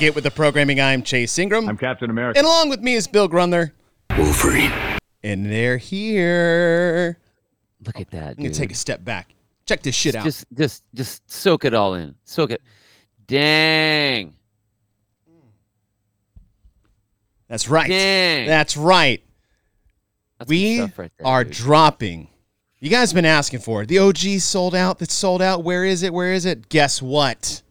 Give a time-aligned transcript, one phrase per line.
[0.00, 0.80] to Get With The Programming.
[0.80, 1.68] I'm Chase Ingram.
[1.68, 2.38] I'm Captain America.
[2.38, 3.72] And along with me is Bill Grundler.
[4.16, 4.72] Wolverine.
[5.22, 7.18] And they're here.
[7.84, 8.28] Look at that.
[8.28, 9.34] I'm going to take a step back.
[9.66, 10.24] Check this shit out.
[10.24, 12.14] Just, just, just soak it all in.
[12.24, 12.62] Soak it.
[13.26, 14.34] Dang.
[17.48, 17.88] That's right.
[17.88, 18.46] Dang.
[18.46, 19.22] That's right.
[20.38, 21.52] That's we right there, are dude.
[21.52, 22.28] dropping.
[22.78, 23.88] You guys have been asking for it.
[23.88, 24.98] The OG sold out.
[24.98, 25.62] That's sold out.
[25.62, 26.14] Where is it?
[26.14, 26.70] Where is it?
[26.70, 27.62] Guess what?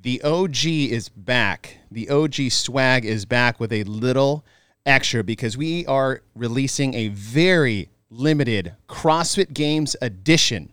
[0.00, 1.78] The OG is back.
[1.90, 4.44] The OG swag is back with a little
[4.86, 10.72] extra because we are releasing a very limited CrossFit Games edition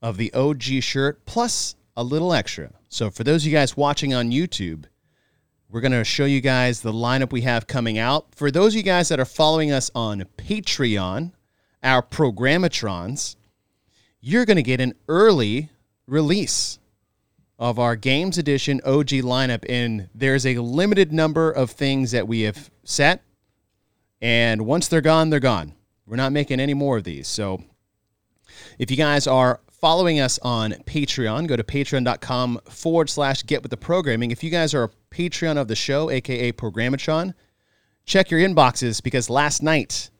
[0.00, 2.70] of the OG shirt plus a little extra.
[2.88, 4.86] So for those of you guys watching on YouTube,
[5.68, 8.34] we're going to show you guys the lineup we have coming out.
[8.34, 11.32] For those of you guys that are following us on Patreon,
[11.82, 13.36] our programmatrons,
[14.22, 15.68] you're going to get an early
[16.06, 16.78] release
[17.58, 19.64] of our Games Edition OG lineup.
[19.68, 23.22] And there's a limited number of things that we have set.
[24.20, 25.74] And once they're gone, they're gone.
[26.06, 27.28] We're not making any more of these.
[27.28, 27.62] So
[28.78, 33.70] if you guys are following us on Patreon, go to patreon.com forward slash get with
[33.70, 34.30] the programming.
[34.30, 37.34] If you guys are a Patreon of the show, aka Programmatron,
[38.04, 40.10] check your inboxes because last night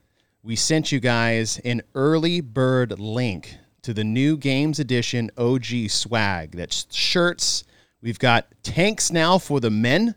[0.42, 3.56] we sent you guys an early bird link
[3.88, 6.50] to the new Games Edition OG swag.
[6.52, 7.64] That's shirts.
[8.02, 10.14] We've got tanks now for the men.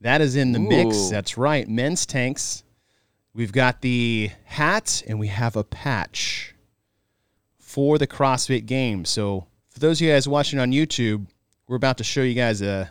[0.00, 1.08] That is in the mix.
[1.08, 2.64] That's right, men's tanks.
[3.34, 6.56] We've got the hat and we have a patch
[7.60, 9.10] for the CrossFit Games.
[9.10, 11.24] So, for those of you guys watching on YouTube,
[11.68, 12.90] we're about to show you guys a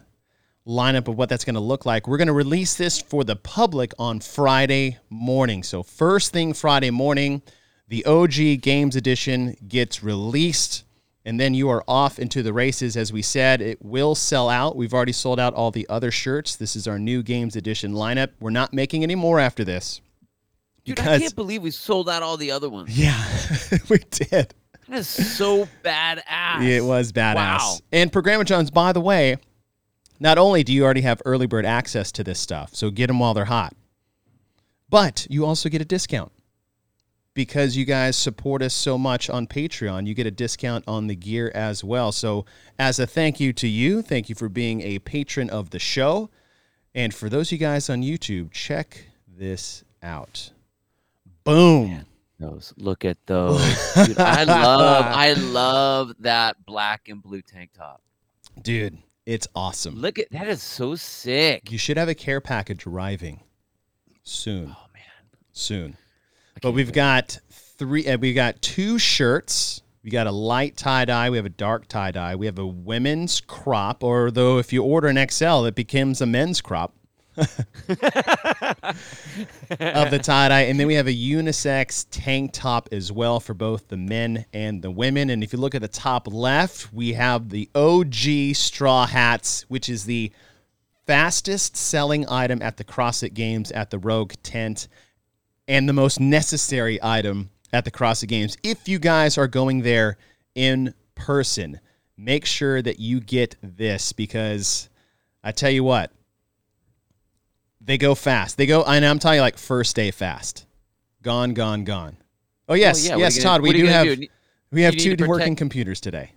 [0.66, 2.08] lineup of what that's going to look like.
[2.08, 5.64] We're going to release this for the public on Friday morning.
[5.64, 7.42] So, first thing Friday morning,
[7.88, 10.84] the OG Games Edition gets released.
[11.26, 12.96] And then you are off into the races.
[12.96, 14.78] As we said, it will sell out.
[14.78, 16.56] We've already sold out all the other shirts.
[16.56, 18.30] This is our new Games Edition lineup.
[18.40, 20.00] We're not making any more after this.
[20.86, 22.98] Dude, I can't believe we sold out all the other ones.
[22.98, 23.22] Yeah,
[23.90, 24.54] we did.
[24.88, 26.64] That is so badass.
[26.66, 27.36] It was badass.
[27.36, 27.78] Wow.
[27.92, 29.36] And Programmatrons, by the way,
[30.22, 33.20] not only do you already have early bird access to this stuff, so get them
[33.20, 33.76] while they're hot,
[34.90, 36.32] but you also get a discount
[37.38, 40.08] because you guys support us so much on Patreon.
[40.08, 42.12] You get a discount on the gear as well.
[42.12, 42.48] So,
[42.80, 46.32] as a thank you to you, thank you for being a patron of the show.
[46.96, 50.50] And for those of you guys on YouTube, check this out.
[51.44, 52.08] Boom.
[52.40, 52.74] Those.
[52.76, 53.62] Look at those.
[53.94, 58.02] Dude, I love, I love that black and blue tank top.
[58.60, 59.94] Dude, it's awesome.
[59.94, 61.72] Look at that is so sick.
[61.72, 63.42] You should have a care package arriving
[64.24, 64.76] soon.
[64.76, 65.04] Oh man.
[65.52, 65.98] Soon.
[66.62, 68.08] But we've got three.
[68.08, 69.82] Uh, we got two shirts.
[70.04, 71.30] We got a light tie dye.
[71.30, 72.36] We have a dark tie dye.
[72.36, 76.26] We have a women's crop, or though if you order an XL, it becomes a
[76.26, 76.94] men's crop
[77.38, 77.46] of
[79.78, 80.62] the tie dye.
[80.62, 84.82] And then we have a unisex tank top as well for both the men and
[84.82, 85.30] the women.
[85.30, 89.90] And if you look at the top left, we have the OG straw hats, which
[89.90, 90.32] is the
[91.06, 94.88] fastest selling item at the CrossFit Games at the Rogue tent
[95.68, 98.58] and the most necessary item at the CrossFit Games.
[98.64, 100.18] If you guys are going there
[100.56, 101.80] in person,
[102.18, 104.90] make sure that you get this because
[105.44, 106.12] I tell you what,
[107.82, 108.58] they go fast.
[108.58, 110.66] They go, and I'm telling you, like first day fast,
[111.22, 112.18] gone, gone, gone.
[112.70, 113.62] Oh yes, yeah, yes, you gonna- Todd.
[113.62, 114.28] We what are you do have do?
[114.72, 116.32] we have two to working computers today.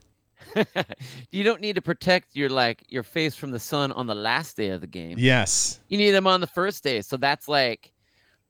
[1.31, 4.57] you don't need to protect your like your face from the sun on the last
[4.57, 5.17] day of the game.
[5.19, 7.03] Yes, You need them on the first day.
[7.03, 7.90] So that's like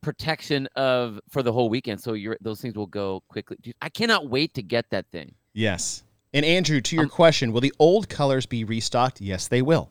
[0.03, 2.01] protection of for the whole weekend.
[2.01, 3.57] So your those things will go quickly.
[3.61, 5.35] Dude, I cannot wait to get that thing.
[5.53, 6.03] Yes.
[6.33, 9.21] And Andrew, to your Um, question, will the old colors be restocked?
[9.21, 9.91] Yes, they will.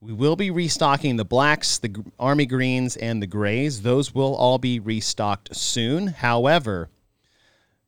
[0.00, 3.82] We will be restocking the blacks, the army greens, and the grays.
[3.82, 6.08] Those will all be restocked soon.
[6.08, 6.88] However,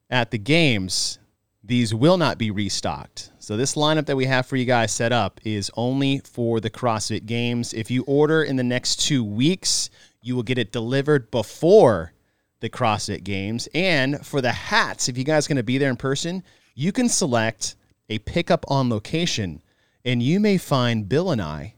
[0.09, 1.19] at the games,
[1.63, 3.31] these will not be restocked.
[3.39, 6.71] So this lineup that we have for you guys set up is only for the
[6.71, 7.73] CrossFit Games.
[7.73, 9.89] If you order in the next two weeks,
[10.23, 12.13] you will get it delivered before
[12.61, 13.69] the CrossFit Games.
[13.75, 16.43] And for the hats, if you guys are going to be there in person,
[16.75, 17.75] you can select
[18.09, 19.63] a pickup on location,
[20.05, 21.75] and you may find Bill and I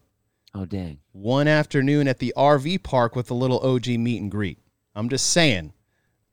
[0.55, 0.99] Oh dang.
[1.13, 4.59] one afternoon at the RV park with a little OG meet and greet.
[4.95, 5.73] I'm just saying,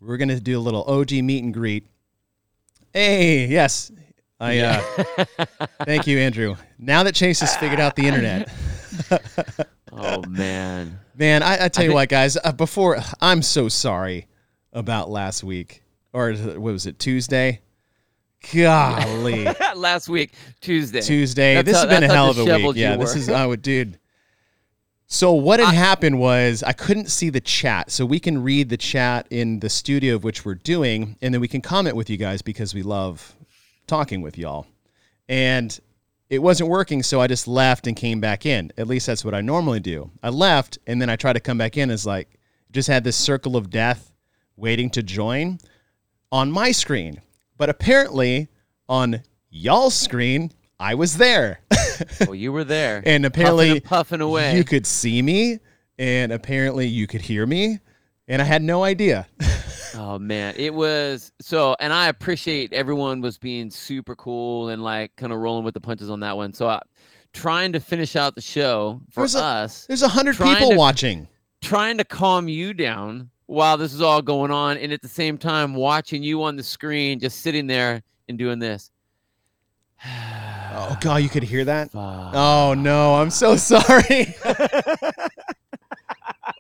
[0.02, 1.88] we're going to do a little OG meet and greet.
[2.94, 3.92] Hey, yes.
[4.40, 4.82] I uh,
[5.86, 6.56] thank you, Andrew.
[6.78, 8.50] Now that Chase has figured out the internet,
[9.92, 11.00] Oh man.
[11.16, 12.38] man, I, I tell you think- what, guys.
[12.44, 14.28] Uh, before I'm so sorry
[14.74, 15.84] about last week,
[16.14, 17.62] or what was it Tuesday?
[18.54, 19.46] Golly,
[19.76, 20.32] Last week,
[20.62, 21.02] Tuesday.
[21.02, 21.56] Tuesday.
[21.56, 22.76] That's this how- has been a hell of a week.
[22.78, 23.30] Yeah, this is.
[23.30, 24.00] I would, dude.
[25.12, 27.90] So what had happened was I couldn't see the chat.
[27.90, 31.42] So we can read the chat in the studio of which we're doing, and then
[31.42, 33.36] we can comment with you guys because we love
[33.88, 34.68] talking with y'all.
[35.28, 35.78] And
[36.30, 38.72] it wasn't working, so I just left and came back in.
[38.78, 40.12] At least that's what I normally do.
[40.22, 42.40] I left and then I tried to come back in as like
[42.72, 44.12] just had this circle of death
[44.56, 45.58] waiting to join
[46.32, 47.22] on my screen.
[47.58, 48.48] But apparently
[48.88, 51.62] on y'all's screen, I was there.
[52.22, 53.04] Well, you were there.
[53.06, 54.56] and apparently puffing, and puffing away.
[54.56, 55.60] you could see me
[55.98, 57.80] and apparently you could hear me
[58.26, 59.28] and I had no idea.
[59.96, 65.16] Oh man, it was so, and I appreciate everyone was being super cool and like
[65.16, 66.54] kind of rolling with the punches on that one.
[66.54, 66.82] So, I,
[67.34, 70.76] trying to finish out the show for There's a- us, There's a hundred people to-
[70.76, 71.28] watching.
[71.62, 75.38] trying to calm you down while this is all going on, and at the same
[75.38, 78.92] time watching you on the screen, just sitting there and doing this.
[80.06, 81.92] Oh god, you could hear that?
[81.92, 82.32] Fuck.
[82.36, 84.36] Oh no, I'm so sorry.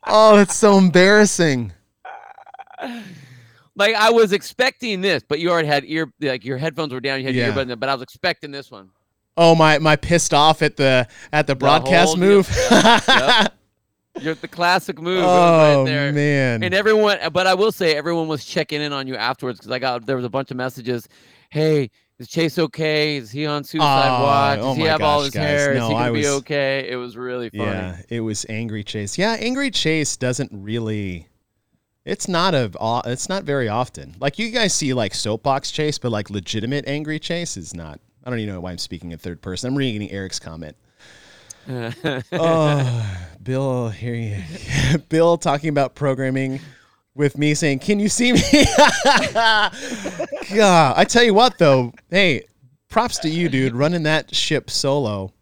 [0.08, 1.74] oh, that's so embarrassing.
[3.80, 7.20] like I was expecting this, but you already had ear like your headphones were down,
[7.20, 7.48] you had Yeah.
[7.48, 8.90] your earbuds in, but I was expecting this one.
[9.38, 12.48] Oh my my pissed off at the at the broadcast whole move.
[12.48, 12.70] deal.
[13.08, 13.54] Yep.
[14.26, 15.24] You're the classic move.
[15.24, 16.12] oh right there.
[16.12, 16.62] man.
[16.64, 19.80] And everyone, but I will say, everyone was checking in on you afterwards because I
[19.80, 21.08] got there was a bunch of messages.
[21.52, 23.16] Hey, is Chase okay?
[23.16, 24.58] Is he on suicide Oh, watch?
[24.58, 25.44] Does oh he have all his guys.
[25.44, 25.74] hair?
[25.76, 26.88] No, is he gonna be was- okay?
[26.90, 27.64] It was really funny.
[27.64, 29.18] Yeah, it was Angry Chase.
[29.18, 31.29] Yeah, Angry Chase doesn't really.
[32.06, 32.72] It's not a.
[33.06, 34.16] It's not very often.
[34.20, 38.00] Like you guys see like soapbox Chase, but like legitimate Angry Chase is not.
[38.24, 39.70] I don't even know why I'm speaking in third person.
[39.70, 40.76] I'm reading Eric's comment.
[42.32, 44.42] oh, Bill, here you.
[45.10, 46.60] Bill talking about programming
[47.16, 48.42] with me saying, "Can you see me?"
[49.04, 49.74] God,
[50.96, 51.94] I tell you what though.
[52.10, 52.46] Hey,
[52.90, 55.34] props to you, dude, running that ship solo.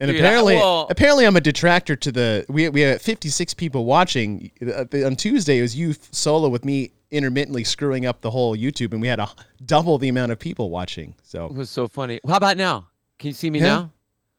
[0.00, 2.46] And Dude, I- apparently, well- apparently, I'm a detractor to the.
[2.48, 5.58] We we had 56 people watching Uh, on Tuesday.
[5.58, 9.20] It was you solo with me intermittently screwing up the whole YouTube, and we had
[9.20, 9.28] a
[9.66, 11.14] double the amount of people watching.
[11.22, 12.18] So it was so funny.
[12.26, 12.88] How about now?
[13.18, 13.66] Can you see me Yeah.
[13.66, 13.92] now?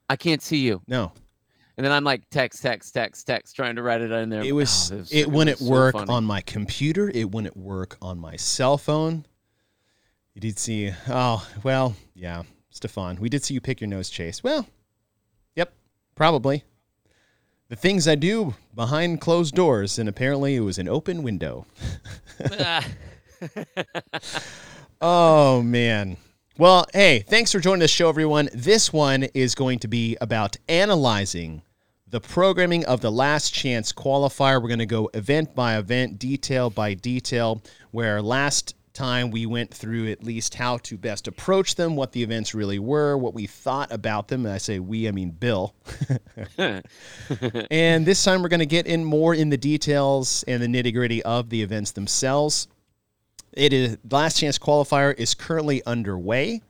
[0.08, 0.82] I can't see you.
[0.88, 1.12] no,
[1.76, 4.42] And then I'm like text, text, text, text, trying to write it in there.
[4.44, 6.10] it was Oh, it wouldn't was so work funny.
[6.12, 7.08] on my computer.
[7.14, 9.24] It wouldn't work on my cell phone.
[10.34, 10.92] You did see.
[11.08, 13.18] Oh well, yeah, Stefan.
[13.20, 14.42] We did see you pick your nose, Chase.
[14.42, 14.66] Well,
[16.14, 16.64] probably.
[17.68, 21.66] The things I do behind closed doors, and apparently it was an open window.
[25.04, 26.16] Oh man.
[26.58, 28.50] Well, hey, thanks for joining the show, everyone.
[28.54, 31.62] This one is going to be about analyzing
[32.06, 34.62] the programming of the last chance qualifier.
[34.62, 37.60] We're going to go event by event, detail by detail,
[37.90, 42.22] where last time we went through at least how to best approach them, what the
[42.22, 44.44] events really were, what we thought about them.
[44.44, 45.74] And I say we, I mean Bill.
[46.58, 50.92] and this time we're going to get in more in the details and the nitty
[50.92, 52.68] gritty of the events themselves.
[53.52, 56.62] It is last chance qualifier is currently underway.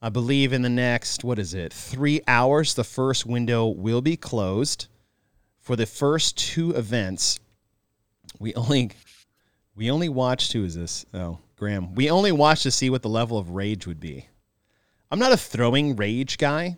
[0.00, 1.72] I believe in the next what is it?
[1.72, 4.88] 3 hours the first window will be closed.
[5.60, 7.38] For the first two events,
[8.40, 8.90] we only
[9.76, 11.06] we only watched who is this?
[11.14, 11.94] Oh, Graham.
[11.94, 14.26] We only watched to see what the level of rage would be.
[15.12, 16.76] I'm not a throwing rage guy.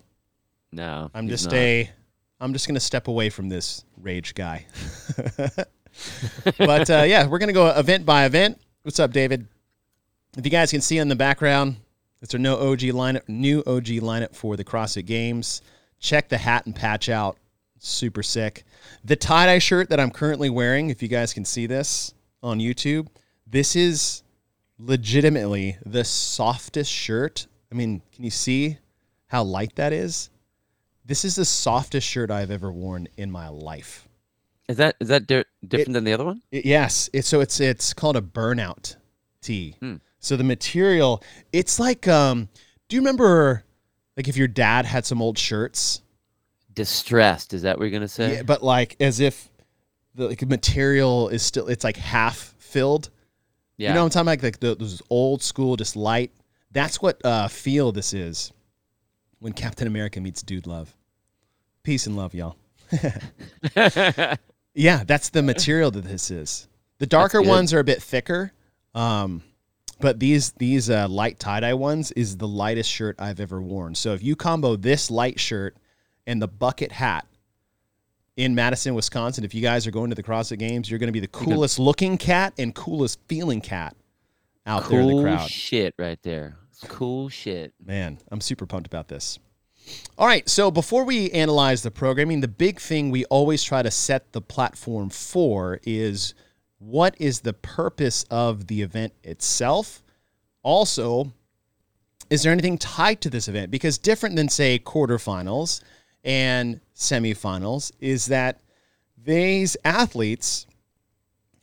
[0.73, 1.55] no, I'm just not.
[1.55, 1.91] a
[2.38, 4.67] I'm just going to step away from this rage guy.
[6.59, 8.61] but uh, yeah, we're going to go event by event.
[8.83, 9.49] What's up, David?
[10.37, 11.76] If you guys can see in the background,
[12.21, 15.62] it's our no OG lineup, new OG lineup for the CrossFit Games.
[15.99, 17.38] Check the hat and patch out.
[17.79, 18.64] Super sick.
[19.03, 22.12] The tie dye shirt that I'm currently wearing, if you guys can see this
[22.43, 23.07] on YouTube,
[23.47, 24.24] this is
[24.78, 27.47] legitimately the softest shirt.
[27.71, 28.78] I mean, can you see
[29.26, 30.31] how light that is?
[31.04, 34.09] This is the softest shirt I've ever worn in my life.
[34.69, 36.40] Is that is that di- different than the other one?
[36.50, 38.97] It- yes, it's so it's it's called a burnout
[39.43, 39.76] tee.
[39.81, 39.97] Hmm.
[40.21, 42.49] So the material, it's like um
[42.88, 43.64] do you remember
[44.16, 46.00] like if your dad had some old shirts?
[46.73, 47.52] Distressed.
[47.52, 48.37] Is that what you're gonna say?
[48.37, 49.50] Yeah, but like as if
[50.14, 53.11] the like, material is still it's like half filled.
[53.76, 53.88] Yeah.
[53.88, 54.43] You know what I'm talking about?
[54.45, 56.33] Like the, those old school, just light.
[56.71, 58.52] That's what uh, feel this is
[59.40, 60.95] when Captain America meets Dude Love.
[61.83, 62.57] Peace and love, y'all.
[64.75, 66.69] Yeah, that's the material that this is.
[66.99, 68.52] The darker ones are a bit thicker,
[68.95, 69.43] um,
[70.00, 73.95] but these these uh, light tie dye ones is the lightest shirt I've ever worn.
[73.95, 75.76] So if you combo this light shirt
[76.26, 77.26] and the bucket hat
[78.37, 81.12] in Madison, Wisconsin, if you guys are going to the CrossFit Games, you're going to
[81.12, 83.97] be the coolest looking cat and coolest feeling cat
[84.67, 85.49] out there in the cool crowd.
[85.50, 86.57] shit right there.
[86.88, 87.73] Cool shit.
[87.85, 89.38] Man, I'm super pumped about this.
[90.19, 90.49] All right.
[90.49, 94.41] So before we analyze the programming, the big thing we always try to set the
[94.41, 96.35] platform for is
[96.79, 100.03] what is the purpose of the event itself?
[100.62, 101.33] Also,
[102.31, 103.71] is there anything tied to this event?
[103.71, 105.83] Because different than, say, quarterfinals
[106.25, 108.61] and semifinals is that
[109.23, 110.66] these athletes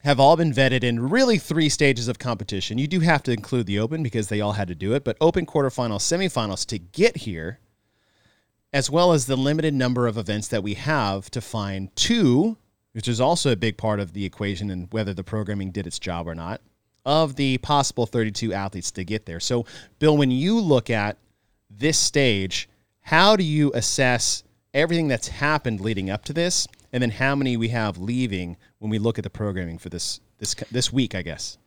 [0.03, 2.77] have all been vetted in really three stages of competition.
[2.77, 5.17] You do have to include the open because they all had to do it, but
[5.21, 7.59] open quarterfinals, semifinals to get here,
[8.73, 12.57] as well as the limited number of events that we have to find two,
[12.93, 15.99] which is also a big part of the equation and whether the programming did its
[15.99, 16.61] job or not,
[17.05, 19.39] of the possible 32 athletes to get there.
[19.39, 19.65] So,
[19.99, 21.17] Bill, when you look at
[21.69, 22.69] this stage,
[23.01, 27.57] how do you assess everything that's happened leading up to this and then how many
[27.57, 31.21] we have leaving when we look at the programming for this this this week, I
[31.21, 31.57] guess.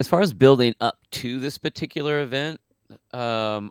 [0.00, 2.60] As far as building up to this particular event,
[3.12, 3.70] um,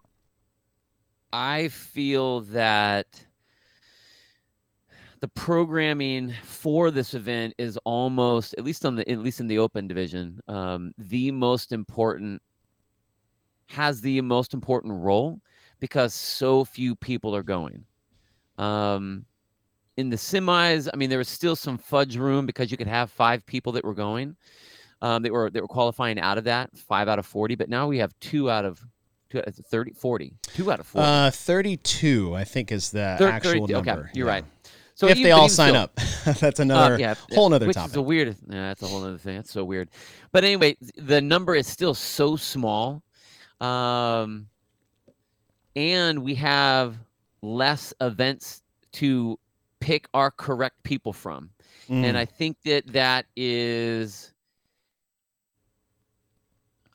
[1.33, 3.25] I feel that
[5.19, 9.59] the programming for this event is almost, at least on the, at least in the
[9.59, 12.41] open division, um, the most important,
[13.67, 15.39] has the most important role
[15.79, 17.85] because so few people are going.
[18.57, 19.25] Um,
[19.97, 23.11] in the semis, I mean, there was still some fudge room because you could have
[23.11, 24.35] five people that were going.
[25.03, 27.87] Um, that were they were qualifying out of that five out of 40 but now
[27.87, 28.79] we have two out of
[29.31, 33.29] two, uh, 30 40 two out of 40 uh 32 i think is the Thir-
[33.29, 34.33] actual 32, number okay you're yeah.
[34.33, 34.45] right
[34.93, 35.95] so if they all sign still, up
[36.39, 39.03] that's another uh, yeah, whole nother which topic is a weird yeah, that's a whole
[39.03, 39.89] other thing that's so weird
[40.31, 43.01] but anyway the number is still so small
[43.59, 44.45] um
[45.75, 46.95] and we have
[47.41, 48.61] less events
[48.93, 49.39] to
[49.79, 51.49] pick our correct people from.
[51.89, 52.03] Mm.
[52.05, 54.33] And I think that that is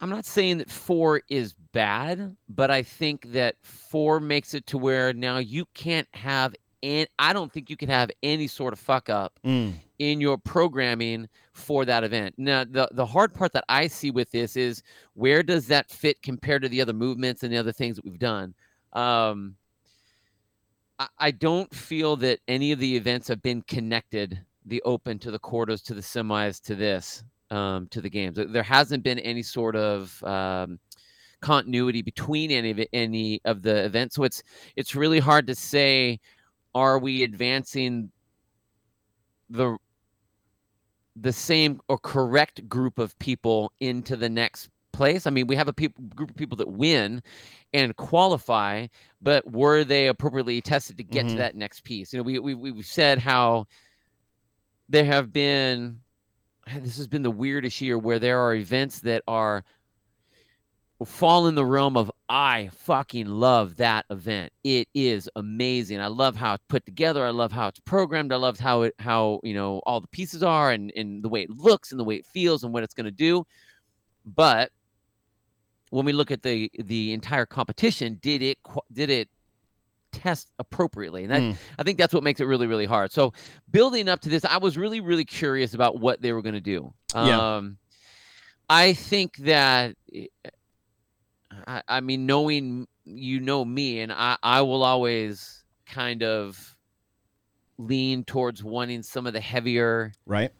[0.00, 4.78] I'm not saying that 4 is bad, but I think that 4 makes it to
[4.78, 8.78] where now you can't have and I don't think you can have any sort of
[8.78, 9.72] fuck up mm.
[9.98, 12.34] in your programming for that event.
[12.36, 14.82] Now, the the hard part that I see with this is
[15.14, 18.18] where does that fit compared to the other movements and the other things that we've
[18.18, 18.54] done?
[18.92, 19.56] Um,
[21.18, 25.38] I don't feel that any of the events have been connected the open to the
[25.38, 28.38] quarters to the semis to this um, to the games.
[28.48, 30.78] There hasn't been any sort of um,
[31.40, 34.42] continuity between any of any of the events, so it's
[34.76, 36.20] it's really hard to say.
[36.74, 38.10] Are we advancing
[39.48, 39.78] the
[41.16, 45.26] the same or correct group of people into the next place?
[45.26, 47.22] I mean, we have a group of people that win,
[47.72, 48.86] and qualify,
[49.20, 51.36] but were they appropriately tested to get mm-hmm.
[51.36, 52.12] to that next piece?
[52.12, 53.66] You know, we, we we've said how
[54.88, 56.00] there have been
[56.80, 59.64] this has been the weirdest year where there are events that are
[61.04, 64.52] fall in the realm of I fucking love that event.
[64.64, 66.00] It is amazing.
[66.00, 67.24] I love how it's put together.
[67.24, 68.32] I love how it's programmed.
[68.32, 71.42] I love how it how you know all the pieces are and and the way
[71.42, 73.46] it looks and the way it feels and what it's going to do.
[74.24, 74.72] But
[75.96, 78.58] when we look at the the entire competition, did it
[78.92, 79.30] did it
[80.12, 81.24] test appropriately?
[81.24, 81.56] And that, mm.
[81.78, 83.12] I think that's what makes it really really hard.
[83.12, 83.32] So
[83.70, 86.60] building up to this, I was really really curious about what they were going to
[86.60, 86.92] do.
[87.14, 87.56] Yeah.
[87.56, 87.78] Um,
[88.68, 90.26] I think that eh,
[91.66, 96.76] I, I mean knowing you know me and I, I will always kind of
[97.78, 100.52] lean towards wanting some of the heavier right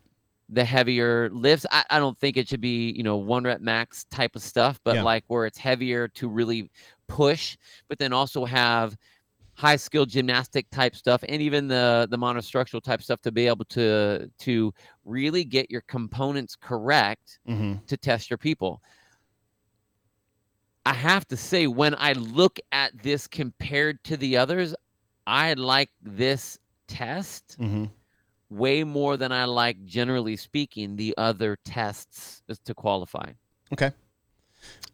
[0.49, 1.67] the heavier lifts.
[1.71, 4.81] I, I don't think it should be, you know, one rep max type of stuff,
[4.85, 5.03] but yeah.
[5.03, 6.71] like where it's heavier to really
[7.09, 7.57] push,
[7.89, 8.97] but then also have
[9.55, 13.65] high skill gymnastic type stuff and even the the monostructural type stuff to be able
[13.65, 14.73] to to
[15.07, 17.75] really get your components correct mm-hmm.
[17.87, 18.83] to test your people.
[20.85, 24.75] I have to say when I look at this compared to the others,
[25.27, 27.57] I like this test.
[27.59, 27.87] Mm-hmm
[28.51, 33.33] way more than I like, generally speaking, the other tests to qualify.
[33.73, 33.93] Okay.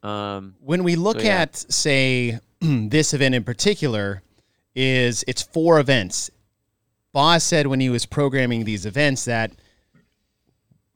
[0.03, 1.43] Um, when we look so, yeah.
[1.43, 4.23] at, say, this event in particular,
[4.75, 6.31] is it's four events.
[7.13, 9.53] Boz said when he was programming these events that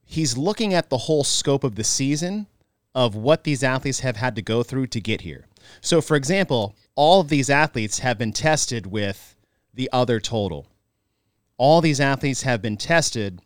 [0.05, 2.47] he's looking at the whole scope of the season
[2.95, 5.47] of what these athletes have had to go through to get here.
[5.83, 9.37] So, for example, all of these athletes have been tested with
[9.75, 10.67] the other total
[11.59, 13.41] all these athletes have been tested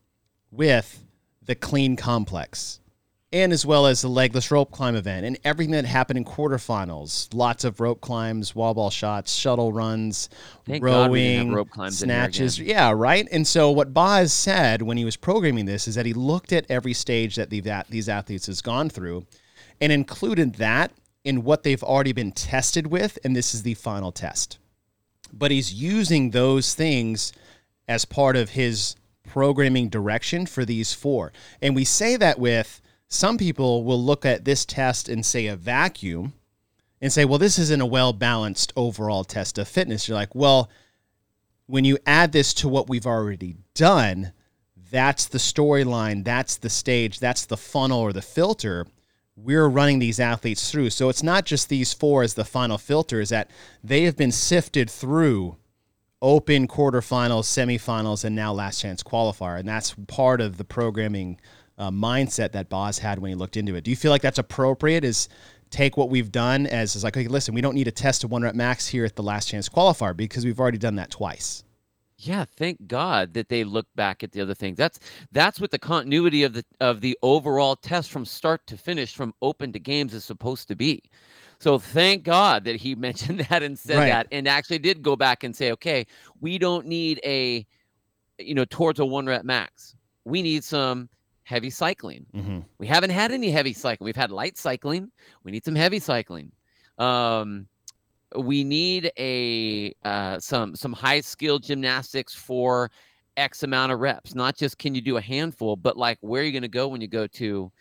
[0.51, 1.05] with
[1.43, 2.81] the clean complex
[3.33, 7.33] and as well as the legless rope climb event and everything that happened in quarterfinals.
[7.33, 10.29] Lots of rope climbs, wall ball shots, shuttle runs,
[10.67, 12.59] Thank rowing, rope climbs snatches.
[12.59, 13.29] Yeah, right.
[13.31, 16.69] And so what Boz said when he was programming this is that he looked at
[16.69, 19.25] every stage that these athletes has gone through
[19.81, 20.91] and included that
[21.23, 24.59] in what they've already been tested with, and this is the final test.
[25.33, 27.33] but he's using those things
[27.91, 28.95] as part of his
[29.29, 31.33] programming direction for these four.
[31.61, 35.57] And we say that with some people will look at this test and say a
[35.57, 36.33] vacuum
[37.01, 40.07] and say, well, this isn't a well balanced overall test of fitness.
[40.07, 40.71] You're like, well,
[41.67, 44.33] when you add this to what we've already done,
[44.93, 48.87] that's the storyline, that's the stage, that's the funnel or the filter
[49.37, 50.91] we're running these athletes through.
[50.91, 53.51] So it's not just these four as the final filter, is that
[53.83, 55.57] they have been sifted through
[56.23, 59.59] open quarterfinals, semifinals, and now last chance qualifier.
[59.59, 61.41] And that's part of the programming
[61.79, 63.85] uh, mindset that Boz had when he looked into it.
[63.85, 65.05] Do you feel like that's appropriate?
[65.05, 65.29] Is
[65.71, 68.31] take what we've done as is like, okay, listen, we don't need a test of
[68.31, 71.65] one rep max here at the last chance qualifier because we've already done that twice.
[72.23, 74.77] Yeah, thank God that they look back at the other things.
[74.77, 75.01] That's
[75.33, 79.33] that's what the continuity of the of the overall test from start to finish, from
[79.41, 81.03] open to games, is supposed to be.
[81.61, 84.09] So thank God that he mentioned that and said right.
[84.09, 86.07] that, and actually did go back and say, okay,
[86.41, 87.67] we don't need a,
[88.39, 89.95] you know, towards a one rep max.
[90.25, 91.09] We need some
[91.45, 92.27] heavy cycling.
[92.35, 92.61] Mm-hmm.
[92.79, 94.07] We haven't had any heavy cycling.
[94.07, 95.11] We've had light cycling.
[95.45, 96.53] We need some heavy cycling.
[96.99, 97.67] Um,
[98.37, 102.91] we need a uh, some some high skill gymnastics for
[103.37, 104.35] X amount of reps.
[104.35, 106.89] Not just can you do a handful, but like where are you going to go
[106.89, 107.73] when you go to,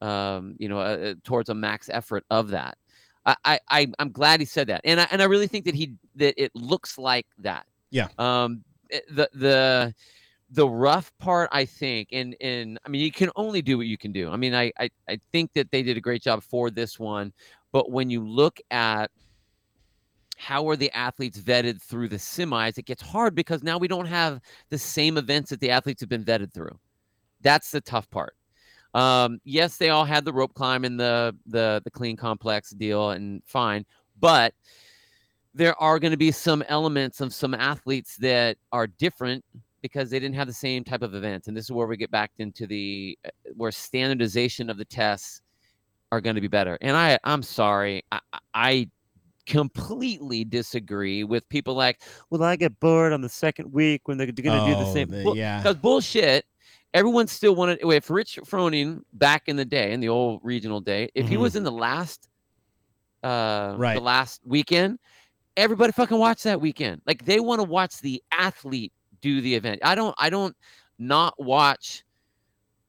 [0.00, 2.78] um, you know, uh, towards a max effort of that.
[3.26, 5.92] I, I I'm glad he said that, and I and I really think that he
[6.16, 7.66] that it looks like that.
[7.90, 8.08] Yeah.
[8.18, 8.64] Um.
[8.90, 9.94] Eh, the the
[10.50, 13.98] the rough part, I think, and and I mean, you can only do what you
[13.98, 14.30] can do.
[14.30, 17.32] I mean, I I, I think that they did a great job for this one,
[17.72, 19.10] but when you look at
[20.40, 22.78] how are the athletes vetted through the semis?
[22.78, 24.40] It gets hard because now we don't have
[24.70, 26.78] the same events that the athletes have been vetted through.
[27.42, 28.34] That's the tough part.
[28.94, 33.10] Um, yes, they all had the rope climb and the the the clean complex deal,
[33.10, 33.84] and fine,
[34.18, 34.54] but
[35.54, 39.44] there are going to be some elements of some athletes that are different
[39.82, 42.10] because they didn't have the same type of events, and this is where we get
[42.10, 45.42] back into the uh, where standardization of the tests
[46.12, 46.76] are going to be better.
[46.80, 48.20] And I I'm sorry, I,
[48.54, 48.88] I
[49.46, 52.00] completely disagree with people like,
[52.30, 54.92] well, I get bored on the second week when they're going to oh, do the
[54.92, 55.08] same.
[55.08, 55.58] The, well, yeah.
[55.58, 56.44] Because bullshit.
[56.92, 61.08] Everyone still wanted, if Rich Froning back in the day, in the old regional day,
[61.14, 61.30] if mm-hmm.
[61.30, 62.28] he was in the last,
[63.22, 63.94] uh, right.
[63.94, 64.98] the last weekend,
[65.56, 67.00] everybody fucking watch that weekend.
[67.06, 69.80] Like they want to watch the athlete do the event.
[69.84, 70.56] I don't, I don't
[70.98, 72.04] not watch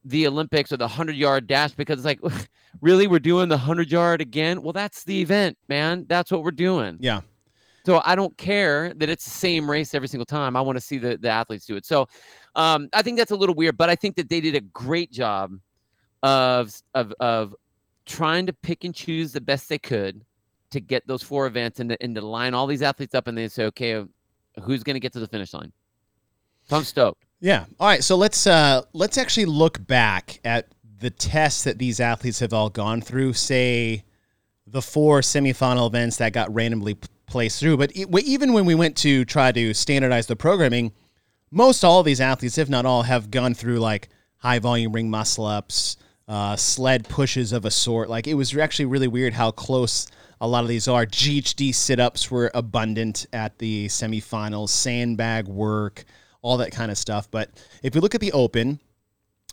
[0.06, 2.20] the Olympics or the 100 yard dash because it's like,
[2.82, 4.62] really, we're doing the 100 yard again?
[4.62, 6.06] Well, that's the event, man.
[6.08, 6.98] That's what we're doing.
[7.00, 7.22] Yeah.
[7.86, 10.56] So I don't care that it's the same race every single time.
[10.56, 11.86] I want to see the, the athletes do it.
[11.86, 12.08] So
[12.56, 15.12] um, I think that's a little weird, but I think that they did a great
[15.12, 15.54] job
[16.22, 17.56] of, of, of
[18.06, 20.24] trying to pick and choose the best they could
[20.72, 23.38] to get those four events and to, and to line all these athletes up and
[23.38, 24.04] then say, okay,
[24.62, 25.72] who's going to get to the finish line?
[26.70, 27.26] So I'm stoked.
[27.40, 27.66] Yeah.
[27.80, 28.04] All right.
[28.04, 30.68] So let's uh, let's actually look back at
[31.00, 33.34] the tests that these athletes have all gone through.
[33.34, 34.04] Say
[34.68, 36.98] the four semifinal events that got randomly
[37.32, 37.78] placed through.
[37.78, 40.92] But even when we went to try to standardize the programming,
[41.50, 45.46] most all these athletes, if not all, have gone through like high volume ring muscle
[45.46, 48.10] ups, uh, sled pushes of a sort.
[48.10, 50.08] Like it was actually really weird how close
[50.40, 51.06] a lot of these are.
[51.06, 56.06] GHD sit ups were abundant at the semifinals, sandbag work
[56.42, 57.30] all that kind of stuff.
[57.30, 57.50] But
[57.84, 58.80] if we look at the open,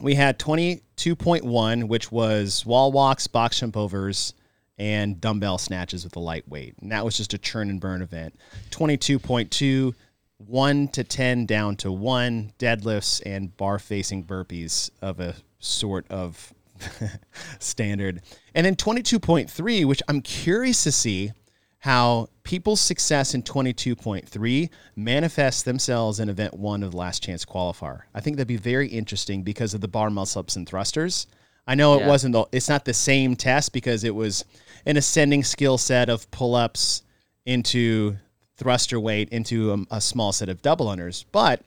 [0.00, 4.34] we had 22.1, which was wall walks, box jump overs,
[4.78, 6.76] and dumbbell snatches with the lightweight.
[6.80, 8.38] And that was just a churn and burn event.
[8.70, 9.94] 22.2,
[10.38, 16.54] 1 to 10 down to 1, deadlifts and bar facing burpees of a sort of
[17.58, 18.22] standard.
[18.54, 21.32] And then 22.3, which I'm curious to see
[21.80, 28.02] how people's success in 22.3 manifests themselves in event one of the last chance qualifier.
[28.14, 31.26] I think that'd be very interesting because of the bar muscle ups and thrusters.
[31.66, 32.04] I know yeah.
[32.04, 34.44] it wasn't the, it's not the same test because it was
[34.86, 37.02] an ascending skill set of pull ups
[37.46, 38.16] into
[38.56, 41.62] thruster weight into a, a, small set of double unders, but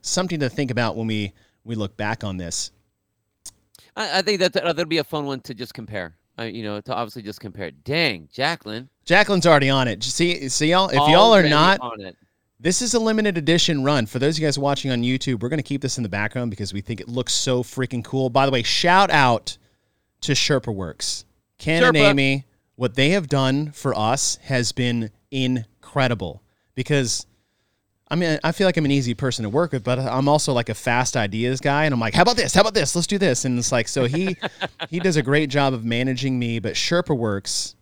[0.00, 1.32] something to think about when we
[1.64, 2.70] we look back on this.
[3.96, 6.14] I, I think that that'll be a fun one to just compare.
[6.38, 7.70] Uh, you know, to obviously just compare.
[7.70, 8.88] Dang, Jacqueline.
[9.04, 10.02] Jacqueline's already on it.
[10.02, 10.88] See, see y'all.
[10.88, 12.16] If already y'all are not on it.
[12.58, 14.06] This is a limited edition run.
[14.06, 16.10] For those of you guys watching on YouTube, we're going to keep this in the
[16.10, 18.30] background because we think it looks so freaking cool.
[18.30, 19.56] By the way, shout out
[20.22, 21.24] to Sherpa Works.
[21.60, 21.88] Ken Sherpa.
[21.88, 26.42] and Amy, what they have done for us has been incredible
[26.74, 27.26] because
[28.12, 30.52] I mean, I feel like I'm an easy person to work with, but I'm also
[30.52, 32.52] like a fast ideas guy, and I'm like, how about this?
[32.52, 32.96] How about this?
[32.96, 33.44] Let's do this.
[33.44, 34.36] And it's like, so he
[34.90, 36.58] he does a great job of managing me.
[36.58, 37.76] But Sherpa Works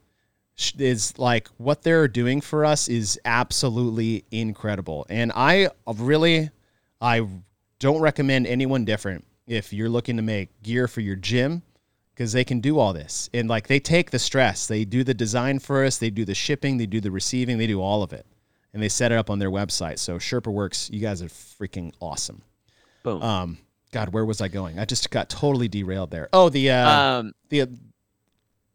[0.77, 5.07] is like what they're doing for us is absolutely incredible.
[5.09, 6.51] And I really,
[7.01, 7.27] I
[7.79, 11.63] don't recommend anyone different if you're looking to make gear for your gym
[12.19, 13.29] because they can do all this.
[13.33, 16.35] And like they take the stress, they do the design for us, they do the
[16.35, 18.25] shipping, they do the receiving, they do all of it.
[18.73, 19.99] And they set it up on their website.
[19.99, 22.41] So Sherpa Works, you guys are freaking awesome.
[23.03, 23.23] Boom.
[23.23, 23.57] Um,
[23.93, 24.79] God, where was I going?
[24.79, 26.27] I just got totally derailed there.
[26.33, 27.69] Oh, the uh, um, the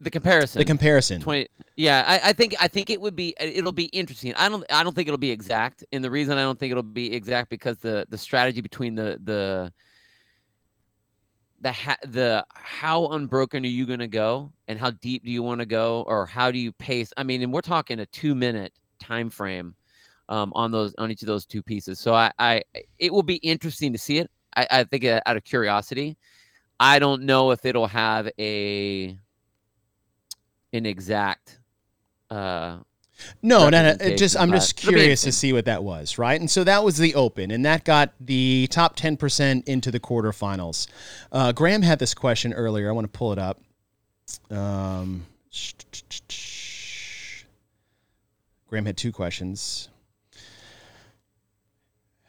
[0.00, 0.58] the comparison.
[0.58, 1.20] the comparison.
[1.20, 1.48] Twenty.
[1.76, 4.34] Yeah, I, I think I think it would be it'll be interesting.
[4.36, 6.82] I don't I don't think it'll be exact, and the reason I don't think it'll
[6.82, 9.72] be exact because the the strategy between the the
[11.64, 15.42] the ha- the how unbroken are you going to go, and how deep do you
[15.42, 17.10] want to go, or how do you pace?
[17.16, 19.74] I mean, and we're talking a two minute time frame
[20.28, 21.98] um, on those on each of those two pieces.
[21.98, 22.62] So I, I
[22.98, 24.30] it will be interesting to see it.
[24.54, 26.18] I, I think uh, out of curiosity,
[26.78, 29.18] I don't know if it'll have a
[30.74, 31.60] an exact
[32.30, 32.78] uh
[33.42, 34.16] No, no, no.
[34.16, 36.40] Just I'm just curious to see what that was, right?
[36.40, 40.00] And so that was the Open, and that got the top ten percent into the
[40.00, 40.88] quarterfinals.
[41.30, 42.88] Uh, Graham had this question earlier.
[42.88, 43.60] I want to pull it up.
[44.50, 45.26] Um,
[48.68, 49.88] Graham had two questions.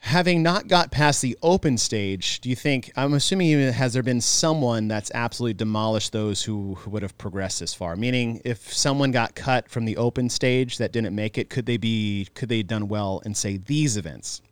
[0.05, 2.91] Having not got past the open stage, do you think?
[2.95, 7.17] I'm assuming even has there been someone that's absolutely demolished those who, who would have
[7.17, 7.95] progressed this far?
[7.95, 11.77] Meaning, if someone got cut from the open stage that didn't make it, could they
[11.77, 12.27] be?
[12.35, 14.43] Could they have done well in say these events?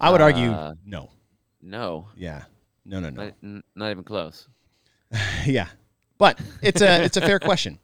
[0.00, 1.10] I would argue Uh, no.
[1.60, 2.44] no, Yeah,
[2.86, 3.32] no, no, no.
[3.42, 4.48] not, not even close.
[5.44, 5.66] yeah,
[6.16, 7.78] but it's a it's a fair question.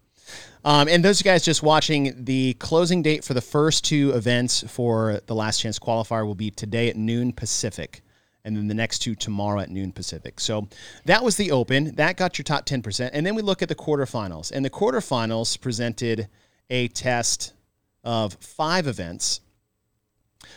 [0.64, 5.20] Um, and those guys just watching the closing date for the first two events for
[5.26, 8.02] the last chance qualifier will be today at noon Pacific,
[8.44, 10.40] and then the next two tomorrow at noon Pacific.
[10.40, 10.68] So
[11.04, 11.94] that was the open.
[11.94, 14.50] That got your top ten percent, and then we look at the quarterfinals.
[14.52, 16.28] And the quarterfinals presented
[16.70, 17.54] a test
[18.04, 19.40] of five events.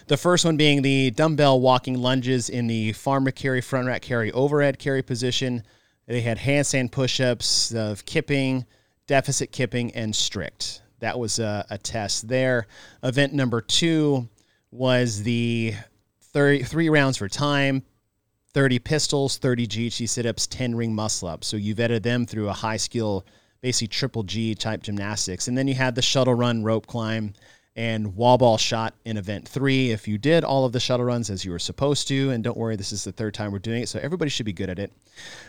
[0.08, 4.32] The first one being the dumbbell walking lunges in the farmer carry, front rack carry,
[4.32, 5.64] overhead carry position.
[6.08, 8.66] They had handstand push-ups, of kipping,
[9.12, 10.82] deficit kipping, and strict.
[11.00, 12.68] That was a, a test there.
[13.04, 14.30] Event number two
[14.72, 15.74] was the
[16.32, 17.84] 30, three rounds for time,
[18.54, 21.46] 30 pistols, 30 GHD sit-ups, 10 ring muscle-ups.
[21.46, 23.26] So you vetted them through a high-skill,
[23.60, 25.50] basically triple G type gymnastics.
[25.50, 27.34] And then you had the shuttle run, rope climb,
[27.76, 29.92] and wall ball shot in event three.
[29.92, 32.58] If you did all of the shuttle runs as you were supposed to, and don't
[32.58, 34.78] worry, this is the third time we're doing it, so everybody should be good at
[34.78, 34.92] it.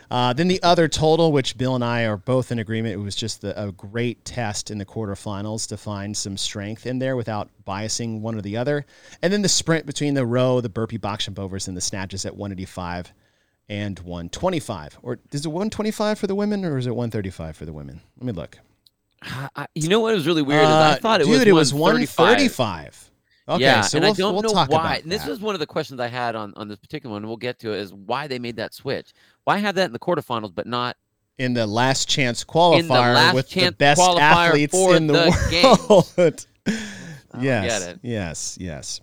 [0.09, 3.15] Uh, then the other total, which Bill and I are both in agreement, it was
[3.15, 7.49] just the, a great test in the quarterfinals to find some strength in there without
[7.67, 8.85] biasing one or the other.
[9.21, 12.25] And then the sprint between the row, the burpee box jump overs, and the snatches
[12.25, 13.13] at 185
[13.67, 14.99] and 125.
[15.01, 17.99] Or is it 125 for the women, or is it 135 for the women?
[18.17, 18.59] Let me look.
[19.55, 21.51] I- you know what was really weird is I Uh, thought it dude, was it
[21.53, 22.19] was 135.
[22.25, 23.09] 135.
[23.49, 25.01] Okay, yeah, so and we'll, I don't we'll know talk why.
[25.03, 27.23] And this was one of the questions I had on on this particular one.
[27.23, 27.79] and We'll get to it.
[27.81, 29.13] Is why they made that switch?
[29.43, 30.95] Why have that in the quarterfinals, but not
[31.37, 36.45] in the last chance qualifier last with the best athletes in the, the world.
[37.41, 37.99] yes, get it.
[38.01, 39.01] yes, yes.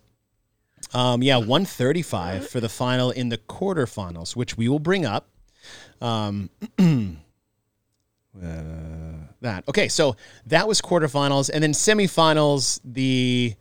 [0.94, 5.28] Um, yeah, 135 for the final in the quarterfinals, which we will bring up.
[6.00, 6.48] Um,
[8.42, 9.09] uh,
[9.40, 12.80] that okay, so that was quarterfinals, and then semifinals.
[12.84, 13.54] The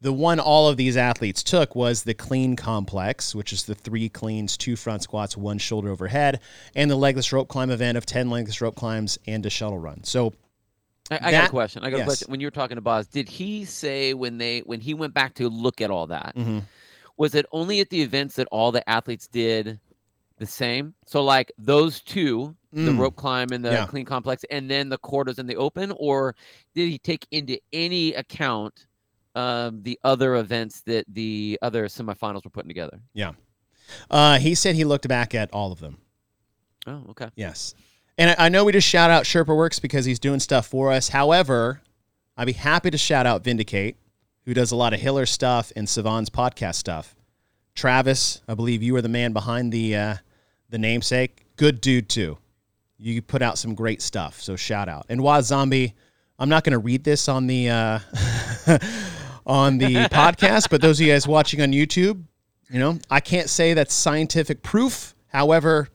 [0.00, 4.08] the one all of these athletes took was the clean complex, which is the three
[4.08, 6.40] cleans, two front squats, one shoulder overhead,
[6.74, 10.04] and the legless rope climb event of 10 legless rope climbs and a shuttle run.
[10.04, 10.34] So,
[11.10, 11.82] I, I got a question.
[11.82, 12.04] I got yes.
[12.04, 12.30] a question.
[12.30, 15.34] When you were talking to Boz, did he say when they when he went back
[15.34, 16.62] to look at all that, mhm.
[17.16, 19.80] was it only at the events that all the athletes did
[20.38, 20.94] the same?
[21.06, 22.98] So like those two, the Mm.
[22.98, 23.86] rope climb and the Yeah.
[23.86, 26.36] clean complex, and then the quarters in the open, or
[26.74, 28.86] did he take into any account
[29.34, 33.00] um, the other events that the other semifinals were putting together?
[33.14, 33.32] Yeah
[34.10, 35.98] uh, he said he looked back at all of them.
[36.86, 37.28] Oh, okay.
[37.36, 37.74] Yes.
[38.18, 40.90] And I, I know we just shout out Sherpa Works because he's doing stuff for
[40.92, 41.08] us.
[41.10, 41.82] However,
[42.36, 43.96] I'd be happy to shout out Vindicate,
[44.44, 47.14] who does a lot of Hiller stuff and Sevan's podcast stuff.
[47.74, 50.14] Travis, I believe you are the man behind the uh,
[50.70, 51.44] the namesake.
[51.56, 52.38] Good dude too.
[52.98, 55.06] You put out some great stuff, so shout out.
[55.08, 55.94] And Waz Zombie,
[56.38, 57.98] I'm not going to read this on the uh,
[59.46, 62.22] on the podcast, but those of you guys watching on YouTube,
[62.70, 65.14] you know, I can't say that's scientific proof.
[65.28, 65.88] However,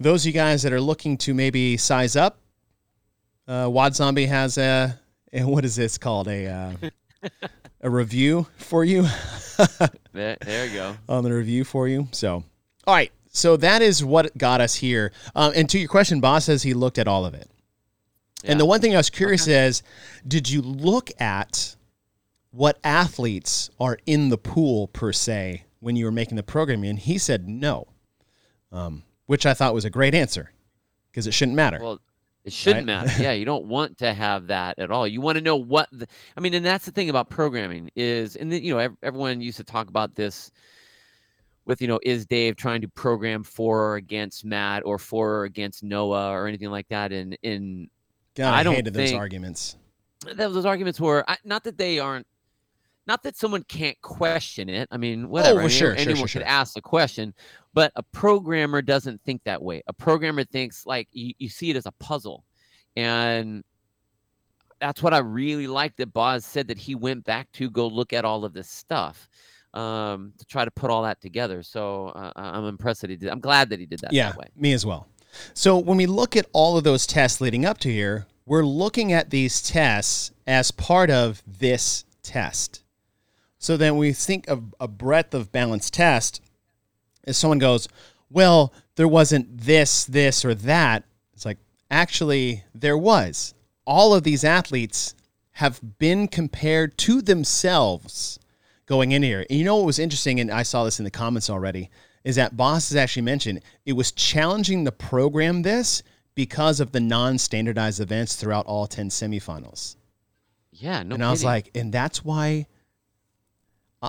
[0.00, 2.40] those of you guys that are looking to maybe size up,
[3.46, 4.98] uh, Wad Zombie has a,
[5.32, 6.72] a what is this called a uh,
[7.82, 9.06] a review for you
[10.12, 10.96] There, there you go.
[11.08, 12.08] on the review for you.
[12.12, 12.42] So,
[12.86, 15.12] all right, so that is what got us here.
[15.34, 17.50] Um, and to your question, Boz says he looked at all of it.
[18.44, 19.82] And the one thing I was curious is,
[20.26, 21.74] did you look at
[22.50, 26.90] what athletes are in the pool per se when you were making the programming?
[26.90, 27.88] And he said no,
[28.70, 30.52] um, which I thought was a great answer
[31.10, 31.78] because it shouldn't matter.
[31.80, 32.00] Well,
[32.44, 33.04] it shouldn't Right?
[33.04, 33.22] matter.
[33.22, 35.08] Yeah, you don't want to have that at all.
[35.08, 38.36] You want to know what the, I mean, and that's the thing about programming is,
[38.36, 40.52] and then, you know, everyone used to talk about this
[41.66, 45.44] with, you know, is Dave trying to program for or against Matt or for or
[45.44, 47.12] against Noah or anything like that?
[47.12, 47.90] And in
[48.34, 49.76] God, I I, don't hated those arguments.
[50.34, 52.26] those arguments were not that they aren't,
[53.06, 54.88] not that someone can't question it.
[54.90, 55.52] I mean, whatever.
[55.52, 57.34] Oh, well, any- sure, sure, anyone sure, could ask the question,
[57.74, 59.82] but a programmer doesn't think that way.
[59.88, 62.44] A programmer thinks like you, you see it as a puzzle,
[62.96, 63.64] and
[64.80, 68.12] that's what I really liked that Boz said that he went back to go look
[68.12, 69.28] at all of this stuff
[69.74, 71.62] um, to try to put all that together.
[71.62, 73.28] So uh, I'm impressed that he did.
[73.30, 74.46] I'm glad that he did that Yeah, that way.
[74.56, 75.06] me as well.
[75.54, 79.12] So when we look at all of those tests leading up to here, we're looking
[79.12, 82.82] at these tests as part of this test.
[83.58, 86.40] So then we think of a breadth of balance test
[87.24, 87.88] as someone goes,
[88.30, 91.04] well, there wasn't this, this, or that.
[91.34, 91.58] It's like,
[91.90, 93.54] actually, there was.
[93.84, 95.14] All of these athletes
[95.52, 98.38] have been compared to themselves
[98.86, 99.44] going in here.
[99.50, 101.90] And you know what was interesting, and I saw this in the comments already,
[102.24, 106.02] is that Boz has actually mentioned it was challenging to program this
[106.34, 109.96] because of the non-standardized events throughout all 10 semifinals.
[110.72, 111.14] Yeah, no.
[111.14, 111.48] and I was kidding.
[111.48, 112.66] like, and that's why
[114.02, 114.08] uh,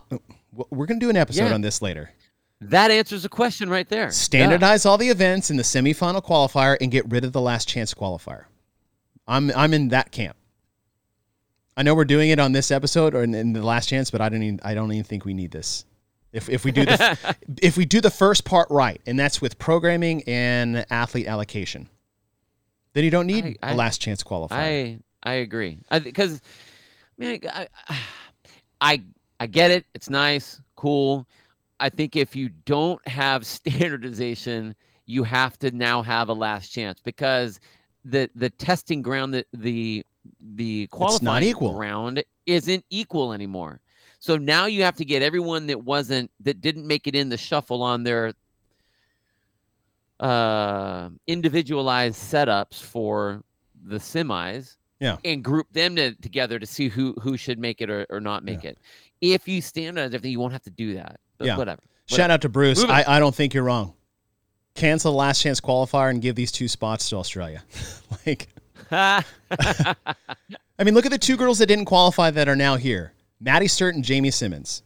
[0.69, 1.53] we're going to do an episode Yeah.
[1.53, 2.11] on this later.
[2.59, 4.05] that answers the question right there.
[4.05, 4.09] Yeah.
[4.09, 7.93] Standardize all the events in the semifinal qualifier and get rid of the last chance
[7.93, 8.45] qualifier.
[9.27, 10.35] I'm I'm in that camp.
[11.77, 14.19] I know we're doing it on this episode or in, in the last chance, but
[14.19, 15.85] I don't even I don't even think we need this.
[16.33, 19.59] If if we do the if we do the first part right, and that's with
[19.59, 21.87] programming and athlete allocation,
[22.93, 24.51] then you don't need I- a I- last chance qualifier.
[24.51, 25.77] I I agree.
[25.91, 26.41] I because
[27.17, 27.67] man, I,
[28.81, 29.03] I
[29.39, 29.85] I get it.
[29.93, 31.27] It's nice, cool.
[31.79, 33.45] I think if you don't have
[33.91, 37.59] standardization, you have to now have a last chance because
[38.03, 40.03] the the testing ground that the
[40.55, 41.73] the qualifying equal.
[41.73, 43.79] ground isn't equal anymore.
[44.19, 47.37] So now you have to get everyone that wasn't that didn't make it in the
[47.37, 48.33] shuffle on their
[50.19, 53.43] uh individualized setups for
[53.85, 55.17] the semis Yeah.
[55.23, 58.43] and group them to, together to see who who should make it or, or not
[58.43, 58.79] make it
[59.21, 61.57] if you standardize everything you won't have to do that but Yeah.
[61.57, 62.79] whatever Shout out to Bruce.
[62.79, 63.93] Moving- I, I don't think you're wrong.
[64.75, 67.61] Cancel the last chance qualifier and give these two spots to Australia.
[68.25, 68.66] like whatever.
[68.91, 73.13] I mean, look at the two girls that didn't qualify that are now here.
[73.39, 74.83] Maddie Sturt and Jamie Simmonds.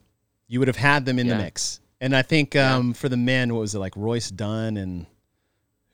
[0.47, 1.79] You would have had them in the mix.
[2.01, 2.75] And I think Yeah.
[2.75, 5.05] um, for the men, what was it like Royce Dunn and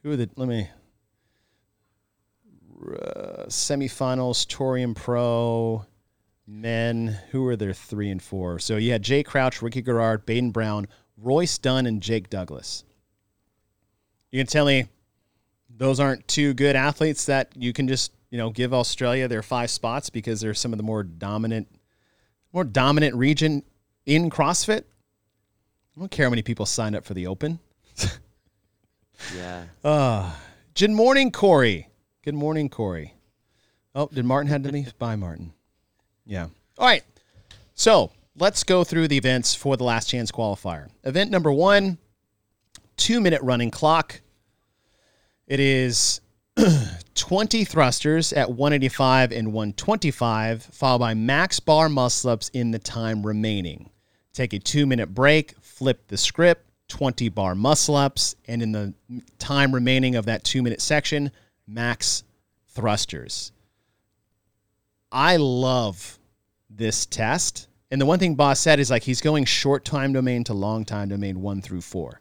[0.04, 0.70] who are the let me
[2.82, 5.86] uh, semifinals, Torian Pro,
[6.46, 8.60] men, who were their three and four?
[8.60, 12.84] So you had Jay Crouch, Ricky Garrard, Bayden Brown, Royce Dunn, and Jake Douglas.
[14.32, 14.88] You can tell me
[15.78, 19.70] those aren't two good athletes that you can just you know give Australia their five
[19.70, 21.68] spots because they're some of the more dominant,
[22.52, 23.64] more dominant region
[24.06, 24.84] in CrossFit.
[25.96, 27.60] I don't care how many people signed up for the Open.
[29.36, 30.32] yeah Uh,
[30.76, 31.90] good morning, Corey.
[32.24, 33.14] Good morning, Corey.
[33.96, 34.98] Oh, did Martin have to leave?
[35.00, 35.54] Bye, Martin.
[36.26, 36.48] Yeah.
[36.78, 37.04] All right.
[37.74, 40.90] So let's go through the events for the last chance qualifier.
[41.04, 41.98] Event number one,
[42.96, 44.22] two minute running clock.
[45.48, 46.20] It is
[47.16, 53.26] 20 thrusters at 185 and 125, followed by max bar muscle ups in the time
[53.26, 53.90] remaining.
[54.34, 58.94] Take a two minute break, flip the script, 20 bar muscle ups, and in the
[59.40, 61.32] time remaining of that two minute section,
[61.66, 62.24] max
[62.68, 63.54] thrusters.
[65.12, 66.20] I love
[66.70, 67.70] this test.
[67.90, 70.84] And the one thing Boz said is like he's going short time domain to long
[70.84, 72.20] time domain one through four.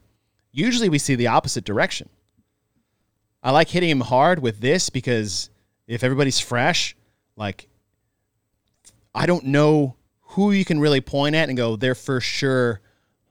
[0.52, 2.08] Usually we see the opposite direction.
[3.46, 5.50] I like hitting him hard with this because
[5.86, 6.96] if everybody's fresh,
[7.36, 7.68] like
[9.14, 12.80] I don't know who you can really point at and go, they're for sure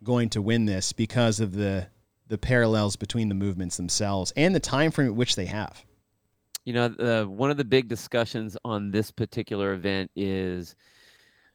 [0.05, 1.87] going to win this because of the
[2.29, 5.83] the parallels between the movements themselves and the time frame at which they have.
[6.63, 10.75] you know the, one of the big discussions on this particular event is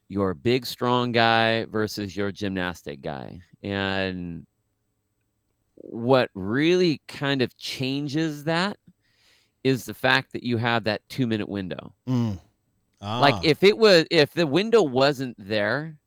[0.07, 4.45] your big strong guy versus your gymnastic guy and
[5.83, 8.77] what really kind of changes that
[9.63, 11.93] is the fact that you have that two minute window.
[13.01, 15.97] Ah, like if it was if the window wasn't there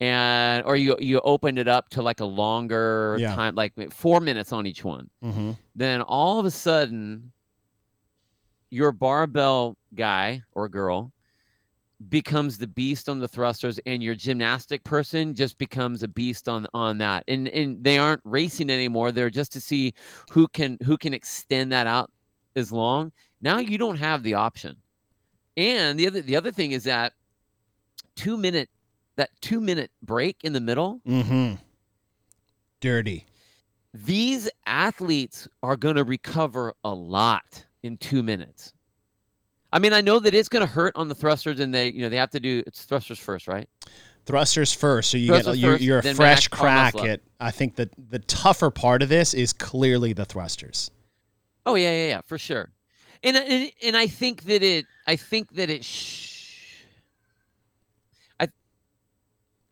[0.00, 3.34] and or you you opened it up to like a longer Yeah.
[3.34, 7.32] time like four minutes on each one hmm then all of a sudden
[8.70, 11.12] your barbell guy or girl
[12.08, 16.66] becomes the beast on the thrusters and your gymnastic person just becomes a beast on
[16.72, 19.92] on that and and they aren't racing anymore they're just to see
[20.30, 22.10] who can who can extend that out
[22.56, 24.74] as long now you don't have the option
[25.58, 27.12] and the other the other thing is that
[28.16, 28.70] two minute
[29.16, 31.56] that two minute break in the middle Mm-hmm.
[32.80, 33.26] Dirty.
[33.92, 38.72] these athletes are going to recover a lot in two minutes.
[39.72, 42.02] I mean, I know that it's going to hurt on the thrusters, and they, you
[42.02, 43.68] know, they have to do it's thrusters first, right?
[44.26, 47.20] Thrusters first, so you Thrusters get you're, first, you're a fresh crack at.
[47.40, 50.90] I think that the tougher part of this is clearly the thrusters.
[51.64, 52.70] Oh yeah, yeah, yeah, for sure.
[53.22, 55.84] And and, and I think that it, I think that it.
[55.84, 56.28] Sh-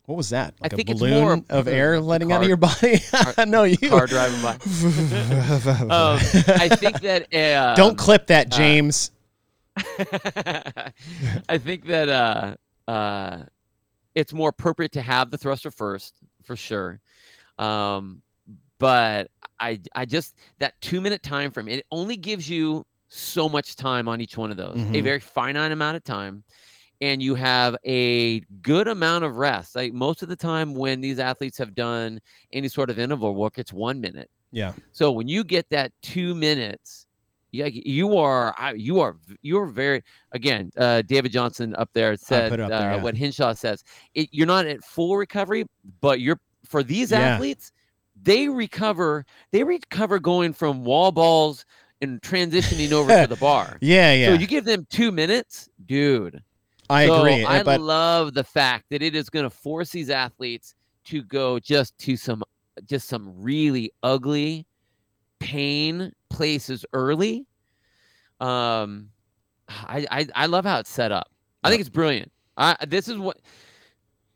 [0.05, 0.55] What was that?
[0.59, 2.97] I Like a think it's balloon more of a air letting out of your body?
[3.11, 3.77] car- no, you.
[3.77, 4.53] car driving by.
[5.83, 7.27] Um, I think that.
[7.33, 9.11] Uh, Don't clip that, James.
[11.49, 12.55] I think that uh,
[12.89, 13.43] uh,
[14.15, 16.99] it's more appropriate to have the thruster first, for sure.
[17.57, 18.21] Um,
[18.79, 21.67] but I, I just that two minute time frame.
[21.67, 25.03] It only gives you so much time on each one of those, a Mhm.
[25.03, 26.43] very finite amount of time,
[27.01, 29.75] and you have a good amount of rest.
[29.75, 32.19] Like most of the time, when these athletes have done
[32.53, 34.29] any sort of interval work, it's one minute.
[34.51, 34.73] yeah.
[34.91, 37.05] So when you get that two minutes,
[37.51, 40.71] yeah, you are you are you're very again.
[40.77, 43.03] Uh, David Johnson up there said up there, uh, yeah.
[43.03, 43.83] what Hinshaw says.
[44.13, 45.65] It, you're not at full recovery,
[46.01, 47.19] but you're for these Yeah.
[47.19, 47.71] athletes.
[48.21, 49.25] They recover.
[49.51, 51.65] They recover going from wall balls
[52.01, 53.77] and transitioning over to the bar.
[53.81, 54.27] Yeah, yeah.
[54.27, 56.41] So you give them two minutes, dude.
[56.89, 57.45] I so agree.
[57.45, 61.59] I but love the fact that it is going to force these athletes to go
[61.59, 62.43] just to some
[62.85, 64.65] just some really ugly
[65.39, 67.45] pain places early.
[68.39, 69.09] Um,
[69.67, 71.29] I I, I love how it's set up.
[71.63, 72.31] I think it's brilliant.
[72.57, 73.37] I this is what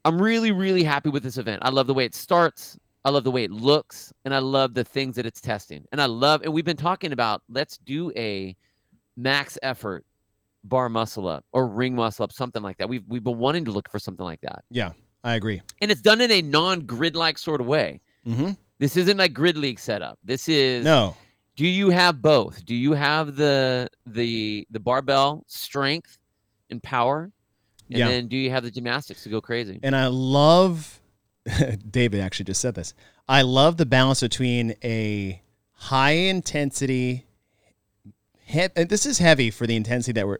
[0.05, 1.61] I'm really really happy with this event.
[1.63, 2.77] I love the way it starts.
[3.05, 5.83] I love the way it looks, and I love the things that it's testing.
[5.91, 8.55] And I love, and we've been talking about let's do a
[9.17, 10.05] max effort
[10.63, 12.87] bar muscle up or ring muscle up, something like that.
[12.87, 14.91] We've we've been wanting to look for something like that, yeah,
[15.23, 15.61] I agree.
[15.81, 17.99] and it's done in a non-grid like sort of way.
[18.25, 18.51] Mm-hmm.
[18.83, 20.19] This isn't a grid league setup.
[20.25, 21.15] This is No.
[21.55, 22.65] do you have both?
[22.65, 26.17] Do you have the the the barbell strength
[26.69, 27.31] and power?
[27.89, 28.09] And Yeah.
[28.09, 29.79] then do you have the gymnastics to go crazy?
[29.83, 30.99] And I love,
[31.89, 32.93] David actually just said this.
[33.25, 35.41] I love the balance between a
[35.73, 37.25] high intensity,
[38.45, 40.39] he- and this is heavy for the intensity that we're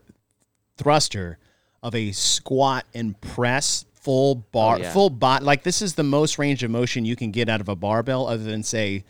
[0.76, 1.38] thruster
[1.82, 4.92] of a squat and press full bar, oh, yeah.
[4.92, 5.42] full bot.
[5.42, 8.26] Like this is the most range of motion you can get out of a barbell,
[8.26, 9.04] other than say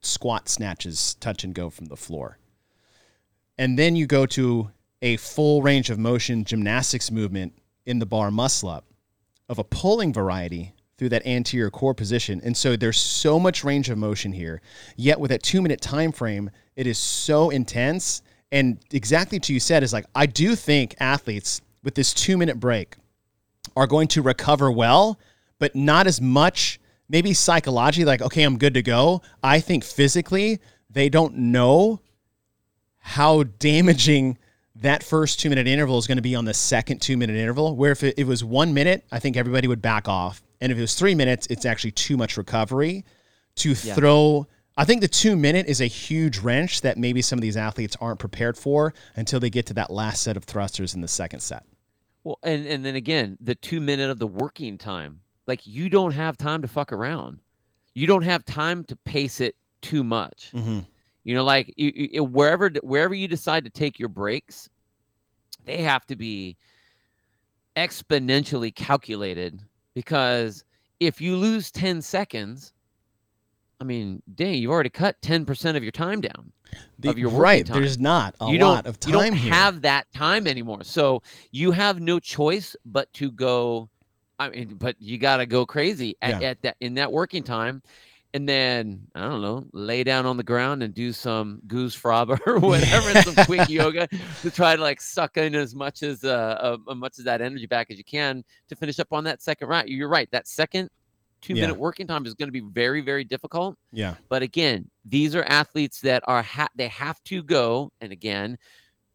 [0.00, 2.38] squat snatches, touch and go from the floor.
[3.56, 4.70] And then you go to
[5.00, 7.54] a full range of motion gymnastics movement
[7.86, 8.84] in the bar muscle up
[9.48, 12.40] of a pulling variety through that anterior core position.
[12.44, 14.60] And so there's so much range of motion here.
[14.96, 18.22] Yet with that two minute time frame, it is so intense.
[18.50, 22.60] And exactly to you said is like I do think athletes with this two minute
[22.60, 22.96] break
[23.76, 25.18] are going to recover well,
[25.58, 26.80] but not as much.
[27.08, 29.22] Maybe psychologically, like, okay, I'm good to go.
[29.42, 32.00] I think physically, they don't know
[32.98, 34.38] how damaging
[34.76, 37.76] that first two minute interval is going to be on the second two minute interval.
[37.76, 40.42] Where if it, it was one minute, I think everybody would back off.
[40.60, 43.04] And if it was three minutes, it's actually too much recovery
[43.56, 43.94] to Yeah.
[43.94, 44.46] throw.
[44.76, 47.96] I think the two minute is a huge wrench that maybe some of these athletes
[48.00, 51.40] aren't prepared for until they get to that last set of thrusters in the second
[51.40, 51.64] set.
[52.24, 55.20] Well, and and then again, the two minute of the working time.
[55.46, 57.40] Like you don't have time to fuck around.
[57.94, 60.50] You don't have time to pace it too much.
[60.54, 60.80] Mm-hmm.
[61.24, 64.68] You know, like you, you, wherever wherever you decide to take your breaks,
[65.64, 66.56] they have to be
[67.76, 69.60] exponentially calculated
[69.94, 70.64] because
[71.00, 72.72] if you lose 10 seconds,
[73.82, 76.52] I mean, dang, you've already cut 10% of your time down.
[77.04, 77.80] of your right, time.
[77.80, 79.52] there's not a you lot don't, of time you don't here.
[79.52, 80.84] have that time anymore.
[80.84, 81.20] So
[81.50, 83.90] you have no choice but to go.
[84.38, 86.50] I mean, but you got to go crazy at, Yeah.
[86.50, 87.82] at that in that working time,
[88.32, 92.38] and then I don't know, lay down on the ground and do some goose fraba
[92.46, 94.06] or whatever, some quick yoga
[94.42, 97.40] to try to like suck in as much as uh, uh as much of that
[97.40, 99.88] energy back as you can to finish up on that second round.
[99.88, 100.28] You're right.
[100.30, 100.88] That second
[101.42, 101.62] two Yeah.
[101.62, 103.76] minute working time is going to be very very difficult.
[103.92, 108.56] yeah, But again, these are athletes that are ha- they have to go, and again,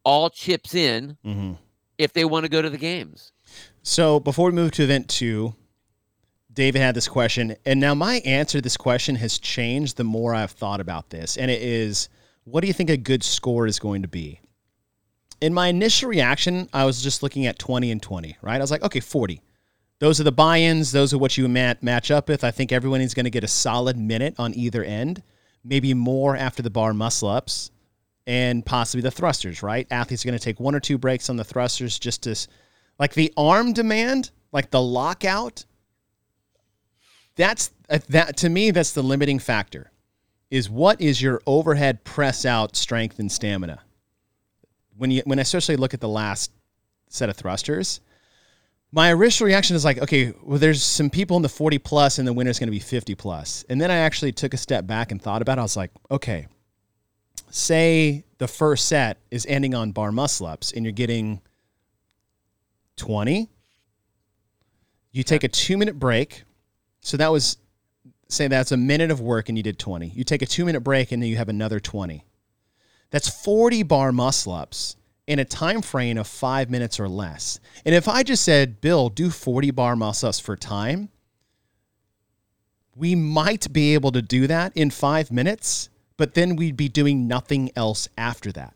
[0.03, 1.53] all chips in hmm
[1.97, 3.31] if they want to go to the games.
[3.81, 5.55] So before we move to event two,
[6.53, 10.35] David had this question, and now my answer to this question has changed the more
[10.35, 11.37] I've thought about this.
[11.37, 12.09] And it is,
[12.43, 14.41] what do you think a good score is going to be?
[15.39, 18.55] in my initial reaction, I was just looking at 20 and 20, right?
[18.55, 19.39] I was like, okay, 40.
[19.99, 20.91] Those are the buy ins.
[20.91, 22.43] Those are what you mat- match up with.
[22.43, 25.23] I think everyone is going to get a solid minute on either end,
[25.63, 27.71] maybe more after the bar muscle ups
[28.27, 29.87] and possibly the thrusters, right?
[29.89, 32.35] Athletes are going to take one or two breaks on the thrusters just to,
[32.99, 35.65] like the arm demand, like the lockout.
[37.35, 39.91] That's uh, that to me, that's the limiting factor
[40.49, 43.81] is what is your overhead press out strength and stamina?
[44.97, 46.51] When you when I especially look at the last
[47.09, 47.99] set of thrusters,
[48.97, 52.27] my initial reaction is like, okay, well, there's some people in the 40 plus, and
[52.27, 53.63] the winner's going to be 50 plus.
[53.69, 55.61] And then I actually took a step back and thought about it.
[55.61, 56.47] I was like, okay,
[57.51, 61.41] say the first set is ending on bar muscle ups, and you're getting
[62.95, 63.47] 20.
[65.11, 66.41] You take a two minute break.
[67.01, 67.57] So that was
[68.29, 70.07] say that's a minute of work and you did 20.
[70.07, 72.25] You take a two minute break and then you have another 20.
[73.11, 74.95] That's 40 bar muscle ups
[75.27, 77.59] in a time frame of five minutes or less.
[77.85, 81.09] And if I just said, Bill, do 40 bar muscle ups for time,
[82.95, 87.27] we might be able to do that in five minutes, but then we'd be doing
[87.27, 88.73] nothing else after that.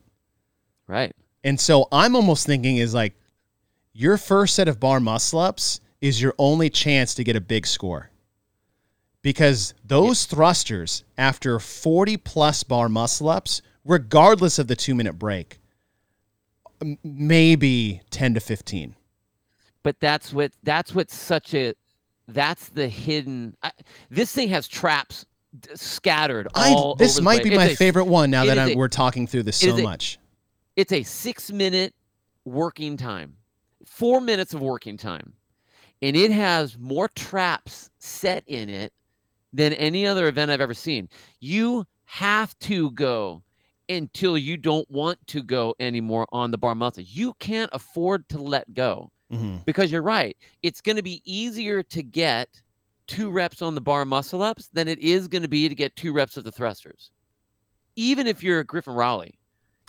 [0.87, 1.15] Right.
[1.43, 3.15] And so I'm almost thinking is like
[3.93, 7.65] your first set of bar muscle ups is your only chance to get a big
[7.65, 8.11] score
[9.21, 10.35] because those yeah.
[10.35, 15.60] thrusters after 40 plus bar muscle ups, regardless of the two minute break,
[17.03, 18.95] maybe 10 to 15.
[19.83, 21.73] But that's what that's what's such a
[22.27, 23.55] that's the hidden.
[23.63, 23.71] I,
[24.09, 25.25] this thing has traps
[25.73, 26.93] scattered all.
[26.93, 29.57] I, this might be my a, favorite one now that a, we're talking through this
[29.57, 30.19] so much.
[30.75, 31.93] It's a six minute
[32.45, 33.35] working time,
[33.85, 35.33] four minutes of working time,
[36.01, 38.93] and it has more traps set in it
[39.51, 41.09] than any other event I've ever seen.
[41.39, 43.43] You have to go
[43.97, 47.03] until you don't want to go anymore on the bar muscle.
[47.03, 49.57] You can't afford to let go mm-hmm.
[49.65, 50.35] because you're right.
[50.63, 52.61] It's going to be easier to get
[53.07, 55.95] two reps on the bar muscle ups than it is going to be to get
[55.95, 57.11] two reps of the thrusters.
[57.95, 59.37] Even if you're a Griffin Rowley,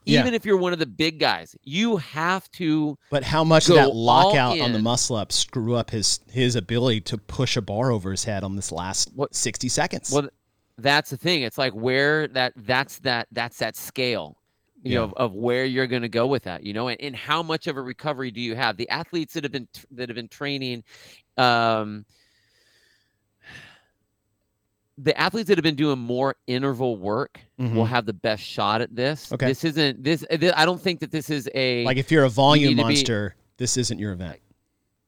[0.05, 0.33] even yeah.
[0.33, 2.99] if you're one of the big guys, you have to.
[3.11, 7.03] But how much of that lockout on the muscle up screw up his his ability
[7.03, 10.11] to push a bar over his head on this last what, sixty seconds?
[10.11, 10.29] Well,
[10.79, 11.43] that's the thing.
[11.43, 14.37] It's like where that that's that that's that scale,
[14.83, 14.99] you yeah.
[14.99, 17.43] know, of, of, where you're going to go with that, you know, and, and how
[17.43, 18.77] much of a recovery do you have?
[18.77, 20.85] The athletes that have been that have been training,
[21.37, 22.05] um,
[24.99, 27.77] the athletes that have been doing more interval work mm-hmm.
[27.77, 29.33] will have the best shot at this.
[29.33, 29.47] Okay.
[29.47, 32.31] This isn't this, this, I don't think that this is a like if you're a
[32.31, 34.39] volume you monster, be, this isn't your event.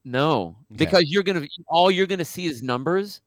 [0.04, 0.76] No, okay.
[0.76, 3.22] because you're gonna all you're gonna see is numbers,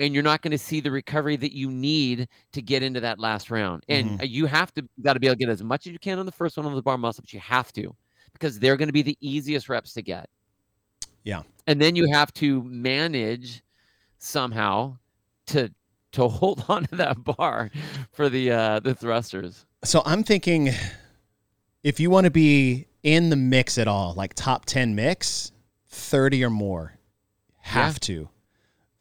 [0.00, 3.50] and you're not gonna see the recovery that you need to get into that last
[3.50, 3.84] round.
[3.88, 4.26] And mm-hmm.
[4.26, 6.26] you have to got to be able to get as much as you can on
[6.26, 7.94] the first one on the bar muscle, but you have to
[8.32, 10.28] because they're going to be the easiest reps to get.
[11.24, 11.42] Yeah.
[11.66, 13.62] And then you have to manage
[14.18, 14.96] somehow
[15.46, 15.72] to
[16.12, 17.70] to hold on to that bar
[18.12, 19.66] for the uh, the thrusters.
[19.84, 20.70] So I'm thinking,
[21.82, 25.52] if you want to be in the mix at all, like top ten mix,
[25.88, 26.98] thirty or more,
[27.60, 28.06] have yeah.
[28.06, 28.28] to.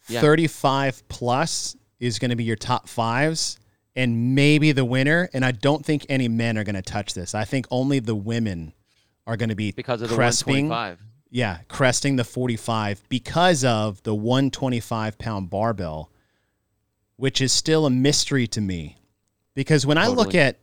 [0.08, 0.22] Yeah.
[0.22, 3.60] Thirty-five plus is going to be your top fives,
[3.96, 5.30] and maybe the winner.
[5.34, 7.36] And I don't think any men are going to touch this.
[7.36, 8.74] I think only the women
[9.26, 10.72] are going to be because of the cresting.
[11.30, 16.10] Yeah, cresting the 45 because of the 125 pound barbell
[17.18, 18.96] which is still a mystery to me.
[19.54, 20.14] Because when totally.
[20.14, 20.60] I look at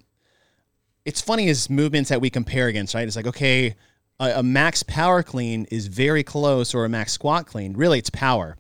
[1.05, 3.07] it's funny as movements that we compare against, right?
[3.07, 3.75] It's like, okay,
[4.19, 7.75] a, a, max power clean is very close, or a max squat clean.
[7.75, 8.57] Really, it's power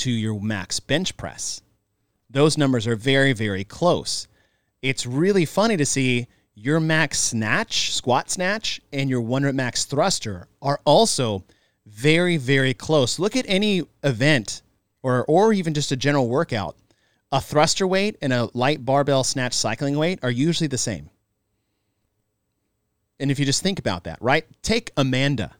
[0.00, 1.62] to your max bench press.
[2.28, 4.28] Those numbers are very, very close.
[4.82, 9.84] It's really funny to see your max snatch, squat snatch, and your one rep max
[9.84, 11.44] thruster are also
[11.86, 13.18] very, very close.
[13.18, 14.62] Look at any event
[15.02, 16.76] or or even just a general workout
[17.32, 21.10] a thruster weight and a light barbell snatch cycling weight are usually the same.
[23.18, 24.46] And if you just think about that, right?
[24.62, 25.52] Take Amanda.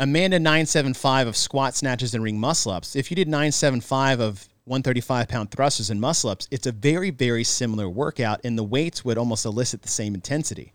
[0.00, 2.96] Amanda 975 of squat snatches and ring muscle ups.
[2.96, 7.44] If you did 975 of 135 pound thrusters and muscle ups, it's a very, very
[7.44, 10.72] similar workout, and the weights would almost elicit the same intensity.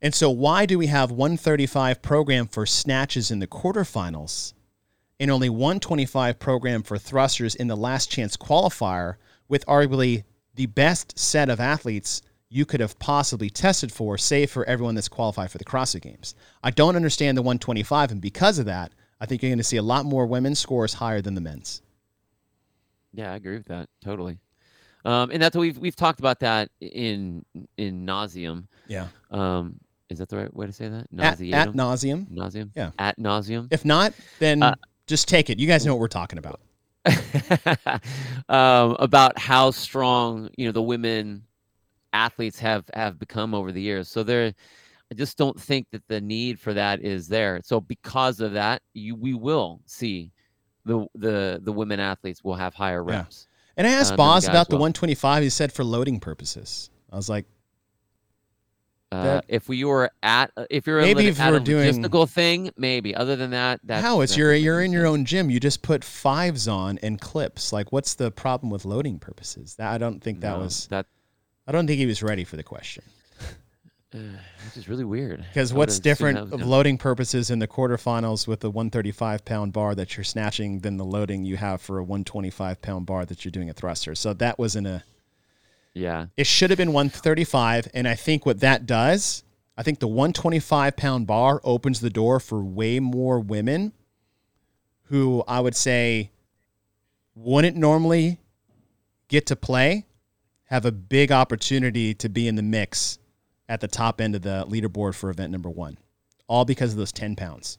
[0.00, 4.54] And so, why do we have 135 program for snatches in the quarterfinals
[5.20, 9.16] and only 125 program for thrusters in the last chance qualifier
[9.48, 12.22] with arguably the best set of athletes
[12.54, 16.36] you could have possibly tested for, save for everyone that's qualified for the CrossFit Games.
[16.62, 19.76] I don't understand the 125, and because of that, I think you're going to see
[19.76, 21.82] a lot more women's scores higher than the men's.
[23.12, 24.38] Yeah, I agree with that totally.
[25.04, 27.44] Um, and that's what we've we've talked about that in
[27.76, 28.66] in nauseum.
[28.86, 29.08] Yeah.
[29.32, 31.08] Um, Is that the right way to say that?
[31.18, 32.26] At, at nauseum.
[32.30, 32.70] nauseum.
[32.74, 32.92] Yeah.
[32.98, 33.66] At nauseum.
[33.70, 34.74] If not, then Uh,
[35.06, 35.58] just take it.
[35.58, 36.60] You guys know what we're talking about.
[38.48, 41.42] um, about how strong you know the women
[42.14, 44.08] athletes have have become over the years.
[44.08, 44.54] So there,
[45.10, 47.60] I just don't think that the need for that is there.
[47.64, 50.30] So because of that, you we will see
[50.86, 53.18] the the the women athletes will have higher Yeah.
[53.18, 53.48] reps.
[53.76, 54.82] And I Uh, asked then the Boz about the will.
[54.82, 55.42] 125.
[55.42, 56.90] He said for loading purposes.
[57.12, 57.46] I was like,
[59.12, 62.70] Uh, if we were at uh, if you're Maybe if we're a doing- logistical thing,
[62.76, 63.14] maybe.
[63.14, 64.20] Other than that, that's, how?
[64.22, 65.50] It's that's you're you're in your own gym.
[65.50, 67.72] You just put fives on and clips.
[67.72, 69.76] Like, what's the problem with loading purposes?
[69.76, 70.88] That I don't think that No, was.
[70.88, 71.06] that.
[71.66, 73.04] I don't think he was ready for the question.
[74.14, 74.18] Uh,
[74.64, 75.44] which is really weird.
[75.52, 80.16] Because what's different of loading purposes in the quarterfinals with the 135 pound bar that
[80.16, 83.70] you're snatching than the loading you have for a 125 pound bar that you're doing
[83.70, 84.14] a thruster.
[84.14, 85.02] So that wasn't a.
[85.94, 86.26] Yeah.
[86.36, 89.42] It should have been 135, and I think what that does,
[89.76, 93.92] I think the 125 pound bar opens the door for way more women
[95.06, 96.30] who I would say
[97.34, 98.38] wouldn't normally
[99.28, 100.06] get to play,
[100.64, 103.18] have a big opportunity to be in the mix
[103.68, 105.98] at the top end of the leaderboard for event number one,
[106.46, 107.78] all because of those 10 pounds.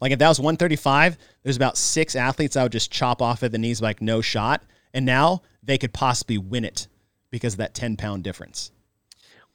[0.00, 3.52] Like if that was 135, there's about six athletes I would just chop off at
[3.52, 4.62] the knees like no shot.
[4.94, 6.88] And now they could possibly win it
[7.30, 8.70] because of that 10 pound difference.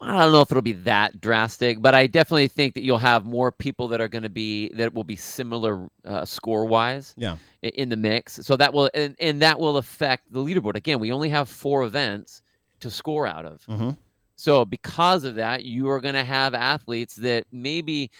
[0.04, 3.26] I don't know if it'll be that drastic, but I definitely think that you'll have
[3.26, 7.38] more people that are going to be that will be similar uh, score wise Yeah.
[7.62, 8.40] in the mix.
[8.44, 10.76] So that will and, and that will affect the leaderboard.
[10.76, 12.42] Again, we only have four events
[12.82, 13.62] to score out of.
[13.66, 13.92] Mm-hmm.
[14.36, 18.12] So because of that, you are going to have athletes that maybe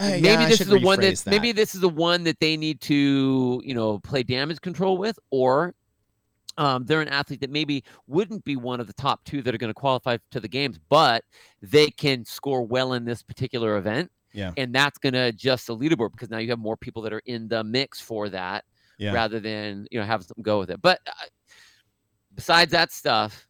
[0.00, 3.60] maybe this is the one that, maybe this is the one that they need to
[3.64, 5.74] you know play damage control with or
[6.58, 9.58] um, they're an athlete that maybe wouldn't be one of the top two that are
[9.58, 11.24] going to qualify to the games but
[11.62, 14.52] they can score well in this particular event Yeah.
[14.58, 17.22] and that's going to adjust the leaderboard because now you have more people that are
[17.24, 18.64] in the mix for that
[18.98, 19.12] Yeah.
[19.14, 21.10] rather than you know have them go with it but uh,
[22.34, 23.46] besides that stuff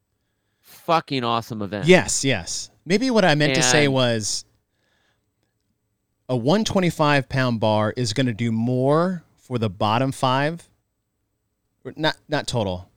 [0.60, 2.70] fucking awesome event Yes, yes.
[2.84, 4.44] Maybe what I meant to say was
[6.28, 10.68] a 125 pound bar is going to do more for the bottom five,
[11.96, 12.90] not not total,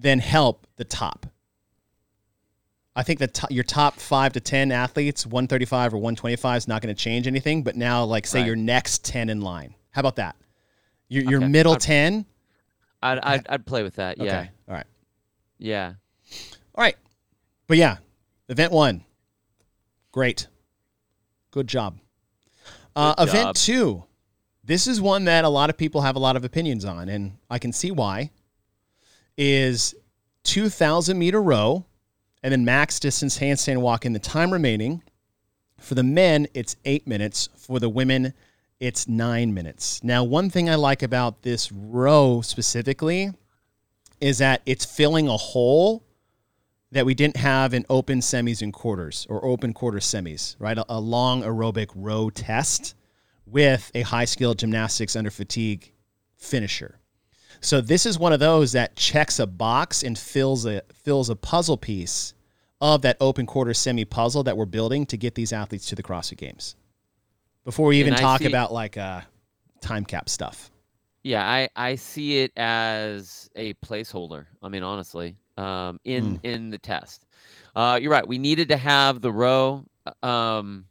[0.00, 1.26] than help the top.
[2.96, 6.94] I think that your top five to ten athletes, 135 or 125 is not going
[6.94, 7.62] to change anything.
[7.62, 8.46] But now, like say Right.
[8.46, 10.36] your next 10 in line, how about that?
[11.08, 11.48] Your your Okay.
[11.48, 12.26] middle I'm- 10.
[13.02, 14.50] I'd, I'd, I'd play with that yeah Okay.
[14.68, 14.86] All right.
[15.58, 15.94] yeah
[16.74, 16.96] All right.
[17.66, 17.96] But yeah,
[18.48, 19.04] event one.
[20.12, 20.48] Great.
[21.52, 21.98] Good job.
[22.94, 24.04] Uh, Good event two.
[24.64, 27.38] This is one that a lot of people have a lot of opinions on, and
[27.48, 28.30] I can see why.
[29.36, 29.94] Is
[30.44, 31.84] 2,000 meter row
[32.42, 35.02] and then max distance handstand walk in the time remaining.
[35.78, 37.48] For the men, it's eight minutes.
[37.56, 38.34] For the women,
[38.80, 40.02] it's nine minutes.
[40.02, 43.30] Now, one thing I like about this row specifically
[44.20, 46.04] is that it's filling a hole
[46.92, 50.76] that we didn't have in open semis and quarters or open quarter semis, right?
[50.76, 52.94] A, a long aerobic row test
[53.46, 55.92] with a high skill gymnastics under fatigue
[56.36, 56.99] finisher.
[57.60, 61.36] So this is one of those that checks a box and fills a fills a
[61.36, 62.34] puzzle piece
[62.80, 66.02] of that open quarter semi puzzle that we're building to get these athletes to the
[66.02, 66.76] CrossFit Games.
[67.64, 69.20] Before we even And talk see- about like uh,
[69.82, 70.70] time cap stuff.
[71.22, 74.46] Yeah, I I see it as a placeholder.
[74.62, 76.44] I mean, honestly, um, in Mm.
[76.44, 77.26] in the test,
[77.76, 78.26] uh, you're right.
[78.26, 79.84] We needed to have the row.
[80.06, 80.86] uh, Um,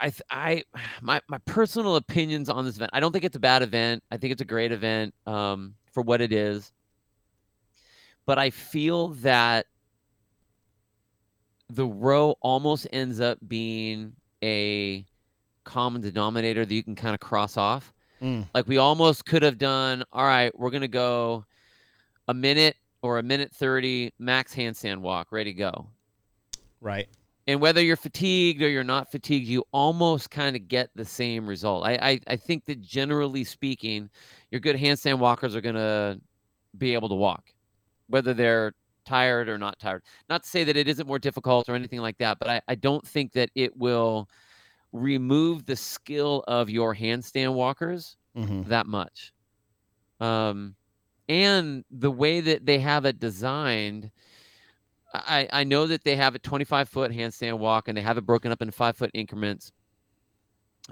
[0.00, 0.64] I th- I
[1.02, 2.90] my my personal opinions on this event.
[2.92, 4.02] I don't think it's a bad event.
[4.10, 6.72] I think it's a great event um, for what it is.
[8.26, 9.66] But I feel that
[11.70, 15.04] the row almost ends up being a
[15.64, 17.92] common denominator that you can kind of cross off.
[18.22, 18.48] Mm.
[18.54, 21.44] Like we almost could have done, all right, we're going to go
[22.26, 25.88] a minute or a minute 30 max handstand walk, ready to go.
[26.80, 27.08] Right.
[27.48, 31.48] And whether you're fatigued or you're not fatigued, you almost kind of get the same
[31.48, 31.86] result.
[31.86, 34.10] I, I, I think that generally speaking,
[34.50, 36.20] your good handstand walkers are going to
[36.76, 37.54] be able to walk,
[38.08, 38.74] whether they're
[39.06, 40.04] tired or not tired.
[40.28, 42.74] Not to say that it isn't more difficult or anything like that, but I, I
[42.74, 44.28] don't think that it will
[44.92, 49.32] remove the skill of your handstand walkers hmm that much.
[50.20, 50.76] Um,
[51.28, 54.10] and the way that they have it designed,
[55.14, 58.26] I, I know that they have a 25 foot handstand walk and they have it
[58.26, 59.72] broken up in five foot increments.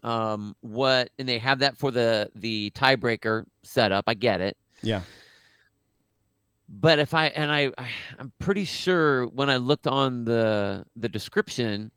[0.03, 4.05] Um, what and they have that for the the tiebreaker setup.
[4.07, 4.57] I get it.
[4.83, 5.03] Yeah.
[6.69, 7.89] but if I and I, I
[8.19, 11.91] I'm pretty sure when I looked on the the description,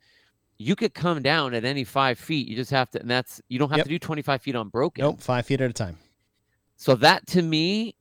[0.57, 2.47] you could come down at any five feet.
[2.47, 3.85] You just have to, and that's you don't have Yep.
[3.85, 5.03] to do 25 feet on broken.
[5.03, 5.97] Nope, five feet at a time.
[6.77, 7.95] So that to me,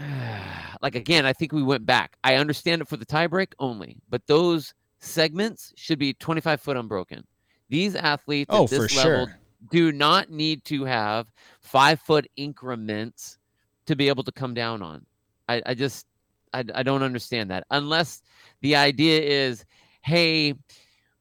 [0.82, 2.16] like again, I think we went back.
[2.24, 7.24] I understand it for the tiebreak only, but those segments should be 25 foot unbroken.
[7.68, 9.38] These athletes Oh, at this level sure.
[9.70, 11.26] do not need to have
[11.60, 13.38] five foot increments
[13.86, 15.06] to be able to come down on.
[15.48, 16.06] I, I just
[16.52, 18.22] I, I don't understand that unless
[18.60, 19.64] the idea is,
[20.02, 20.54] hey,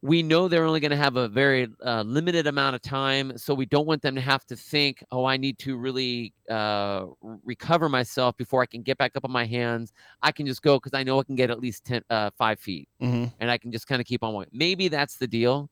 [0.01, 3.53] we know they're only going to have a very uh, limited amount of time, so
[3.53, 7.89] we don't want them to have to think, oh, I need to really uh, recover
[7.89, 9.91] myself before I can get back up on my hands.
[10.21, 12.59] I can just go because I know I can get at least 10, uh, five
[12.59, 14.47] feet hmm and I can just kind of keep on going.
[14.51, 15.69] Maybe that's the deal.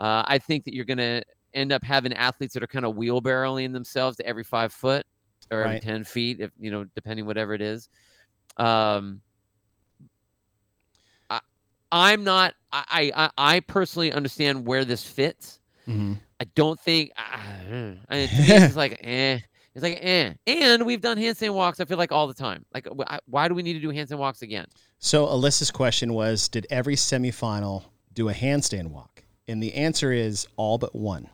[0.00, 1.22] Uh, I think that you're going to
[1.54, 5.04] end up having athletes that are kind of wheelbarrowing themselves to every five foot
[5.50, 7.88] or every 10 feet, if you know, depending whatever it is.
[8.56, 9.22] Um,
[11.90, 15.60] I'm not, I, I, I personally understand where this fits.
[15.86, 17.38] hmm I don't think, uh,
[18.08, 19.40] I mean, to me, it's like, eh.
[19.74, 20.34] It's like, eh.
[20.46, 22.64] And we've done handstand walks, I feel like, all the time.
[22.72, 22.86] Like,
[23.26, 24.66] why do we need to do handstand walks again?
[24.98, 29.24] So Alyssa's question was, did every semifinal do a handstand walk?
[29.48, 31.28] And the answer is all but one.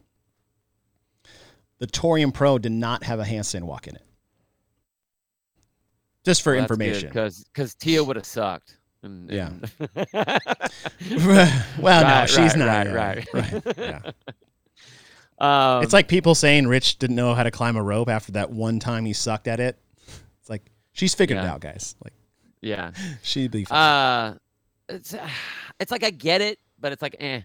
[1.78, 4.02] The Torian Pro did not have a handstand walk in it.
[6.24, 7.08] Just for information.
[7.08, 8.78] because because Tia would have sucked.
[9.04, 9.48] And, Yeah.
[9.48, 9.70] and-
[11.78, 12.86] well, no, Right, she's right, not.
[12.88, 13.66] right, right.
[13.66, 14.00] right, yeah.
[15.76, 18.50] um, it's like people saying Rich didn't know how to climb a rope after that
[18.50, 19.78] one time he sucked at it.
[20.40, 21.94] It's like she's figured it out, guys.
[22.02, 22.14] Like
[22.62, 22.92] yeah.
[23.22, 23.78] she'd be fine.
[23.78, 24.34] Uh,
[24.88, 25.14] it's
[25.80, 27.42] it's like I get it, but it's like eh.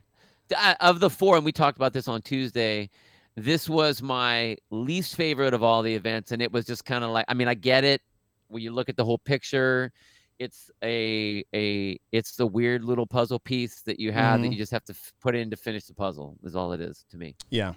[0.55, 2.89] Uh, Of the four, and we talked about this on Tuesday.
[3.35, 7.11] This was my least favorite of all the events, and it was just kind of
[7.11, 8.01] like I mean I get it
[8.47, 9.91] when you look at the whole picture.
[10.39, 14.51] It's a a it's the weird little puzzle piece that you have that Mhm.
[14.53, 16.37] you just have to f- put in to finish the puzzle.
[16.43, 17.35] Is all it is to me.
[17.49, 17.73] Yeah.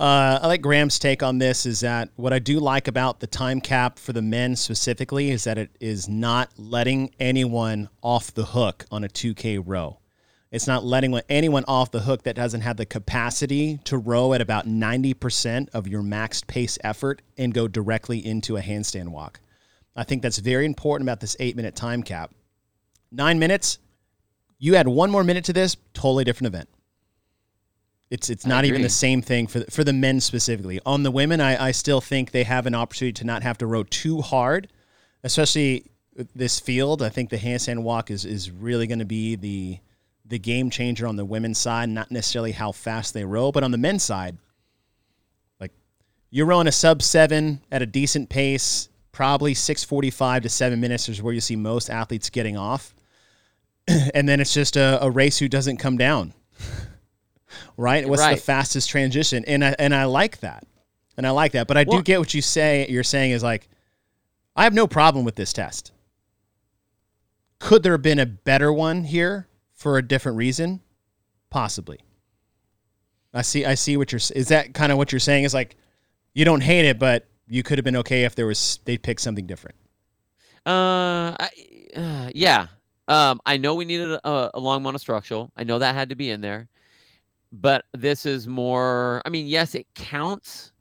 [0.00, 3.26] Uh, I like Graham's take on this is that what I do like about the
[3.26, 8.46] time cap for the men specifically is that it is not letting anyone off the
[8.46, 9.98] hook on a 2K row.
[10.50, 14.40] It's not letting anyone off the hook that doesn't have the capacity to row at
[14.40, 19.40] about 90% of your maxed pace effort and go directly into a handstand walk.
[19.98, 22.32] I think that's very important about this eight minute time cap.
[23.10, 23.78] Nine minutes,
[24.58, 26.68] you add one more minute to this, totally different event.
[28.08, 30.80] It's it's not even the same thing for the, for the men specifically.
[30.86, 33.66] On the women, I, I still think they have an opportunity to not have to
[33.66, 34.68] row too hard,
[35.24, 35.90] especially
[36.34, 37.02] this field.
[37.02, 39.80] I think the handstand walk is is really going to be the
[40.24, 43.72] the game changer on the women's side, not necessarily how fast they row, but on
[43.72, 44.38] the men's side,
[45.60, 45.72] like
[46.30, 48.88] you're rowing a sub seven at a decent pace,
[49.18, 52.94] probably six forty five to seven minutes is where you see most athletes getting off,
[54.14, 56.32] and then it's just a, a race who doesn't come down
[57.76, 58.08] right?
[58.08, 59.44] What's the fastest transition?
[59.48, 60.64] And I and I like that,
[61.16, 61.66] and I like that.
[61.66, 62.86] But I do get what you say.
[62.88, 63.68] You're saying is like,
[64.54, 65.90] I have no problem with this test.
[67.58, 70.80] Could there have been a better one here for a different reason?
[71.50, 71.98] Possibly.
[73.34, 73.66] I see.
[73.66, 74.20] I see what you're.
[74.36, 75.42] Is that kind of what you're saying?
[75.42, 75.74] Is like,
[76.34, 79.20] you don't hate it, but you could have been okay if there was they picked
[79.20, 79.76] something different.
[80.66, 81.48] Uh, I,
[81.96, 82.66] uh yeah.
[83.08, 85.50] Um, I know we needed a, a long monostructural.
[85.56, 86.68] I know that had to be in there,
[87.52, 89.22] but this is more.
[89.24, 90.72] I mean, yes, it counts,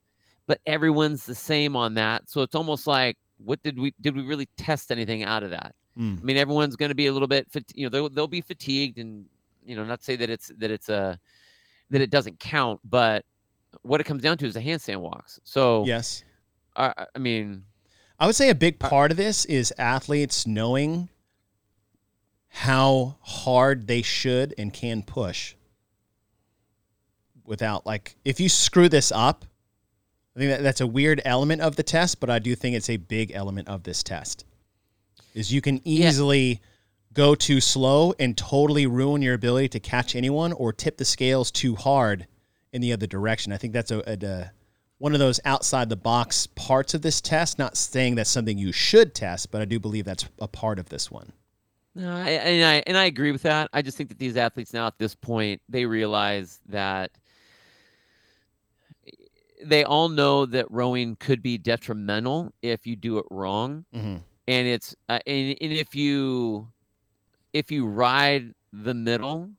[0.45, 2.29] but everyone's the same on that.
[2.29, 5.73] So it's almost like, what did we did we really test anything out of that?
[5.97, 6.19] Mm.
[6.19, 8.97] I mean, everyone's going to be a little bit, you know, they'll they'll be fatigued,
[8.97, 9.25] and
[9.65, 11.17] you know, not say that it's that it's a
[11.89, 13.23] that it doesn't count, but
[13.83, 15.39] what it comes down to is the handstand walks.
[15.43, 16.23] So Yes.
[16.77, 17.63] I, I- mean,
[18.19, 21.09] I would say a big part of this is athletes knowing
[22.49, 25.53] how hard they should and can push
[27.45, 29.45] without like if you screw this up
[30.35, 32.91] I think that that's a weird element of the test, but I do think it's
[32.91, 34.45] a big element of this test.
[35.33, 36.09] Is you can Yeah.
[36.09, 36.61] easily
[37.11, 41.49] go too slow and totally ruin your ability to catch anyone or tip the scales
[41.49, 42.27] too hard
[42.71, 43.51] in the other direction.
[43.51, 44.51] I think that's a, a, a
[44.99, 47.59] one of those outside the box parts of this test.
[47.59, 50.89] Not saying that's something you should test, but I do believe that's a part of
[50.89, 51.31] this one.
[51.95, 53.69] No, I, and I and I agree with that.
[53.73, 57.11] I just think that these athletes now at this point they realize that
[59.63, 64.17] they all know that rowing could be detrimental if you do it wrong, Mm-hmm.
[64.47, 66.67] and it's uh, and, and if you
[67.53, 69.49] if you ride the middle,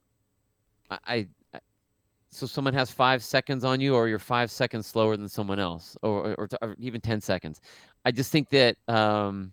[0.91, 1.27] I, I I-
[2.39, 5.97] so someone has five seconds on you, or you're five seconds slower than someone else,
[6.03, 7.61] or or, or even ten seconds.
[8.05, 9.53] I just think that um,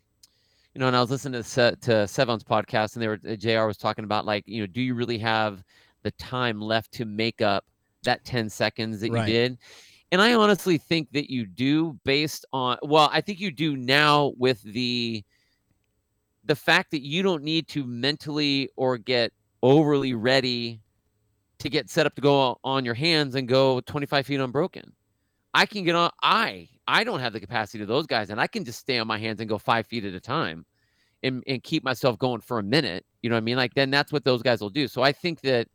[0.73, 3.35] you know, and I was listening to Se- to Sevan's podcast, and they were uh,
[3.35, 3.65] Jr.
[3.65, 5.63] was talking about like, you know, do you really have
[6.03, 7.65] the time left to make up
[8.03, 9.27] that 10 seconds that Right.
[9.27, 9.57] you did?
[10.11, 14.33] And I honestly think that you do based on well, I think you do now
[14.37, 15.23] with the
[16.43, 19.33] the fact that you don't need to mentally or get
[19.63, 20.79] overly ready
[21.59, 24.91] to get set up to go on your hands and go 25 feet unbroken.
[25.53, 28.47] I can get on I I don't have the capacity of those guys and I
[28.47, 30.65] can just stay on my hands and go five feet at a time
[31.23, 33.05] and, and keep myself going for a minute.
[33.21, 33.57] You know what I mean?
[33.57, 34.87] Like then that's what those guys will do.
[34.87, 35.67] So I think that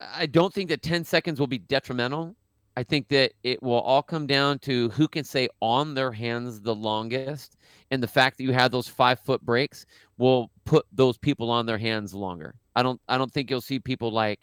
[0.00, 2.34] I don't think that 10 seconds will be detrimental.
[2.76, 6.60] I think that it will all come down to who can stay on their hands
[6.60, 7.56] the longest.
[7.90, 9.84] And the fact that you have those five foot breaks
[10.18, 12.54] will put those people on their hands longer.
[12.80, 14.40] I don't I don't think you'll see people like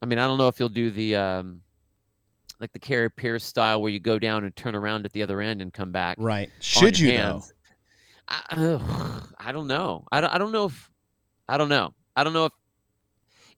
[0.00, 1.60] I mean, I don't know if you'll do the um
[2.60, 5.42] like the Kari Pearce style where you go down and turn around at the other
[5.42, 6.16] end and come back.
[6.18, 6.50] Right.
[6.60, 7.52] Should you hands.
[8.28, 10.06] I, ugh, I don't know.
[10.10, 10.90] I don't, I don't know if
[11.46, 11.92] I don't know.
[12.16, 12.52] I don't know if